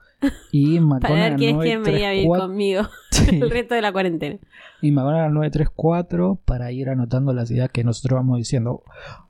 y 0.52 0.80
Para 0.80 1.14
ver 1.14 1.36
quién 1.36 1.58
es 1.58 1.64
quien 1.64 1.84
venía 1.84 2.10
a 2.10 2.12
vivir 2.12 2.28
934 2.28 2.48
conmigo 2.48 2.90
Sí. 3.12 3.40
el 3.42 3.50
resto 3.52 3.76
de 3.76 3.82
la 3.82 3.92
cuarentena. 3.92 4.38
y 4.82 4.92
McGonagall 4.92 5.34
934 5.34 6.40
para 6.46 6.72
ir 6.72 6.90
anotando 6.90 7.34
las 7.34 7.52
ideas 7.52 7.70
que 7.72 7.84
nosotros 7.84 8.18
vamos 8.20 8.38
diciendo. 8.38 8.84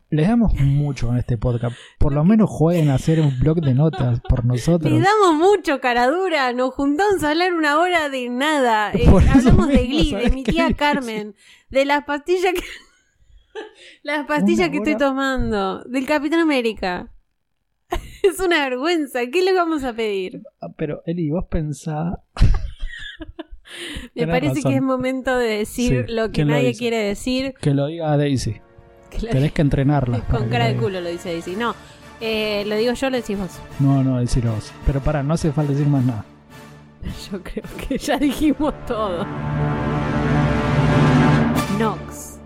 Les 0.09 0.27
damos 0.27 0.53
mucho 0.55 1.07
con 1.07 1.17
este 1.17 1.37
podcast. 1.37 1.73
Por 1.97 2.11
lo 2.11 2.25
menos 2.25 2.49
jueguen 2.49 2.89
a 2.89 2.95
hacer 2.95 3.21
un 3.21 3.39
blog 3.39 3.61
de 3.61 3.73
notas 3.73 4.19
por 4.27 4.43
nosotros. 4.43 4.91
Le 4.91 4.99
damos 4.99 5.35
mucho 5.35 5.79
cara 5.79 6.07
dura, 6.09 6.51
nos 6.51 6.73
juntamos 6.73 7.23
a 7.23 7.29
hablar 7.29 7.53
una 7.53 7.79
hora 7.79 8.09
de 8.09 8.27
nada. 8.29 8.91
Eh, 8.93 9.07
hablamos 9.07 9.69
de 9.69 9.85
Glee, 9.87 10.03
de 10.11 10.11
¿sabes 10.11 10.33
mi 10.33 10.43
tía? 10.43 10.73
Carmen, 10.73 11.33
de 11.69 11.85
las 11.85 12.03
pastillas 12.03 12.53
que. 12.53 12.61
Las 14.03 14.25
pastillas 14.27 14.67
Una 14.67 14.71
que 14.71 14.77
estoy 14.77 14.97
tomando 14.97 15.83
del 15.83 16.05
Capitán 16.05 16.39
América. 16.39 17.09
es 18.23 18.39
una 18.39 18.69
vergüenza. 18.69 19.19
¿Qué 19.31 19.41
le 19.41 19.53
vamos 19.53 19.83
a 19.83 19.93
pedir? 19.93 20.43
Ah, 20.61 20.69
pero, 20.75 21.01
Eli, 21.05 21.29
vos 21.29 21.45
pensás. 21.49 22.17
Me 24.15 24.27
parece 24.27 24.61
que 24.61 24.75
es 24.75 24.81
momento 24.81 25.37
de 25.37 25.57
decir 25.57 26.05
lo 26.09 26.31
que 26.31 26.43
nadie 26.43 26.75
quiere 26.75 26.97
decir. 26.97 27.53
Que 27.61 27.73
lo 27.73 27.87
diga 27.87 28.17
Daisy. 28.17 28.59
Que. 29.09 29.27
Tenés 29.27 29.53
que 29.53 29.61
entrenarla. 29.61 30.19
Con 30.29 30.49
cara 30.49 30.67
de 30.67 30.75
culo 30.75 30.99
lo 30.99 31.09
dice 31.09 31.29
Daisy. 31.29 31.55
No, 31.55 31.73
eh, 32.19 32.65
lo 32.67 32.75
digo 32.75 32.93
yo, 32.93 33.09
lo 33.09 33.17
decís 33.17 33.37
vos. 33.37 33.59
No, 33.79 34.03
no, 34.03 34.19
decilo 34.19 34.53
vos. 34.53 34.73
Pero 34.85 34.99
para, 34.99 35.23
no 35.23 35.33
hace 35.33 35.51
falta 35.51 35.71
decir 35.71 35.87
más 35.87 36.03
nada. 36.03 36.25
Yo 37.31 37.41
creo 37.41 37.63
que 37.87 37.97
ya 37.97 38.17
dijimos 38.17 38.73
todo. 38.85 39.25
Nox. 41.79 42.40